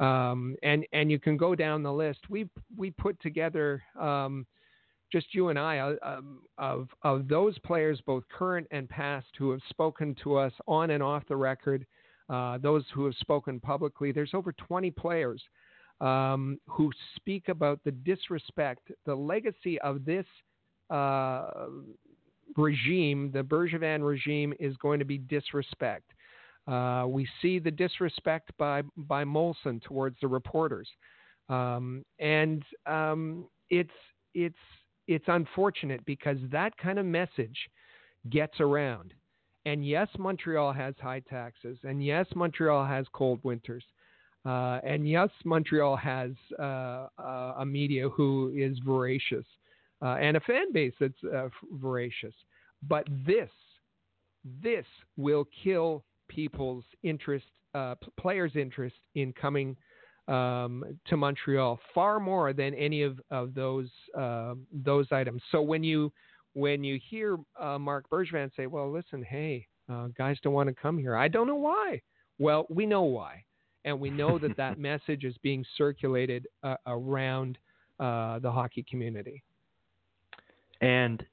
Um, 0.00 0.56
and 0.62 0.86
and 0.92 1.10
you 1.10 1.18
can 1.18 1.36
go 1.36 1.54
down 1.54 1.82
the 1.82 1.92
list. 1.92 2.20
We 2.30 2.48
we 2.76 2.90
put 2.90 3.20
together 3.20 3.82
um, 4.00 4.46
just 5.10 5.34
you 5.34 5.48
and 5.48 5.58
I 5.58 5.78
uh, 5.78 5.94
um, 6.02 6.40
of 6.58 6.88
of 7.02 7.28
those 7.28 7.58
players, 7.60 8.00
both 8.06 8.24
current 8.28 8.66
and 8.70 8.88
past, 8.88 9.26
who 9.38 9.50
have 9.50 9.60
spoken 9.70 10.14
to 10.22 10.36
us 10.36 10.52
on 10.66 10.90
and 10.90 11.02
off 11.02 11.22
the 11.28 11.36
record. 11.36 11.86
Uh, 12.28 12.58
those 12.58 12.84
who 12.92 13.06
have 13.06 13.14
spoken 13.14 13.58
publicly. 13.58 14.12
There's 14.12 14.34
over 14.34 14.52
20 14.52 14.90
players 14.90 15.42
um, 16.02 16.58
who 16.66 16.90
speak 17.16 17.48
about 17.48 17.80
the 17.84 17.90
disrespect, 17.90 18.90
the 19.06 19.14
legacy 19.14 19.80
of 19.80 20.04
this 20.04 20.26
uh, 20.90 21.48
regime. 22.56 23.30
The 23.32 23.42
Bergevin 23.42 24.06
regime 24.06 24.52
is 24.60 24.76
going 24.76 24.98
to 24.98 25.06
be 25.06 25.18
disrespect. 25.18 26.12
Uh, 26.66 27.06
we 27.08 27.26
see 27.40 27.58
the 27.58 27.70
disrespect 27.70 28.50
by 28.58 28.82
by 28.96 29.24
Molson 29.24 29.82
towards 29.82 30.18
the 30.20 30.28
reporters, 30.28 30.88
um, 31.48 32.04
and 32.18 32.62
um, 32.84 33.46
it's 33.70 33.90
it's 34.34 34.54
it's 35.08 35.24
unfortunate 35.26 36.04
because 36.04 36.38
that 36.52 36.76
kind 36.78 36.98
of 36.98 37.06
message 37.06 37.58
gets 38.30 38.60
around. 38.60 39.14
And 39.66 39.86
yes, 39.86 40.08
Montreal 40.18 40.72
has 40.72 40.94
high 41.00 41.20
taxes, 41.20 41.78
and 41.82 42.04
yes, 42.04 42.26
Montreal 42.34 42.86
has 42.86 43.06
cold 43.12 43.40
winters, 43.42 43.84
uh, 44.46 44.78
and 44.84 45.08
yes, 45.08 45.28
Montreal 45.44 45.96
has 45.96 46.30
uh, 46.58 47.08
uh, 47.18 47.54
a 47.58 47.66
media 47.66 48.08
who 48.08 48.52
is 48.56 48.78
voracious 48.78 49.44
uh, 50.00 50.16
and 50.20 50.36
a 50.36 50.40
fan 50.40 50.72
base 50.72 50.94
that's 51.00 51.24
uh, 51.34 51.48
voracious. 51.72 52.34
But 52.86 53.06
this, 53.26 53.50
this 54.62 54.86
will 55.16 55.46
kill 55.64 56.04
people's 56.28 56.84
interest, 57.02 57.46
uh, 57.74 57.96
players' 58.18 58.54
interest 58.54 58.96
in 59.16 59.32
coming 59.32 59.76
um, 60.28 60.84
to 61.06 61.16
Montreal 61.16 61.80
far 61.94 62.20
more 62.20 62.52
than 62.52 62.74
any 62.74 63.02
of, 63.02 63.20
of 63.30 63.54
those 63.54 63.88
uh, 64.16 64.54
those 64.72 65.06
items. 65.10 65.42
So 65.50 65.62
when 65.62 65.82
you 65.82 66.12
when 66.54 66.84
you 66.84 66.98
hear 67.08 67.38
uh, 67.58 67.78
Marc 67.78 68.08
Bergevin 68.10 68.50
say, 68.56 68.66
"Well, 68.66 68.92
listen, 68.92 69.22
hey, 69.22 69.66
uh, 69.90 70.08
guys 70.16 70.36
don't 70.42 70.52
want 70.52 70.68
to 70.68 70.74
come 70.74 70.98
here," 70.98 71.16
I 71.16 71.28
don't 71.28 71.46
know 71.46 71.56
why. 71.56 72.00
Well, 72.38 72.66
we 72.68 72.86
know 72.86 73.02
why, 73.02 73.44
and 73.84 73.98
we 73.98 74.10
know 74.10 74.38
that 74.38 74.56
that 74.56 74.78
message 74.78 75.24
is 75.24 75.34
being 75.42 75.64
circulated 75.76 76.46
uh, 76.62 76.76
around 76.86 77.58
uh, 77.98 78.38
the 78.38 78.52
hockey 78.52 78.84
community. 78.88 79.42
And 80.80 81.24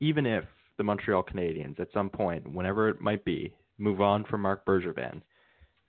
even 0.00 0.26
if 0.26 0.44
the 0.76 0.84
Montreal 0.84 1.24
Canadiens, 1.24 1.80
at 1.80 1.88
some 1.92 2.10
point, 2.10 2.52
whenever 2.52 2.88
it 2.88 3.00
might 3.00 3.24
be, 3.24 3.52
move 3.78 4.00
on 4.00 4.24
from 4.24 4.42
Marc 4.42 4.64
Bergevin, 4.66 5.22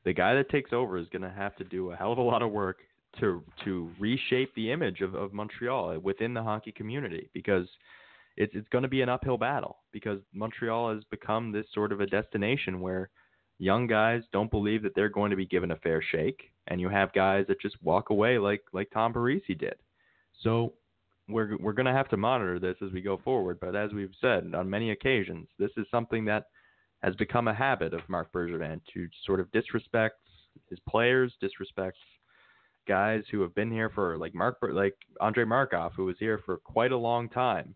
the 0.08 0.14
guy 0.14 0.34
that 0.36 0.50
takes 0.50 0.72
over 0.72 0.98
is 0.98 1.10
going 1.10 1.22
to 1.22 1.30
have 1.30 1.54
to 1.58 1.66
do 1.66 1.92
a 1.92 1.96
hell 1.96 2.14
of 2.14 2.18
a 2.18 2.22
lot 2.22 2.42
of 2.42 2.50
work 2.50 2.78
to 3.20 3.44
to 3.66 3.92
reshape 4.00 4.56
the 4.56 4.72
image 4.72 5.02
of, 5.02 5.14
of 5.16 5.34
Montreal 5.34 6.00
within 6.00 6.34
the 6.34 6.42
hockey 6.42 6.72
community 6.72 7.30
because 7.34 7.68
it's 8.38 8.54
it's 8.56 8.70
going 8.70 8.84
to 8.84 8.88
be 8.88 9.02
an 9.02 9.10
uphill 9.10 9.38
battle 9.38 9.80
because 9.92 10.20
Montreal 10.34 10.94
has 10.94 11.04
become 11.12 11.52
this 11.52 11.66
sort 11.74 11.92
of 11.92 12.00
a 12.00 12.06
destination 12.06 12.80
where 12.80 13.10
young 13.60 13.86
guys 13.86 14.22
don't 14.32 14.50
believe 14.50 14.82
that 14.84 14.96
they're 14.96 15.10
going 15.10 15.30
to 15.30 15.36
be 15.36 15.46
given 15.46 15.72
a 15.72 15.76
fair 15.76 16.02
shake 16.02 16.52
and 16.68 16.80
you 16.80 16.88
have 16.88 17.12
guys 17.12 17.44
that 17.50 17.60
just 17.60 17.76
walk 17.84 18.10
away 18.10 18.38
like 18.38 18.62
like 18.72 18.90
Tom 18.92 19.14
Parisi 19.14 19.60
did. 19.60 19.76
So 20.42 20.72
we're 21.28 21.58
we're 21.58 21.74
going 21.74 21.86
to 21.86 21.92
have 21.92 22.08
to 22.10 22.18
monitor 22.18 22.60
this 22.60 22.78
as 22.82 22.94
we 22.94 23.02
go 23.02 23.20
forward, 23.26 23.60
but 23.60 23.76
as 23.76 23.92
we've 23.92 24.16
said 24.22 24.56
on 24.56 24.70
many 24.70 24.92
occasions, 24.92 25.50
this 25.60 25.72
is 25.76 25.86
something 25.92 26.24
that 26.26 26.46
has 27.04 27.16
become 27.16 27.48
a 27.48 27.54
habit 27.54 27.94
of 27.94 28.02
Marc 28.08 28.32
Bergevin 28.32 28.82
to 28.94 29.08
sort 29.26 29.40
of 29.40 29.52
disrespect 29.52 30.20
his 30.70 30.80
players, 30.88 31.34
disrespect 31.40 31.98
guys 32.88 33.24
who 33.32 33.42
have 33.42 33.54
been 33.54 33.72
here 33.72 33.90
for 33.90 34.18
like 34.18 34.34
Mark, 34.34 34.58
like 34.72 34.96
Andrei 35.22 35.46
Markov, 35.46 35.94
who 35.96 36.06
was 36.06 36.16
here 36.20 36.40
for 36.46 36.58
quite 36.58 36.92
a 36.92 36.98
long 36.98 37.30
time. 37.30 37.76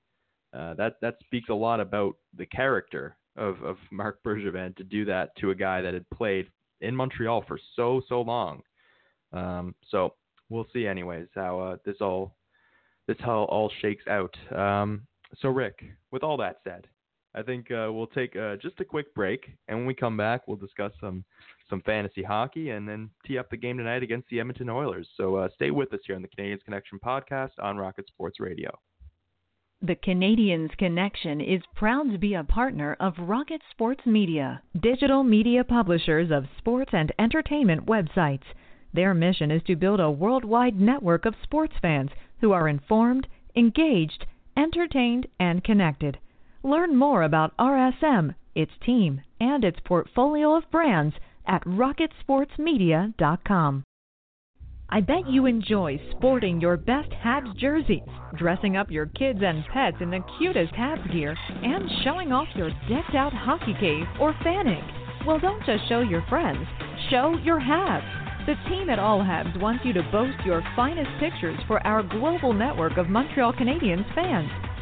Uh, 0.53 0.73
that 0.73 0.95
that 1.01 1.15
speaks 1.25 1.49
a 1.49 1.53
lot 1.53 1.79
about 1.79 2.15
the 2.37 2.45
character 2.45 3.15
of 3.37 3.61
of 3.63 3.77
Marc 3.91 4.21
Bergevin 4.23 4.75
to 4.77 4.83
do 4.83 5.05
that 5.05 5.35
to 5.37 5.51
a 5.51 5.55
guy 5.55 5.81
that 5.81 5.93
had 5.93 6.09
played 6.09 6.47
in 6.81 6.95
Montreal 6.95 7.43
for 7.47 7.59
so 7.75 8.01
so 8.09 8.21
long. 8.21 8.61
Um, 9.33 9.75
so 9.89 10.15
we'll 10.49 10.67
see, 10.73 10.87
anyways, 10.87 11.27
how 11.35 11.59
uh, 11.59 11.77
this 11.85 11.97
all 12.01 12.35
this 13.07 13.17
how 13.19 13.43
all 13.43 13.71
shakes 13.81 14.05
out. 14.07 14.35
Um, 14.53 15.03
so 15.39 15.49
Rick, 15.49 15.83
with 16.11 16.23
all 16.23 16.37
that 16.37 16.57
said, 16.63 16.87
I 17.33 17.41
think 17.41 17.71
uh, 17.71 17.87
we'll 17.91 18.07
take 18.07 18.35
uh, 18.35 18.57
just 18.57 18.79
a 18.79 18.85
quick 18.85 19.13
break, 19.15 19.45
and 19.67 19.77
when 19.77 19.87
we 19.87 19.93
come 19.93 20.17
back, 20.17 20.47
we'll 20.47 20.57
discuss 20.57 20.91
some 20.99 21.23
some 21.69 21.81
fantasy 21.81 22.21
hockey 22.21 22.71
and 22.71 22.87
then 22.87 23.09
tee 23.25 23.37
up 23.37 23.49
the 23.49 23.55
game 23.55 23.77
tonight 23.77 24.03
against 24.03 24.27
the 24.29 24.39
Edmonton 24.41 24.69
Oilers. 24.69 25.07
So 25.15 25.35
uh, 25.35 25.47
stay 25.55 25.71
with 25.71 25.93
us 25.93 26.01
here 26.05 26.17
on 26.17 26.21
the 26.21 26.27
Canadiens 26.27 26.63
Connection 26.65 26.99
podcast 26.99 27.51
on 27.61 27.77
Rocket 27.77 28.07
Sports 28.07 28.41
Radio. 28.41 28.69
The 29.81 29.95
Canadiens 29.95 30.77
Connection 30.77 31.41
is 31.41 31.61
proud 31.75 32.11
to 32.11 32.19
be 32.19 32.33
a 32.33 32.43
partner 32.43 32.97
of 32.99 33.17
Rocket 33.17 33.61
Sports 33.71 34.05
Media, 34.05 34.61
digital 34.79 35.23
media 35.23 35.63
publishers 35.63 36.29
of 36.29 36.45
sports 36.57 36.91
and 36.93 37.11
entertainment 37.17 37.85
websites. 37.87 38.43
Their 38.93 39.13
mission 39.13 39.49
is 39.49 39.63
to 39.63 39.75
build 39.75 39.99
a 39.99 40.11
worldwide 40.11 40.79
network 40.79 41.25
of 41.25 41.33
sports 41.41 41.73
fans 41.81 42.11
who 42.41 42.51
are 42.51 42.67
informed, 42.67 43.25
engaged, 43.55 44.25
entertained, 44.57 45.27
and 45.39 45.63
connected. 45.63 46.19
Learn 46.63 46.95
more 46.95 47.23
about 47.23 47.57
RSM, 47.57 48.35
its 48.53 48.71
team, 48.85 49.21
and 49.39 49.63
its 49.63 49.79
portfolio 49.83 50.55
of 50.55 50.69
brands 50.69 51.15
at 51.47 51.65
rocketsportsmedia.com. 51.65 53.83
I 54.93 54.99
bet 54.99 55.29
you 55.29 55.45
enjoy 55.45 56.01
sporting 56.11 56.59
your 56.59 56.75
best 56.77 57.09
Habs 57.11 57.55
jerseys, 57.57 58.01
dressing 58.37 58.75
up 58.75 58.91
your 58.91 59.05
kids 59.05 59.39
and 59.41 59.63
pets 59.73 59.95
in 60.01 60.09
the 60.11 60.19
cutest 60.37 60.73
Habs 60.73 61.09
gear, 61.11 61.35
and 61.49 61.89
showing 62.03 62.33
off 62.33 62.49
your 62.55 62.69
decked 62.89 63.15
out 63.15 63.33
hockey 63.33 63.73
cave 63.79 64.05
or 64.19 64.35
fanning. 64.43 64.83
Well, 65.25 65.39
don't 65.39 65.65
just 65.65 65.87
show 65.87 66.01
your 66.01 66.23
friends, 66.29 66.67
show 67.09 67.37
your 67.43 67.59
Habs. 67.59 68.45
The 68.45 68.55
team 68.69 68.89
at 68.89 68.99
All 68.99 69.21
Habs 69.21 69.57
wants 69.61 69.85
you 69.85 69.93
to 69.93 70.03
boast 70.11 70.45
your 70.45 70.61
finest 70.75 71.09
pictures 71.19 71.59
for 71.67 71.79
our 71.87 72.03
global 72.03 72.51
network 72.53 72.97
of 72.97 73.07
Montreal 73.07 73.53
Canadiens 73.53 74.13
fans. 74.13 74.49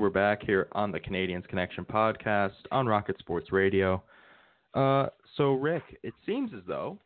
And 0.00 0.04
we're 0.06 0.08
back 0.08 0.42
here 0.42 0.66
on 0.72 0.92
the 0.92 0.98
Canadiens 0.98 1.46
Connection 1.46 1.84
podcast 1.84 2.54
on 2.72 2.86
Rocket 2.86 3.18
Sports 3.18 3.52
Radio. 3.52 4.02
Uh, 4.72 5.08
so, 5.36 5.52
Rick, 5.52 5.82
it 6.02 6.14
seems 6.24 6.52
as 6.56 6.62
though, 6.66 6.98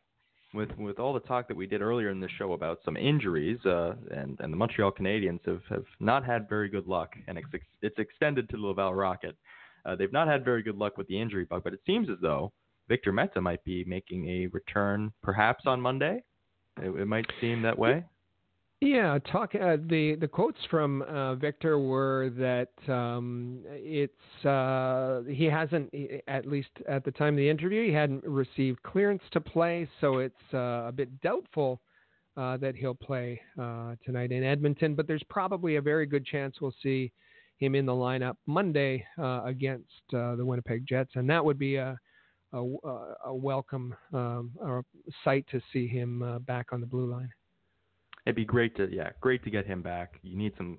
with 0.53 0.69
with 0.77 0.97
all 0.97 1.13
the 1.13 1.19
talk 1.19 1.49
that 1.49 1.57
we 1.57 1.67
did 1.67 1.81
earlier 1.81 2.09
in 2.09 2.21
the 2.21 2.29
show 2.37 2.53
about 2.53 2.79
some 2.85 2.95
injuries, 2.95 3.57
uh, 3.65 3.95
and 4.11 4.39
and 4.39 4.53
the 4.53 4.55
Montreal 4.55 4.93
Canadiens 4.93 5.41
have, 5.45 5.59
have 5.69 5.83
not 5.99 6.25
had 6.25 6.47
very 6.47 6.69
good 6.69 6.87
luck, 6.87 7.11
and 7.27 7.37
it's 7.37 7.65
it's 7.81 7.99
extended 7.99 8.47
to 8.51 8.55
the 8.55 8.65
Laval 8.65 8.93
Rocket. 8.93 9.35
Uh, 9.85 9.97
they've 9.97 10.13
not 10.13 10.29
had 10.29 10.45
very 10.45 10.63
good 10.63 10.77
luck 10.77 10.97
with 10.97 11.09
the 11.09 11.21
injury 11.21 11.43
bug, 11.43 11.65
but 11.65 11.73
it 11.73 11.81
seems 11.85 12.09
as 12.09 12.19
though 12.21 12.53
Victor 12.87 13.11
Mete 13.11 13.35
might 13.41 13.65
be 13.65 13.83
making 13.83 14.29
a 14.29 14.47
return, 14.53 15.11
perhaps 15.21 15.65
on 15.65 15.81
Monday. 15.81 16.23
It, 16.81 16.91
it 16.91 17.07
might 17.07 17.29
seem 17.41 17.61
that 17.63 17.77
way. 17.77 18.05
Yeah, 18.85 19.17
talk. 19.31 19.55
Uh, 19.55 19.77
the 19.89 20.15
the 20.21 20.27
quotes 20.27 20.59
from 20.69 21.01
uh, 21.01 21.33
Victor 21.33 21.79
were 21.79 22.29
that 22.37 22.93
um, 22.93 23.61
it's 23.65 24.45
uh, 24.45 25.23
he 25.27 25.45
hasn't, 25.45 25.91
at 26.27 26.45
least 26.45 26.69
at 26.87 27.03
the 27.03 27.09
time 27.09 27.33
of 27.33 27.37
the 27.37 27.49
interview, 27.49 27.87
he 27.87 27.91
hadn't 27.91 28.23
received 28.23 28.83
clearance 28.83 29.23
to 29.31 29.41
play, 29.41 29.89
so 29.99 30.19
it's 30.19 30.35
uh, 30.53 30.85
a 30.85 30.91
bit 30.95 31.19
doubtful 31.21 31.81
uh, 32.37 32.57
that 32.57 32.75
he'll 32.75 32.93
play 32.93 33.41
uh, 33.59 33.95
tonight 34.05 34.31
in 34.31 34.43
Edmonton. 34.43 34.93
But 34.93 35.07
there's 35.07 35.23
probably 35.31 35.77
a 35.77 35.81
very 35.81 36.05
good 36.05 36.23
chance 36.23 36.61
we'll 36.61 36.75
see 36.83 37.11
him 37.57 37.73
in 37.73 37.87
the 37.87 37.91
lineup 37.91 38.35
Monday 38.45 39.03
against 39.17 39.89
the 40.11 40.37
Winnipeg 40.37 40.85
Jets, 40.87 41.13
and 41.15 41.27
that 41.27 41.43
would 41.43 41.57
be 41.57 41.77
a 41.77 41.97
a, 42.53 42.59
a 43.25 43.33
welcome 43.33 43.95
um, 44.13 44.51
sight 45.23 45.47
to 45.49 45.59
see 45.73 45.87
him 45.87 46.39
back 46.45 46.67
on 46.71 46.81
the 46.81 46.87
blue 46.87 47.11
line 47.11 47.31
it'd 48.25 48.35
be 48.35 48.45
great 48.45 48.75
to 48.77 48.87
yeah, 48.91 49.09
great 49.21 49.43
to 49.43 49.49
get 49.49 49.65
him 49.65 49.81
back. 49.81 50.19
You 50.23 50.37
need 50.37 50.53
some 50.57 50.77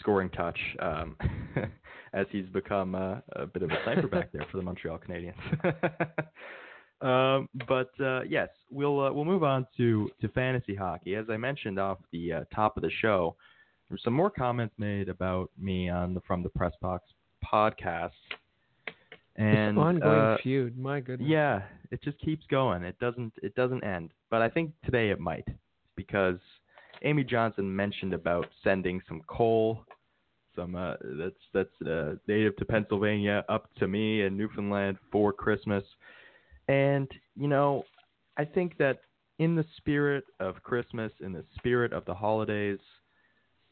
scoring 0.00 0.30
touch 0.30 0.58
um, 0.80 1.16
as 2.12 2.26
he's 2.30 2.46
become 2.46 2.94
uh, 2.94 3.16
a 3.32 3.46
bit 3.46 3.62
of 3.62 3.70
a 3.70 3.76
sniper 3.84 4.08
back 4.08 4.32
there 4.32 4.46
for 4.50 4.56
the 4.56 4.62
Montreal 4.62 4.98
Canadiens. 4.98 5.34
um, 7.06 7.48
but 7.68 7.90
uh, 8.00 8.22
yes, 8.22 8.48
we'll 8.70 9.00
uh, 9.00 9.12
we'll 9.12 9.24
move 9.24 9.44
on 9.44 9.66
to 9.76 10.10
to 10.20 10.28
fantasy 10.28 10.74
hockey. 10.74 11.14
As 11.14 11.26
I 11.30 11.36
mentioned 11.36 11.78
off 11.78 11.98
the 12.12 12.32
uh, 12.32 12.40
top 12.54 12.76
of 12.76 12.82
the 12.82 12.90
show, 13.00 13.36
there's 13.88 14.02
some 14.02 14.14
more 14.14 14.30
comments 14.30 14.74
made 14.78 15.08
about 15.08 15.50
me 15.58 15.88
on 15.88 16.14
the 16.14 16.20
From 16.22 16.42
the 16.42 16.50
Press 16.50 16.72
Box 16.80 17.04
podcast. 17.44 18.10
And 19.36 19.76
this 19.76 19.82
ongoing 19.82 20.18
uh, 20.18 20.36
feud, 20.42 20.76
my 20.76 20.98
goodness. 20.98 21.28
Yeah, 21.30 21.62
it 21.92 22.02
just 22.02 22.18
keeps 22.18 22.44
going. 22.50 22.82
It 22.82 22.98
doesn't 22.98 23.32
it 23.42 23.54
doesn't 23.54 23.84
end. 23.84 24.10
But 24.30 24.42
I 24.42 24.48
think 24.48 24.72
today 24.84 25.10
it 25.10 25.20
might 25.20 25.46
because 25.94 26.38
Amy 27.02 27.24
Johnson 27.24 27.74
mentioned 27.74 28.12
about 28.12 28.46
sending 28.64 29.00
some 29.08 29.22
coal, 29.26 29.84
some 30.56 30.74
uh, 30.74 30.94
that's 31.02 31.34
that's 31.54 31.88
uh, 31.88 32.14
native 32.26 32.56
to 32.56 32.64
Pennsylvania 32.64 33.44
up 33.48 33.68
to 33.76 33.86
me 33.86 34.22
in 34.22 34.36
Newfoundland 34.36 34.98
for 35.12 35.32
Christmas, 35.32 35.84
and 36.66 37.08
you 37.36 37.48
know, 37.48 37.84
I 38.36 38.44
think 38.44 38.76
that 38.78 39.00
in 39.38 39.54
the 39.54 39.64
spirit 39.76 40.24
of 40.40 40.62
Christmas, 40.62 41.12
in 41.20 41.32
the 41.32 41.44
spirit 41.56 41.92
of 41.92 42.04
the 42.04 42.14
holidays, 42.14 42.80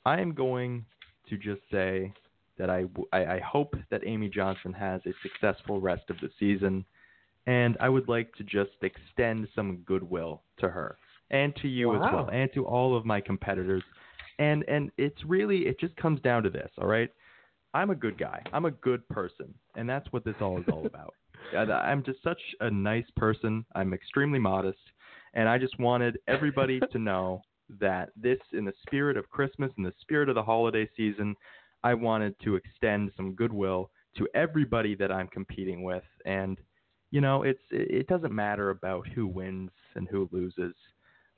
I 0.05 0.20
am 0.20 0.33
going 0.33 0.85
to 1.29 1.37
just 1.37 1.62
say 1.72 2.12
that 2.59 2.70
I, 2.70 2.85
I, 3.12 3.24
I 3.27 3.41
hope 3.41 3.74
that 3.91 4.07
Amy 4.07 4.29
Johnson 4.29 4.72
has 4.72 5.01
a 5.07 5.12
successful 5.22 5.81
rest 5.81 6.09
of 6.09 6.16
the 6.20 6.31
season, 6.39 6.85
and 7.47 7.77
I 7.81 7.89
would 7.89 8.09
like 8.09 8.33
to 8.37 8.45
just 8.45 8.70
extend 8.83 9.49
some 9.55 9.79
goodwill 9.79 10.43
to 10.59 10.68
her 10.68 10.97
and 11.31 11.55
to 11.57 11.68
you 11.68 11.89
wow. 11.89 11.95
as 11.95 12.12
well, 12.12 12.29
and 12.33 12.51
to 12.55 12.64
all 12.64 12.97
of 12.97 13.05
my 13.05 13.20
competitors. 13.20 13.83
And 14.39 14.64
and 14.68 14.91
it's 14.99 15.24
really 15.24 15.66
it 15.66 15.81
just 15.81 15.97
comes 15.97 16.20
down 16.20 16.43
to 16.43 16.51
this, 16.51 16.70
all 16.79 16.87
right? 16.87 17.11
I'm 17.74 17.91
a 17.91 17.95
good 17.95 18.18
guy. 18.18 18.43
I'm 18.53 18.64
a 18.64 18.70
good 18.70 19.07
person, 19.09 19.53
and 19.77 19.89
that's 19.89 20.11
what 20.12 20.24
this 20.24 20.37
all 20.41 20.59
is 20.59 20.64
all 20.72 20.87
about. 20.87 21.14
I'm 21.57 22.03
just 22.03 22.22
such 22.22 22.41
a 22.61 22.70
nice 22.70 23.07
person. 23.16 23.64
I'm 23.74 23.93
extremely 23.93 24.39
modest, 24.39 24.79
and 25.35 25.49
I 25.49 25.59
just 25.59 25.79
wanted 25.79 26.18
everybody 26.27 26.81
to 26.93 26.99
know 26.99 27.43
that 27.81 28.11
this, 28.16 28.39
in 28.53 28.64
the 28.64 28.72
spirit 28.87 29.16
of 29.16 29.29
Christmas, 29.29 29.70
in 29.77 29.85
the 29.85 29.93
spirit 30.01 30.29
of 30.29 30.35
the 30.35 30.43
holiday 30.43 30.89
season, 30.97 31.35
I 31.85 31.95
wanted 31.95 32.35
to 32.45 32.57
extend 32.57 33.11
some 33.16 33.35
goodwill 33.35 33.91
to 34.16 34.27
everybody 34.35 34.95
that 34.95 35.12
I'm 35.12 35.29
competing 35.29 35.83
with, 35.83 36.05
and 36.24 36.59
you 37.11 37.20
know, 37.20 37.43
it's 37.43 37.62
it 37.70 38.07
doesn't 38.09 38.35
matter 38.35 38.70
about 38.70 39.07
who 39.09 39.27
wins 39.27 39.70
and 39.95 40.09
who 40.09 40.29
loses, 40.33 40.74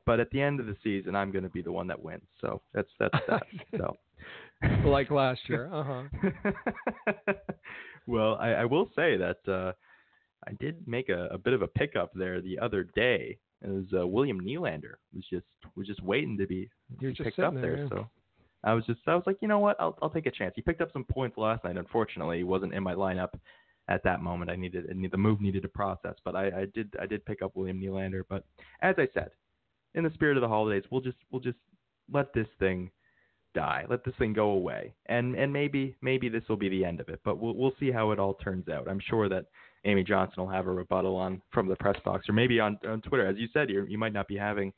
but 0.08 0.20
at 0.20 0.30
the 0.30 0.40
end 0.40 0.58
of 0.58 0.64
the 0.64 0.76
season, 0.82 1.14
I'm 1.14 1.30
going 1.30 1.44
to 1.44 1.50
be 1.50 1.60
the 1.60 1.70
one 1.70 1.86
that 1.88 2.02
wins. 2.02 2.22
So 2.40 2.62
that's 2.72 2.88
that's 2.98 3.14
that. 3.28 3.42
so. 3.76 3.94
like 4.86 5.10
last 5.10 5.40
year, 5.48 5.68
uh 5.70 5.84
huh. 5.84 7.32
well, 8.06 8.38
I, 8.40 8.52
I, 8.52 8.64
will 8.64 8.86
say 8.96 9.18
that 9.18 9.36
uh, 9.46 9.72
I 10.48 10.52
did 10.58 10.88
make 10.88 11.10
a, 11.10 11.26
a, 11.30 11.36
bit 11.36 11.52
of 11.52 11.60
a 11.60 11.66
pickup 11.66 12.10
there 12.14 12.40
the 12.40 12.58
other 12.58 12.88
day. 12.96 13.36
It 13.60 13.68
was 13.68 13.84
uh, 13.92 14.06
William 14.06 14.40
Nylander 14.40 14.94
was 15.14 15.24
just 15.30 15.44
was 15.76 15.86
just 15.86 16.02
waiting 16.02 16.38
to 16.38 16.46
be 16.46 16.70
You're 17.00 17.12
picked 17.12 17.38
up 17.38 17.52
there. 17.52 17.76
there 17.76 17.88
so 17.90 18.08
I 18.64 18.72
was 18.72 18.86
just 18.86 19.00
I 19.06 19.14
was 19.14 19.24
like, 19.26 19.36
you 19.42 19.48
know 19.48 19.58
what, 19.58 19.76
I'll 19.78 19.98
I'll 20.00 20.10
take 20.10 20.26
a 20.26 20.30
chance. 20.30 20.54
He 20.56 20.62
picked 20.62 20.80
up 20.80 20.90
some 20.94 21.04
points 21.04 21.36
last 21.36 21.64
night. 21.64 21.76
Unfortunately, 21.76 22.38
he 22.38 22.44
wasn't 22.44 22.72
in 22.72 22.82
my 22.82 22.94
lineup 22.94 23.34
at 23.88 24.02
that 24.04 24.22
moment. 24.22 24.50
I 24.50 24.56
needed 24.56 24.86
the 24.88 25.18
move 25.18 25.42
needed 25.42 25.62
to 25.62 25.68
process, 25.68 26.14
but 26.24 26.34
I, 26.34 26.46
I 26.46 26.66
did 26.74 26.94
I 26.98 27.04
did 27.04 27.26
pick 27.26 27.42
up 27.42 27.52
William 27.54 27.78
Nylander. 27.78 28.22
But 28.26 28.44
as 28.80 28.94
I 28.96 29.06
said, 29.12 29.30
in 29.94 30.04
the 30.04 30.10
spirit 30.14 30.36
of 30.36 30.42
the 30.42 30.48
holidays, 30.48 30.84
we'll 30.90 31.00
just 31.00 31.18
we'll 31.30 31.40
just 31.40 31.58
let 32.12 32.32
this 32.32 32.48
thing 32.58 32.90
die. 33.54 33.84
Let 33.88 34.04
this 34.04 34.14
thing 34.18 34.32
go 34.32 34.50
away. 34.50 34.94
And 35.06 35.34
and 35.34 35.52
maybe 35.52 35.96
maybe 36.02 36.28
this 36.28 36.42
will 36.48 36.56
be 36.56 36.68
the 36.68 36.84
end 36.84 37.00
of 37.00 37.08
it. 37.08 37.20
But 37.24 37.38
we'll 37.38 37.54
we'll 37.54 37.74
see 37.80 37.90
how 37.90 38.10
it 38.12 38.18
all 38.18 38.34
turns 38.34 38.68
out. 38.68 38.88
I'm 38.88 39.00
sure 39.00 39.28
that 39.28 39.46
Amy 39.84 40.04
Johnson 40.04 40.42
will 40.42 40.50
have 40.50 40.66
a 40.66 40.72
rebuttal 40.72 41.16
on 41.16 41.40
from 41.52 41.68
the 41.68 41.76
press 41.76 41.96
box 42.04 42.28
or 42.28 42.32
maybe 42.32 42.60
on 42.60 42.78
on 42.88 43.00
Twitter. 43.02 43.26
As 43.26 43.36
you 43.36 43.48
said, 43.52 43.70
you 43.70 43.84
you 43.88 43.98
might 43.98 44.12
not 44.12 44.28
be 44.28 44.36
having 44.36 44.72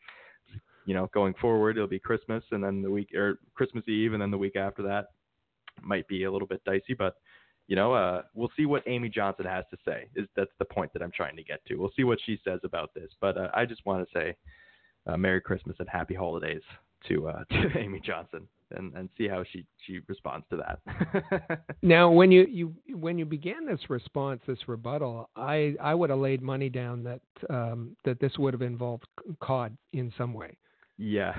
you 0.87 0.95
know, 0.95 1.09
going 1.13 1.35
forward 1.41 1.77
it'll 1.77 1.89
be 1.89 1.99
Christmas 1.99 2.43
and 2.51 2.65
then 2.65 2.83
the 2.83 2.91
week 2.91 3.15
or 3.15 3.39
Christmas 3.55 3.87
Eve 3.87 4.13
and 4.13 4.23
then 4.23 4.31
the 4.31 4.39
week 4.39 4.57
after 4.57 4.83
that 4.83 5.07
might 5.83 6.09
be 6.09 6.25
a 6.25 6.33
little 6.33 6.49
bit 6.49 6.65
dicey, 6.65 6.95
but 6.99 7.15
you 7.69 7.77
know, 7.77 7.95
uh, 7.95 8.23
we'll 8.35 8.51
see 8.57 8.67
what 8.67 8.83
Amy 8.89 9.09
Johnson 9.09 9.47
has 9.47 9.65
to 9.71 9.77
say. 9.85 10.09
Is 10.17 10.27
that's 10.35 10.51
the 10.59 10.65
point 10.65 10.93
that 10.93 11.03
I'm 11.03 11.13
trying 11.13 11.37
to 11.37 11.45
get 11.45 11.65
to. 11.67 11.77
We'll 11.77 11.93
see 11.95 12.03
what 12.03 12.19
she 12.27 12.41
says 12.45 12.59
about 12.65 12.93
this. 12.95 13.11
But 13.21 13.39
uh, 13.39 13.49
I 13.55 13.65
just 13.65 13.87
want 13.87 14.05
to 14.05 14.19
say, 14.19 14.35
uh, 15.07 15.17
Merry 15.17 15.41
Christmas 15.41 15.77
and 15.79 15.89
Happy 15.89 16.15
Holidays 16.15 16.63
to 17.09 17.29
uh, 17.29 17.45
to 17.51 17.79
Amy 17.79 18.01
Johnson 18.01 18.47
and, 18.73 18.95
and 18.95 19.09
see 19.17 19.29
how 19.29 19.45
she, 19.53 19.65
she 19.87 20.01
responds 20.07 20.47
to 20.51 20.57
that. 20.57 21.65
now, 21.83 22.11
when 22.11 22.31
you, 22.31 22.47
you 22.49 22.75
when 22.97 23.19
you 23.19 23.25
began 23.25 23.67
this 23.67 23.81
response, 23.89 24.41
this 24.47 24.59
rebuttal, 24.67 25.29
I, 25.37 25.75
I 25.81 25.95
would 25.95 26.11
have 26.11 26.19
laid 26.19 26.43
money 26.43 26.69
down 26.69 27.03
that 27.05 27.21
um, 27.49 27.97
that 28.05 28.21
this 28.21 28.33
would 28.39 28.55
have 28.55 28.63
involved 28.63 29.05
COD 29.41 29.77
in 29.93 30.13
some 30.17 30.35
way. 30.35 30.57
Yeah. 30.99 31.35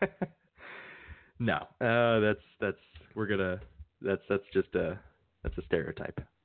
no, 1.38 1.56
uh, 1.80 2.20
that's 2.20 2.40
that's 2.60 2.76
we're 3.14 3.26
gonna 3.26 3.60
that's 4.00 4.22
that's 4.28 4.44
just 4.52 4.74
a 4.74 4.98
that's 5.48 5.58
a 5.58 5.66
stereotype. 5.66 6.20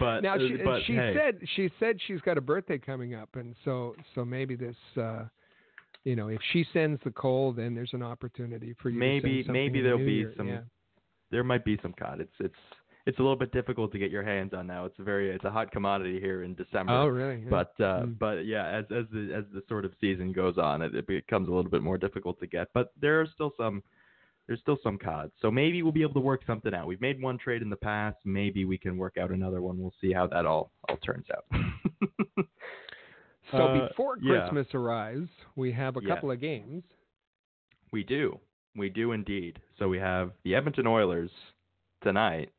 but 0.00 0.20
now 0.20 0.36
she, 0.38 0.56
but, 0.64 0.80
she 0.86 0.94
hey. 0.94 1.14
said 1.14 1.38
she 1.54 1.70
said 1.78 1.98
she's 2.06 2.20
got 2.20 2.38
a 2.38 2.40
birthday 2.40 2.78
coming 2.78 3.14
up, 3.14 3.30
and 3.34 3.54
so 3.64 3.94
so 4.14 4.24
maybe 4.24 4.56
this. 4.56 4.76
Uh, 4.96 5.24
you 6.04 6.14
know, 6.16 6.28
if 6.28 6.40
she 6.52 6.64
sends 6.72 7.00
the 7.04 7.10
coal, 7.10 7.52
then 7.52 7.74
there's 7.74 7.92
an 7.92 8.02
opportunity 8.02 8.74
for 8.80 8.88
you. 8.88 8.98
Maybe 8.98 9.44
maybe 9.48 9.82
there'll 9.82 9.98
be 9.98 10.12
Year. 10.12 10.32
some. 10.36 10.48
Yeah. 10.48 10.60
There 11.30 11.44
might 11.44 11.64
be 11.64 11.78
some 11.82 11.92
cod. 11.92 12.20
It's 12.20 12.32
it's 12.40 12.54
it's 13.04 13.18
a 13.18 13.22
little 13.22 13.36
bit 13.36 13.52
difficult 13.52 13.92
to 13.92 13.98
get 13.98 14.10
your 14.10 14.22
hands 14.22 14.52
on 14.54 14.66
now. 14.66 14.84
It's 14.84 14.98
a 14.98 15.02
very 15.02 15.30
it's 15.30 15.44
a 15.44 15.50
hot 15.50 15.70
commodity 15.70 16.20
here 16.20 16.44
in 16.44 16.54
December. 16.54 16.92
Oh, 16.92 17.06
really? 17.06 17.42
Yeah. 17.42 17.50
But 17.50 17.72
uh, 17.78 18.02
mm. 18.04 18.18
but 18.18 18.46
yeah, 18.46 18.68
as 18.68 18.84
as 18.90 19.04
the 19.12 19.34
as 19.36 19.44
the 19.52 19.62
sort 19.68 19.84
of 19.84 19.92
season 20.00 20.32
goes 20.32 20.56
on, 20.56 20.82
it, 20.82 20.94
it 20.94 21.06
becomes 21.06 21.48
a 21.48 21.52
little 21.52 21.70
bit 21.70 21.82
more 21.82 21.98
difficult 21.98 22.38
to 22.40 22.46
get. 22.46 22.68
But 22.72 22.92
there 23.00 23.20
are 23.20 23.26
still 23.34 23.52
some 23.58 23.82
there's 24.48 24.60
still 24.60 24.78
some 24.82 24.98
cods. 24.98 25.30
So 25.40 25.50
maybe 25.50 25.82
we'll 25.82 25.92
be 25.92 26.02
able 26.02 26.14
to 26.14 26.20
work 26.20 26.40
something 26.46 26.74
out. 26.74 26.86
We've 26.88 27.00
made 27.00 27.22
one 27.22 27.38
trade 27.38 27.62
in 27.62 27.70
the 27.70 27.76
past. 27.76 28.16
Maybe 28.24 28.64
we 28.64 28.78
can 28.78 28.96
work 28.96 29.16
out 29.20 29.30
another 29.30 29.60
one. 29.62 29.78
We'll 29.78 29.94
see 30.00 30.12
how 30.12 30.26
that 30.28 30.46
all 30.46 30.72
all 30.88 30.96
turns 30.96 31.26
out. 31.30 31.44
So 33.50 33.58
Uh, 33.64 33.88
before 33.88 34.18
yeah. 34.20 34.40
Christmas 34.40 34.66
arrives, 34.74 35.28
we 35.56 35.72
have 35.72 35.96
a 35.96 36.02
Yeah. 36.02 36.14
couple 36.14 36.30
of 36.30 36.38
games. 36.38 36.84
We 37.92 38.02
do. 38.04 38.38
We 38.76 38.90
do 38.90 39.12
indeed. 39.12 39.58
So 39.78 39.88
we 39.88 39.98
have 39.98 40.32
the 40.44 40.54
Edmonton 40.54 40.86
Oilers 40.86 41.30
tonight, 42.02 42.52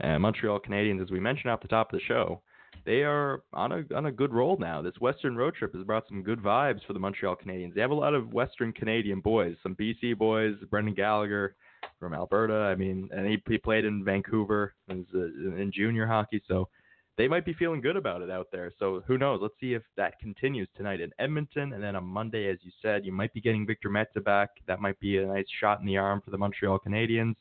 and 0.00 0.22
Montreal 0.22 0.60
Canadiens, 0.60 1.02
as 1.02 1.10
we 1.10 1.20
mentioned 1.20 1.50
off 1.50 1.60
the 1.60 1.68
top 1.68 1.92
of 1.92 1.98
the 1.98 2.04
show. 2.06 2.40
They 2.84 3.02
are 3.02 3.42
on 3.52 3.72
a 3.72 3.84
on 3.94 4.06
a 4.06 4.12
good 4.12 4.32
roll 4.32 4.58
now. 4.58 4.82
This 4.82 5.00
Western 5.00 5.36
road 5.36 5.54
trip 5.54 5.74
has 5.74 5.84
brought 5.84 6.06
some 6.06 6.22
good 6.22 6.40
vibes 6.40 6.84
for 6.86 6.92
the 6.92 6.98
Montreal 6.98 7.36
Canadiens. 7.36 7.74
They 7.74 7.80
have 7.80 7.90
a 7.90 7.94
lot 7.94 8.14
of 8.14 8.32
Western 8.34 8.72
Canadian 8.72 9.20
boys, 9.20 9.56
some 9.62 9.74
BC 9.74 10.18
boys, 10.18 10.54
Brendan 10.70 10.94
Gallagher 10.94 11.56
from 11.98 12.12
Alberta. 12.12 12.54
I 12.54 12.74
mean, 12.74 13.08
and 13.12 13.26
he, 13.26 13.42
he 13.48 13.56
played 13.56 13.86
in 13.86 14.04
Vancouver 14.04 14.74
as 14.90 14.98
a, 15.14 15.22
uh, 15.22 15.56
in 15.56 15.72
junior 15.74 16.06
hockey, 16.06 16.42
so 16.46 16.68
they 17.16 17.28
might 17.28 17.46
be 17.46 17.54
feeling 17.54 17.80
good 17.80 17.96
about 17.96 18.22
it 18.22 18.30
out 18.30 18.48
there. 18.52 18.72
So 18.78 19.02
who 19.06 19.16
knows? 19.16 19.40
Let's 19.40 19.54
see 19.60 19.74
if 19.74 19.82
that 19.96 20.18
continues 20.18 20.68
tonight 20.76 21.00
in 21.00 21.10
Edmonton, 21.18 21.72
and 21.72 21.82
then 21.82 21.96
on 21.96 22.04
Monday, 22.04 22.50
as 22.50 22.58
you 22.62 22.72
said, 22.82 23.06
you 23.06 23.12
might 23.12 23.32
be 23.32 23.40
getting 23.40 23.66
Victor 23.66 23.88
Mete 23.88 24.22
back. 24.24 24.50
That 24.66 24.80
might 24.80 24.98
be 25.00 25.18
a 25.18 25.26
nice 25.26 25.46
shot 25.60 25.80
in 25.80 25.86
the 25.86 25.96
arm 25.96 26.20
for 26.22 26.32
the 26.32 26.38
Montreal 26.38 26.80
Canadiens 26.86 27.36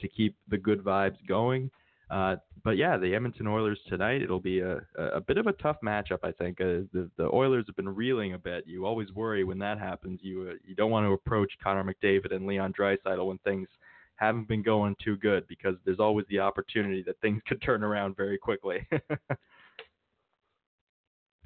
to 0.00 0.08
keep 0.08 0.34
the 0.48 0.58
good 0.58 0.82
vibes 0.82 1.18
going. 1.28 1.70
Uh, 2.10 2.36
but 2.64 2.76
yeah, 2.76 2.96
the 2.96 3.14
Edmonton 3.14 3.46
Oilers 3.46 3.78
tonight. 3.88 4.22
It'll 4.22 4.40
be 4.40 4.60
a, 4.60 4.80
a 4.96 5.20
bit 5.20 5.36
of 5.38 5.46
a 5.46 5.52
tough 5.52 5.76
matchup, 5.84 6.18
I 6.22 6.32
think. 6.32 6.60
Uh, 6.60 6.88
the 6.92 7.10
the 7.16 7.28
Oilers 7.32 7.64
have 7.66 7.76
been 7.76 7.88
reeling 7.88 8.34
a 8.34 8.38
bit. 8.38 8.64
You 8.66 8.86
always 8.86 9.12
worry 9.12 9.44
when 9.44 9.58
that 9.58 9.78
happens. 9.78 10.20
You 10.22 10.48
uh, 10.50 10.54
you 10.66 10.74
don't 10.74 10.90
want 10.90 11.06
to 11.06 11.12
approach 11.12 11.52
Connor 11.62 11.84
McDavid 11.84 12.34
and 12.34 12.46
Leon 12.46 12.72
Draisaitl 12.78 13.26
when 13.26 13.38
things 13.38 13.68
haven't 14.16 14.48
been 14.48 14.62
going 14.62 14.96
too 15.04 15.16
good 15.18 15.46
because 15.48 15.76
there's 15.84 16.00
always 16.00 16.26
the 16.28 16.40
opportunity 16.40 17.02
that 17.04 17.20
things 17.20 17.40
could 17.46 17.60
turn 17.62 17.84
around 17.84 18.16
very 18.16 18.38
quickly. 18.38 18.86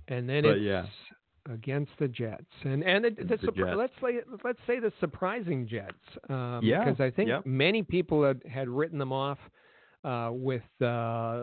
and 0.09 0.29
then 0.29 0.43
But, 0.43 0.57
it's 0.59 0.63
yeah. 0.63 0.87
against 1.53 1.93
the 1.99 2.09
Jets, 2.09 2.45
and 2.65 2.83
and 2.83 3.05
the, 3.05 3.11
the, 3.11 3.25
The 3.25 3.37
surpri- 3.37 3.57
Jets. 3.67 3.77
let's 3.77 3.93
say 4.01 4.21
let's 4.45 4.59
say 4.67 4.79
the 4.81 4.93
surprising 5.01 5.67
Jets, 5.69 5.93
um, 6.29 6.61
Yeah, 6.63 6.85
because 6.85 7.01
I 7.01 7.11
think 7.11 7.29
yeah. 7.29 7.41
many 7.45 7.83
people 7.83 8.25
had, 8.25 8.43
had 8.51 8.69
written 8.69 8.99
them 8.99 9.13
off 9.13 9.39
uh, 10.05 10.31
with 10.33 10.63
uh, 10.81 11.41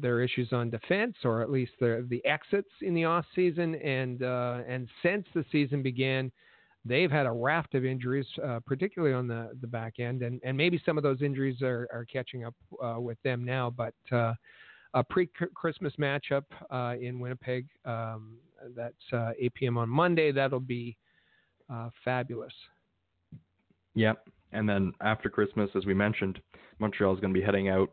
their 0.00 0.20
issues 0.20 0.52
on 0.52 0.70
defense, 0.70 1.14
or 1.24 1.40
at 1.40 1.50
least 1.50 1.72
the 1.80 2.06
the 2.10 2.24
exits 2.24 2.70
in 2.82 2.94
the 2.94 3.04
off 3.04 3.24
season, 3.34 3.76
and 3.76 4.22
uh, 4.22 4.58
and 4.66 4.88
since 5.02 5.26
the 5.34 5.44
season 5.52 5.82
began. 5.82 6.30
They've 6.88 7.10
had 7.10 7.26
a 7.26 7.32
raft 7.32 7.74
of 7.74 7.84
injuries, 7.84 8.28
uh, 8.44 8.60
particularly 8.64 9.12
on 9.12 9.26
the, 9.26 9.50
the 9.60 9.66
back 9.66 9.98
end, 9.98 10.22
and, 10.22 10.40
and 10.44 10.56
maybe 10.56 10.80
some 10.86 10.96
of 10.96 11.02
those 11.02 11.20
injuries 11.20 11.60
are, 11.60 11.88
are 11.92 12.04
catching 12.04 12.44
up 12.44 12.54
uh, 12.80 13.00
with 13.00 13.20
them 13.24 13.44
now. 13.44 13.70
But 13.76 13.94
uh, 14.12 14.34
a 14.94 15.02
pre-Christmas 15.02 15.94
matchup 15.98 16.44
in 17.00 17.18
Winnipeg. 17.18 17.66
Um, 17.84 18.36
that's 18.76 18.94
uh, 19.12 19.32
8 19.36 19.54
p.m. 19.54 19.78
on 19.78 19.88
Monday. 19.88 20.30
That'll 20.30 20.60
be 20.60 20.96
fabulous. 22.04 22.52
Yep. 23.96 24.28
And 24.52 24.68
then 24.68 24.92
after 25.00 25.28
Christmas, 25.28 25.70
as 25.74 25.84
we 25.86 25.94
mentioned, 25.94 26.40
Montreal 26.78 27.14
is 27.14 27.20
going 27.20 27.32
to 27.32 27.38
be 27.38 27.44
heading 27.44 27.68
out 27.68 27.90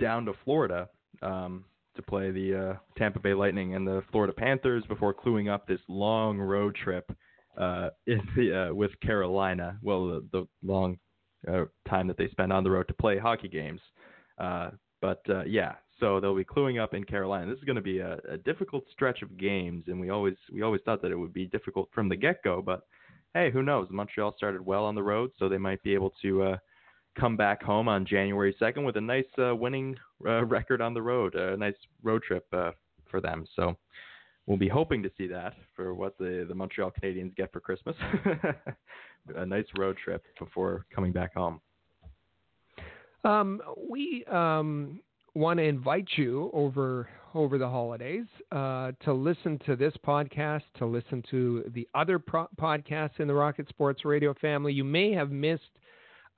down 0.00 0.24
to 0.26 0.32
Florida 0.44 0.88
um, 1.22 1.64
to 1.96 2.02
play 2.02 2.30
the 2.30 2.70
uh, 2.70 2.74
Tampa 2.98 3.20
Bay 3.20 3.34
Lightning 3.34 3.74
and 3.74 3.86
the 3.86 4.02
Florida 4.10 4.32
Panthers 4.32 4.84
before 4.88 5.14
cluing 5.14 5.52
up 5.52 5.66
this 5.66 5.80
long 5.88 6.38
road 6.38 6.74
trip 6.74 7.10
uh, 7.58 7.90
the, 8.06 8.68
uh, 8.70 8.74
with 8.74 8.90
Carolina. 9.00 9.78
Well, 9.82 10.06
the, 10.06 10.28
the 10.32 10.48
long 10.62 10.98
uh, 11.46 11.64
time 11.88 12.08
that 12.08 12.16
they 12.16 12.28
spend 12.28 12.52
on 12.52 12.64
the 12.64 12.70
road 12.70 12.88
to 12.88 12.94
play 12.94 13.18
hockey 13.18 13.48
games. 13.48 13.80
Uh, 14.38 14.70
but 15.00 15.22
uh, 15.28 15.44
yeah, 15.44 15.74
so 16.00 16.18
they'll 16.18 16.34
be 16.36 16.44
cluing 16.44 16.82
up 16.82 16.94
in 16.94 17.04
Carolina. 17.04 17.50
This 17.50 17.58
is 17.58 17.64
going 17.64 17.76
to 17.76 17.82
be 17.82 17.98
a, 17.98 18.18
a 18.28 18.38
difficult 18.38 18.84
stretch 18.90 19.22
of 19.22 19.36
games, 19.36 19.84
and 19.86 20.00
we 20.00 20.10
always 20.10 20.34
we 20.52 20.62
always 20.62 20.80
thought 20.84 21.02
that 21.02 21.12
it 21.12 21.16
would 21.16 21.32
be 21.32 21.46
difficult 21.46 21.88
from 21.94 22.08
the 22.08 22.16
get 22.16 22.42
go. 22.42 22.62
But 22.62 22.86
hey, 23.34 23.50
who 23.50 23.62
knows? 23.62 23.88
Montreal 23.90 24.34
started 24.36 24.64
well 24.64 24.84
on 24.84 24.94
the 24.94 25.02
road, 25.02 25.30
so 25.38 25.48
they 25.48 25.58
might 25.58 25.82
be 25.82 25.92
able 25.92 26.14
to 26.22 26.42
uh, 26.42 26.56
come 27.18 27.36
back 27.36 27.62
home 27.62 27.88
on 27.88 28.06
January 28.06 28.54
2nd 28.60 28.84
with 28.84 28.96
a 28.96 29.00
nice 29.00 29.24
uh, 29.38 29.54
winning 29.54 29.96
uh, 30.26 30.44
record 30.46 30.80
on 30.80 30.94
the 30.94 31.02
road, 31.02 31.34
a 31.34 31.56
nice 31.56 31.74
road 32.02 32.22
trip 32.22 32.46
uh, 32.52 32.70
for 33.10 33.20
them. 33.20 33.44
So 33.56 33.76
we'll 34.46 34.58
be 34.58 34.68
hoping 34.68 35.02
to 35.02 35.10
see 35.18 35.26
that 35.28 35.54
for 35.74 35.94
what 35.94 36.16
the, 36.18 36.46
the 36.48 36.54
Montreal 36.54 36.92
Canadiens 36.92 37.34
get 37.36 37.52
for 37.52 37.60
Christmas. 37.60 37.96
a 39.36 39.46
nice 39.46 39.66
road 39.76 39.96
trip 40.02 40.24
before 40.38 40.86
coming 40.94 41.12
back 41.12 41.34
home. 41.34 41.60
Um, 43.24 43.62
we 43.88 44.24
um, 44.30 45.00
want 45.34 45.58
to 45.58 45.64
invite 45.64 46.08
you 46.16 46.50
over 46.52 47.08
over 47.34 47.58
the 47.58 47.68
holidays 47.68 48.26
uh, 48.52 48.92
to 49.02 49.12
listen 49.12 49.58
to 49.66 49.76
this 49.76 49.92
podcast, 50.06 50.62
to 50.78 50.86
listen 50.86 51.22
to 51.30 51.70
the 51.74 51.88
other 51.94 52.18
pro- 52.18 52.48
podcasts 52.60 53.18
in 53.18 53.28
the 53.28 53.34
Rocket 53.34 53.68
Sports 53.68 54.04
Radio 54.04 54.34
family. 54.34 54.72
You 54.72 54.84
may 54.84 55.12
have 55.12 55.30
missed 55.30 55.62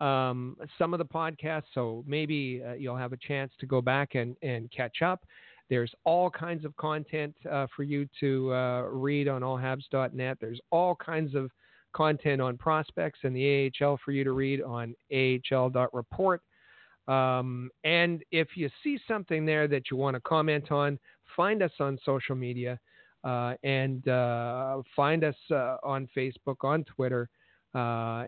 um, 0.01 0.57
some 0.79 0.95
of 0.95 0.99
the 0.99 1.05
podcasts, 1.05 1.65
so 1.75 2.05
maybe 2.07 2.63
uh, 2.67 2.75
you'll 2.75 2.97
have 2.97 3.13
a 3.13 3.19
chance 3.19 3.53
to 3.61 3.67
go 3.67 3.81
back 3.81 4.15
and, 4.15 4.37
and 4.43 4.71
catch 4.71 5.03
up. 5.03 5.25
There's 5.69 5.93
all 6.05 6.31
kinds 6.31 6.65
of 6.65 6.77
content 6.77 7.35
uh, 7.51 7.67
for 7.75 7.83
you 7.83 8.09
to 8.21 8.53
uh, 8.53 8.83
read 8.83 9.29
on 9.29 9.43
allhabs.net. 9.43 10.39
There's 10.41 10.61
all 10.71 10.95
kinds 10.95 11.35
of 11.35 11.51
content 11.93 12.41
on 12.41 12.57
prospects 12.57 13.21
and 13.23 13.35
the 13.35 13.73
AHL 13.81 13.99
for 14.05 14.13
you 14.13 14.23
to 14.23 14.33
read 14.33 14.63
on 14.63 14.95
ahl.report. 15.13 16.43
Um, 17.09 17.71
and 17.85 18.25
if 18.33 18.49
you 18.57 18.69
see 18.83 18.99
something 19.07 19.47
there 19.47 19.69
that 19.69 19.91
you 19.91 19.97
want 19.97 20.15
to 20.15 20.21
comment 20.21 20.73
on, 20.73 20.99
find 21.37 21.63
us 21.63 21.73
on 21.79 21.99
social 22.05 22.35
media 22.35 22.79
uh, 23.25 23.55
and 23.63 24.07
uh, 24.09 24.83
find 24.95 25.25
us 25.25 25.35
uh, 25.51 25.77
on 25.83 26.09
Facebook, 26.17 26.57
on 26.63 26.85
Twitter. 26.85 27.29
Uh, 27.75 28.27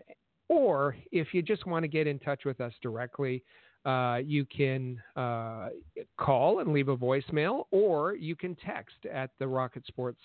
or 0.49 0.95
if 1.11 1.33
you 1.33 1.41
just 1.41 1.65
want 1.65 1.83
to 1.83 1.87
get 1.87 2.07
in 2.07 2.19
touch 2.19 2.45
with 2.45 2.59
us 2.59 2.73
directly, 2.81 3.43
uh, 3.85 4.19
you 4.23 4.45
can 4.45 5.01
uh, 5.15 5.69
call 6.17 6.59
and 6.59 6.73
leave 6.73 6.89
a 6.89 6.97
voicemail, 6.97 7.63
or 7.71 8.15
you 8.15 8.35
can 8.35 8.55
text 8.55 8.97
at 9.11 9.29
the 9.39 9.47
Rocket 9.47 9.85
Sports 9.87 10.19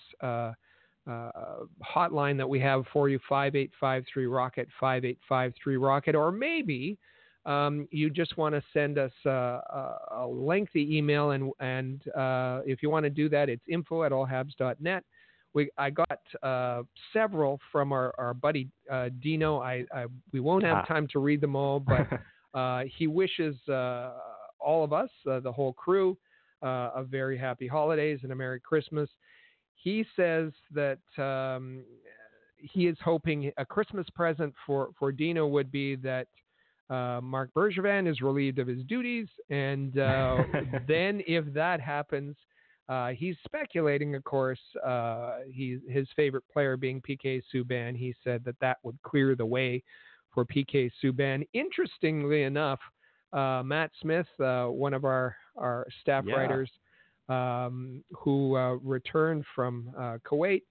hotline 1.07 2.35
that 2.35 2.49
we 2.49 2.59
have 2.59 2.83
for 2.91 3.07
you 3.07 3.19
5853 3.29 4.25
Rocket 4.25 4.67
5853 4.79 5.77
Rocket, 5.77 6.15
or 6.15 6.31
maybe 6.31 6.97
um, 7.45 7.87
you 7.91 8.09
just 8.09 8.37
want 8.37 8.55
to 8.55 8.63
send 8.73 8.97
us 8.97 9.11
uh, 9.25 9.59
a 10.11 10.25
lengthy 10.27 10.97
email, 10.97 11.31
and, 11.31 11.51
and 11.59 12.01
uh, 12.15 12.61
if 12.65 12.81
you 12.81 12.89
want 12.89 13.03
to 13.03 13.09
do 13.09 13.29
that, 13.29 13.49
it's 13.49 13.63
info 13.67 14.03
at 14.03 14.11
allhabs.net. 14.11 15.03
We, 15.53 15.69
I 15.77 15.89
got 15.89 16.19
uh, 16.43 16.83
several 17.13 17.59
from 17.71 17.93
our, 17.93 18.13
our 18.17 18.33
buddy 18.33 18.67
uh, 18.91 19.09
Dino. 19.21 19.59
I, 19.59 19.85
I, 19.93 20.05
we 20.33 20.39
won't 20.39 20.63
have 20.63 20.83
ah. 20.83 20.85
time 20.85 21.07
to 21.13 21.19
read 21.19 21.39
them 21.39 21.55
all, 21.55 21.79
but 21.79 22.07
uh, 22.59 22.83
he 22.97 23.07
wishes 23.07 23.55
uh, 23.69 24.13
all 24.59 24.83
of 24.83 24.91
us, 24.91 25.09
the 25.25 25.51
whole 25.51 25.73
crew, 25.73 26.17
a 26.61 27.03
very 27.07 27.37
happy 27.37 27.67
holidays 27.67 28.19
and 28.23 28.31
a 28.31 28.35
Merry 28.35 28.59
Christmas. 28.59 29.09
He 29.75 30.03
says 30.15 30.51
that 30.73 30.97
um, 31.19 31.83
he 32.57 32.87
is 32.87 32.97
hoping 33.05 33.51
a 33.57 33.65
Christmas 33.65 34.07
present 34.15 34.51
for, 34.65 34.89
for 34.97 35.11
Dino 35.11 35.45
would 35.45 35.71
be 35.71 35.95
that– 35.97 36.27
uh, 36.89 37.19
Marc 37.21 37.51
Bergevin 37.53 38.09
is 38.09 38.21
relieved 38.21 38.59
of 38.59 38.67
his 38.67 38.83
duties, 38.83 39.27
and 39.49 39.97
uh, 39.99 40.43
then 40.87 41.21
if 41.27 41.45
that 41.53 41.81
happens, 41.81 42.35
uh, 42.87 43.09
he's 43.09 43.35
speculating, 43.45 44.13
of 44.15 44.23
course, 44.23 44.59
uh, 44.85 45.37
he, 45.51 45.79
his 45.89 46.07
favorite 46.15 46.43
player 46.51 46.77
being 46.77 47.01
PK 47.01 47.41
Subban. 47.53 47.95
He 47.95 48.13
said 48.23 48.43
that 48.45 48.55
that 48.61 48.77
would 48.83 48.97
clear 49.01 49.35
the 49.35 49.45
way 49.45 49.83
for 50.31 50.45
PK 50.45 50.91
Subban. 51.03 51.47
Interestingly 51.53 52.43
enough, 52.43 52.79
uh, 53.33 53.63
Matt 53.65 53.89
Smith, 54.01 54.27
uh, 54.39 54.65
one 54.65 54.93
of 54.93 55.03
our, 55.03 55.35
our 55.57 55.87
staff 56.01 56.25
yeah. 56.27 56.35
writers, 56.35 56.69
um, 57.27 58.03
who 58.11 58.55
returned 58.83 59.43
from 59.55 59.89
Kuwait, 60.29 60.61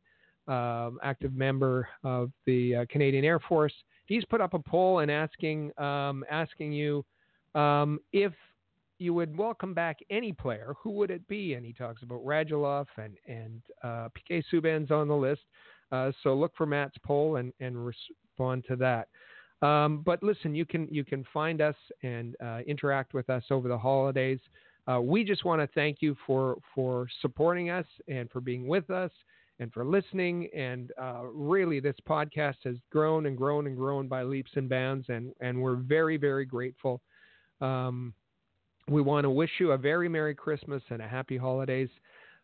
um, 0.47 1.01
active 1.03 1.35
member 1.35 1.89
of 2.05 2.31
the 2.47 2.87
Canadian 2.91 3.25
Air 3.25 3.41
Force, 3.41 3.75
he's 4.07 4.25
put 4.25 4.41
up 4.41 4.55
a 4.55 4.59
poll 4.59 5.01
and 5.01 5.11
asking 5.11 5.79
um, 5.79 6.25
asking 6.31 6.73
you 6.73 7.05
um, 7.55 8.01
if 8.13 8.33
you 8.99 9.13
would 9.13 9.37
welcome 9.37 9.75
back 9.75 9.99
any 10.11 10.33
player, 10.33 10.75
who 10.81 10.91
would 10.91 11.11
it 11.11 11.27
be? 11.27 11.55
And 11.55 11.67
he 11.67 11.73
talks 11.73 12.03
about 12.03 12.25
Radulov 12.25 12.87
and 12.97 13.17
and 13.27 13.63
uh, 13.83 14.09
PK 14.17 14.43
Subban's 14.53 14.91
on 14.91 15.09
the 15.09 15.17
list. 15.17 15.43
Uh, 15.93 16.13
so 16.23 16.35
look 16.35 16.53
for 16.57 16.67
Matt's 16.67 16.97
poll 17.05 17.37
and, 17.37 17.53
and 17.61 17.87
respond 17.87 18.65
to 18.69 18.77
that. 18.77 19.09
Um, 19.63 20.03
but 20.05 20.23
listen, 20.23 20.55
you 20.55 20.65
can 20.65 20.89
you 20.91 21.05
can 21.05 21.25
find 21.33 21.61
us 21.61 21.77
and 22.03 22.37
uh, 22.45 22.61
interact 22.67 23.15
with 23.15 23.31
us 23.31 23.45
over 23.51 23.69
the 23.69 23.79
holidays. 23.79 24.41
Uh, 24.87 25.01
we 25.01 25.25
just 25.25 25.45
want 25.45 25.61
to 25.61 25.67
thank 25.75 25.99
you 26.01 26.17
for 26.27 26.57
for 26.75 27.07
supporting 27.23 27.71
us 27.71 27.87
and 28.09 28.31
for 28.31 28.41
being 28.41 28.67
with 28.67 28.91
us 28.91 29.11
and 29.61 29.73
for 29.73 29.85
listening. 29.85 30.49
And 30.55 30.93
uh, 31.01 31.23
really, 31.25 31.81
this 31.81 31.97
podcast 32.09 32.57
has 32.65 32.77
grown 32.91 33.27
and 33.27 33.37
grown 33.37 33.67
and 33.67 33.77
grown 33.77 34.09
by 34.09 34.23
leaps 34.23 34.53
and 34.57 34.69
bounds, 34.69 35.07
and, 35.09 35.33
and 35.41 35.61
we're 35.61 35.77
very, 35.77 36.17
very 36.17 36.45
grateful. 36.45 37.01
Um, 37.61 38.15
we 38.89 39.01
want 39.01 39.25
to 39.25 39.31
wish 39.31 39.51
you 39.59 39.73
a 39.73 39.79
very 39.79 40.09
Merry 40.09 40.35
Christmas 40.35 40.83
and 40.91 41.01
a 41.01 41.09
Happy 41.09 41.37
Holidays. 41.37 41.89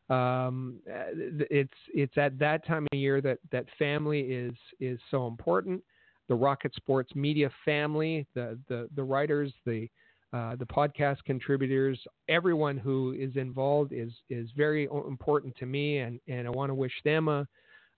Um, 0.08 0.80
it's 0.86 1.72
it's 1.94 2.16
at 2.18 2.38
that 2.38 2.66
time 2.66 2.86
of 2.92 2.98
year 2.98 3.20
that, 3.20 3.38
that 3.52 3.66
family 3.78 4.20
is 4.20 4.54
is 4.80 4.98
so 5.10 5.26
important. 5.26 5.82
The 6.28 6.34
Rocket 6.34 6.74
Sports 6.74 7.14
media 7.14 7.50
family, 7.64 8.26
the 8.34 8.58
the, 8.68 8.88
the 8.96 9.02
writers, 9.02 9.52
the 9.66 9.88
uh, 10.32 10.54
the 10.56 10.66
podcast 10.66 11.18
contributors, 11.24 11.98
everyone 12.28 12.78
who 12.78 13.14
is 13.18 13.36
involved 13.36 13.92
is 13.92 14.12
is 14.28 14.48
very 14.56 14.84
important 14.84 15.56
to 15.56 15.66
me, 15.66 15.98
and, 15.98 16.20
and 16.28 16.46
I 16.46 16.50
want 16.50 16.70
to 16.70 16.74
wish 16.74 16.92
them 17.04 17.28
a 17.28 17.46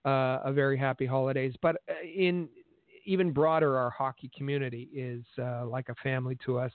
uh, 0.05 0.39
a 0.43 0.51
very 0.51 0.77
happy 0.77 1.05
holidays. 1.05 1.53
But 1.61 1.77
uh, 1.87 1.93
in 2.03 2.49
even 3.05 3.31
broader, 3.31 3.77
our 3.77 3.89
hockey 3.89 4.31
community 4.35 4.89
is 4.93 5.23
uh, 5.39 5.65
like 5.65 5.89
a 5.89 5.95
family 6.03 6.37
to 6.45 6.57
us. 6.57 6.71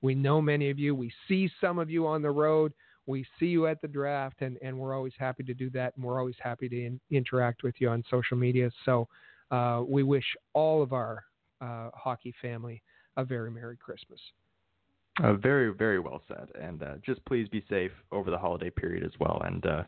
We 0.00 0.14
know 0.14 0.40
many 0.40 0.70
of 0.70 0.78
you. 0.78 0.94
We 0.94 1.12
see 1.28 1.50
some 1.60 1.78
of 1.78 1.90
you 1.90 2.06
on 2.06 2.22
the 2.22 2.30
road. 2.30 2.72
We 3.06 3.26
see 3.38 3.46
you 3.46 3.66
at 3.66 3.82
the 3.82 3.88
draft, 3.88 4.42
and, 4.42 4.56
and 4.62 4.78
we're 4.78 4.94
always 4.94 5.12
happy 5.18 5.42
to 5.42 5.54
do 5.54 5.70
that. 5.70 5.96
And 5.96 6.04
we're 6.04 6.18
always 6.18 6.36
happy 6.38 6.68
to 6.68 6.86
in, 6.86 7.00
interact 7.10 7.62
with 7.64 7.74
you 7.78 7.88
on 7.88 8.04
social 8.10 8.36
media. 8.36 8.70
So 8.84 9.08
uh, 9.50 9.82
we 9.86 10.02
wish 10.02 10.24
all 10.54 10.82
of 10.82 10.92
our 10.92 11.24
hockey 11.60 12.34
family 12.40 12.82
a 13.16 13.24
very 13.24 13.50
Merry 13.50 13.76
Christmas. 13.76 14.20
Uh, 15.22 15.34
very, 15.34 15.72
very 15.72 15.98
well 15.98 16.22
said. 16.28 16.48
And 16.60 16.82
uh, 16.82 16.94
just 17.04 17.24
please 17.26 17.48
be 17.48 17.64
safe 17.68 17.92
over 18.12 18.30
the 18.30 18.38
holiday 18.38 18.70
period 18.70 19.04
as 19.04 19.12
well. 19.20 19.42
And 19.44 19.64
uh, 19.66 19.82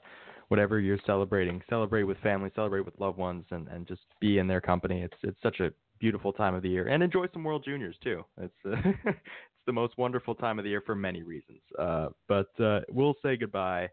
whatever 0.49 0.81
you're 0.81 0.99
celebrating, 1.07 1.63
celebrate 1.71 2.05
with 2.05 2.19
family, 2.19 2.51
celebrate 2.55 2.85
with 2.85 2.99
loved 2.99 3.19
ones, 3.19 3.45
and, 3.51 3.69
and 3.69 3.87
just 3.87 4.03
be 4.21 4.39
in 4.39 4.47
their 4.47 4.61
company. 4.61 5.03
It's 5.03 5.17
it's 5.23 5.41
such 5.43 5.61
a 5.61 5.71
beautiful 6.01 6.33
time 6.33 6.55
of 6.55 6.63
the 6.63 6.69
year, 6.69 6.89
and 6.89 7.03
enjoy 7.03 7.27
some 7.33 7.45
World 7.45 7.65
Juniors 7.65 7.97
too. 8.03 8.25
It's 8.41 8.55
uh, 8.67 8.77
it's 9.05 9.67
the 9.67 9.73
most 9.73 9.97
wonderful 9.97 10.35
time 10.35 10.59
of 10.59 10.65
the 10.65 10.71
year 10.71 10.83
for 10.85 10.95
many 10.95 11.23
reasons. 11.23 11.61
Uh, 11.79 12.09
but 12.29 12.51
uh, 12.61 12.81
we'll 12.91 13.15
say 13.23 13.37
goodbye 13.37 13.89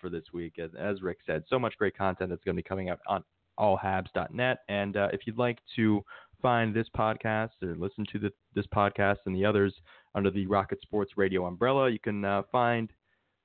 for 0.00 0.10
this 0.10 0.24
week. 0.34 0.58
As, 0.62 0.70
as 0.78 1.00
Rick 1.00 1.18
said, 1.26 1.42
so 1.48 1.58
much 1.58 1.74
great 1.78 1.96
content 1.96 2.28
that's 2.28 2.44
going 2.44 2.54
to 2.54 2.62
be 2.62 2.68
coming 2.68 2.90
out 2.90 2.98
on 3.08 3.24
allhabs.net. 3.58 4.58
And 4.68 4.94
if 4.96 5.20
you'd 5.26 5.38
like 5.38 5.58
to 5.76 6.04
find 6.42 6.74
this 6.74 6.86
podcast 6.94 7.50
or 7.62 7.74
listen 7.76 8.04
to 8.12 8.18
the, 8.18 8.30
this 8.54 8.66
podcast 8.74 9.16
and 9.26 9.34
the 9.34 9.44
others 9.44 9.74
under 10.14 10.30
the 10.30 10.46
Rocket 10.46 10.80
Sports 10.82 11.12
Radio 11.16 11.46
umbrella. 11.46 11.90
You 11.90 11.98
can 11.98 12.24
uh, 12.24 12.42
find 12.50 12.92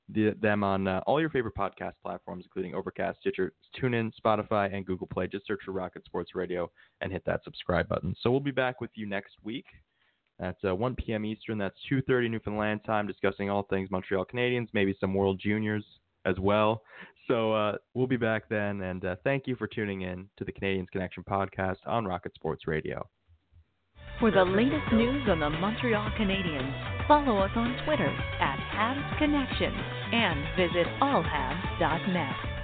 the, 0.10 0.36
them 0.42 0.64
on 0.64 0.88
uh, 0.88 1.02
all 1.08 1.20
your 1.20 1.30
favorite 1.30 1.56
podcast 1.56 1.94
platforms, 2.04 2.44
including 2.46 2.76
Overcast, 2.76 3.20
Stitcher, 3.20 3.54
TuneIn, 3.82 4.12
Spotify, 4.24 4.74
and 4.74 4.86
Google 4.86 5.08
Play. 5.08 5.28
Just 5.28 5.48
search 5.48 5.62
for 5.66 5.72
Rocket 5.72 6.06
Sports 6.06 6.36
Radio 6.36 6.72
and 7.02 7.12
hit 7.12 7.24
that 7.26 7.44
subscribe 7.44 7.88
button. 7.88 8.16
So 8.22 8.30
we'll 8.32 8.40
be 8.40 8.52
back 8.52 8.82
with 8.82 8.92
you 8.96 9.06
next 9.08 9.34
week 9.44 9.66
at 10.40 10.58
uh, 10.68 10.76
1 10.76 10.96
p.m. 10.96 11.26
Eastern. 11.26 11.58
That's 11.58 11.78
2:30 11.92 12.30
Newfoundland 12.30 12.82
time, 12.86 13.08
discussing 13.08 13.50
all 13.50 13.64
things 13.64 13.90
Montreal 13.90 14.26
Canadiens, 14.26 14.68
maybe 14.74 14.96
some 15.00 15.14
World 15.14 15.40
Juniors 15.42 15.86
as 16.26 16.38
well. 16.40 16.82
So 17.28 17.54
uh, 17.54 17.78
we'll 17.94 18.08
be 18.08 18.18
back 18.18 18.50
then, 18.50 18.82
and 18.82 19.04
uh, 19.04 19.16
thank 19.24 19.48
you 19.48 19.56
for 19.56 19.68
tuning 19.68 20.02
in 20.02 20.28
to 20.38 20.46
the 20.46 20.52
Canadiens 20.52 20.90
Connection 20.92 21.24
podcast 21.24 21.78
on 21.86 22.06
Rocket 22.06 22.36
Sports 22.36 22.68
Radio. 22.68 23.08
For 24.20 24.32
the 24.32 24.46
latest 24.46 24.94
news 24.94 25.28
on 25.28 25.42
the 25.42 25.50
Montreal 25.50 26.10
Canadiens, 26.18 26.74
follow 27.06 27.38
us 27.40 27.52
on 27.54 27.76
Twitter 27.86 28.08
at 28.40 28.58
Habs 28.72 29.18
Connection 29.18 29.74
and 29.74 30.40
visit 30.56 30.88
allhabs.net. 31.02 32.55